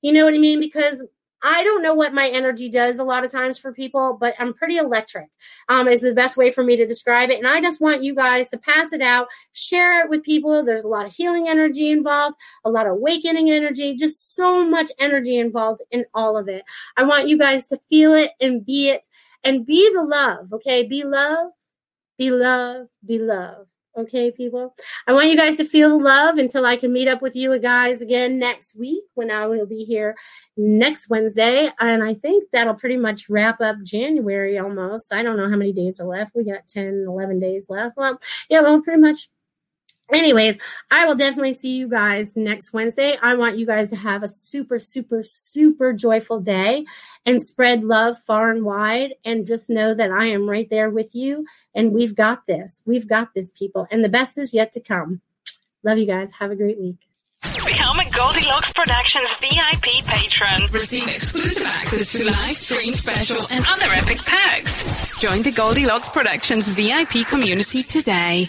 You 0.00 0.12
know 0.12 0.24
what 0.24 0.34
I 0.34 0.38
mean? 0.38 0.60
Because 0.60 1.06
I 1.44 1.62
don't 1.62 1.82
know 1.82 1.92
what 1.92 2.14
my 2.14 2.26
energy 2.28 2.70
does 2.70 2.98
a 2.98 3.04
lot 3.04 3.22
of 3.22 3.30
times 3.30 3.58
for 3.58 3.70
people, 3.70 4.16
but 4.18 4.34
I'm 4.38 4.54
pretty 4.54 4.78
electric, 4.78 5.28
um, 5.68 5.88
is 5.88 6.00
the 6.00 6.14
best 6.14 6.38
way 6.38 6.50
for 6.50 6.64
me 6.64 6.74
to 6.76 6.86
describe 6.86 7.28
it. 7.28 7.36
And 7.36 7.46
I 7.46 7.60
just 7.60 7.82
want 7.82 8.02
you 8.02 8.14
guys 8.14 8.48
to 8.48 8.58
pass 8.58 8.94
it 8.94 9.02
out, 9.02 9.28
share 9.52 10.02
it 10.02 10.08
with 10.08 10.22
people. 10.22 10.64
There's 10.64 10.84
a 10.84 10.88
lot 10.88 11.04
of 11.04 11.12
healing 11.12 11.46
energy 11.46 11.90
involved, 11.90 12.36
a 12.64 12.70
lot 12.70 12.86
of 12.86 12.92
awakening 12.92 13.50
energy, 13.50 13.94
just 13.94 14.34
so 14.34 14.64
much 14.64 14.90
energy 14.98 15.36
involved 15.36 15.82
in 15.90 16.06
all 16.14 16.38
of 16.38 16.48
it. 16.48 16.64
I 16.96 17.04
want 17.04 17.28
you 17.28 17.36
guys 17.36 17.66
to 17.66 17.78
feel 17.90 18.14
it 18.14 18.32
and 18.40 18.64
be 18.64 18.88
it 18.88 19.06
and 19.44 19.66
be 19.66 19.92
the 19.92 20.02
love, 20.02 20.50
okay? 20.54 20.86
Be 20.86 21.04
love, 21.04 21.50
be 22.16 22.30
love, 22.30 22.86
be 23.06 23.18
love. 23.18 23.66
Okay, 23.96 24.32
people. 24.32 24.74
I 25.06 25.12
want 25.12 25.28
you 25.28 25.36
guys 25.36 25.56
to 25.56 25.64
feel 25.64 26.02
love 26.02 26.38
until 26.38 26.66
I 26.66 26.74
can 26.74 26.92
meet 26.92 27.06
up 27.06 27.22
with 27.22 27.36
you 27.36 27.56
guys 27.60 28.02
again 28.02 28.40
next 28.40 28.76
week 28.76 29.04
when 29.14 29.30
I 29.30 29.46
will 29.46 29.66
be 29.66 29.84
here 29.84 30.16
next 30.56 31.08
Wednesday. 31.08 31.70
And 31.78 32.02
I 32.02 32.14
think 32.14 32.44
that'll 32.52 32.74
pretty 32.74 32.96
much 32.96 33.28
wrap 33.28 33.60
up 33.60 33.76
January 33.84 34.58
almost. 34.58 35.14
I 35.14 35.22
don't 35.22 35.36
know 35.36 35.48
how 35.48 35.56
many 35.56 35.72
days 35.72 36.00
are 36.00 36.08
left. 36.08 36.34
We 36.34 36.44
got 36.44 36.68
10, 36.68 37.04
11 37.06 37.38
days 37.38 37.70
left. 37.70 37.96
Well, 37.96 38.18
yeah, 38.50 38.62
well, 38.62 38.82
pretty 38.82 39.00
much 39.00 39.28
anyways, 40.12 40.58
I 40.90 41.06
will 41.06 41.14
definitely 41.14 41.52
see 41.52 41.76
you 41.76 41.88
guys 41.88 42.36
next 42.36 42.72
Wednesday. 42.72 43.16
I 43.20 43.34
want 43.34 43.58
you 43.58 43.66
guys 43.66 43.90
to 43.90 43.96
have 43.96 44.22
a 44.22 44.28
super, 44.28 44.78
super, 44.78 45.22
super 45.22 45.92
joyful 45.92 46.40
day 46.40 46.84
and 47.26 47.42
spread 47.42 47.84
love 47.84 48.18
far 48.18 48.50
and 48.50 48.64
wide. 48.64 49.14
And 49.24 49.46
just 49.46 49.70
know 49.70 49.94
that 49.94 50.10
I 50.10 50.26
am 50.26 50.48
right 50.48 50.68
there 50.68 50.90
with 50.90 51.14
you. 51.14 51.46
And 51.74 51.92
we've 51.92 52.14
got 52.14 52.46
this. 52.46 52.82
We've 52.86 53.08
got 53.08 53.34
this, 53.34 53.52
people. 53.52 53.86
And 53.90 54.04
the 54.04 54.08
best 54.08 54.38
is 54.38 54.54
yet 54.54 54.72
to 54.72 54.80
come. 54.80 55.20
Love 55.82 55.98
you 55.98 56.06
guys. 56.06 56.32
Have 56.32 56.50
a 56.50 56.56
great 56.56 56.78
week. 56.78 56.96
Become 57.64 58.00
a 58.00 58.10
Goldilocks 58.10 58.72
Productions 58.72 59.34
VIP 59.36 60.04
patron. 60.06 60.70
Receive 60.72 61.08
exclusive 61.08 61.66
access 61.66 62.12
to 62.12 62.24
live 62.24 62.52
stream 62.52 62.92
special 62.94 63.46
and 63.50 63.64
other 63.68 63.86
epic 63.90 64.18
perks. 64.18 65.18
Join 65.18 65.42
the 65.42 65.52
Goldilocks 65.52 66.08
Productions 66.08 66.68
VIP 66.68 67.26
community 67.28 67.82
today. 67.82 68.48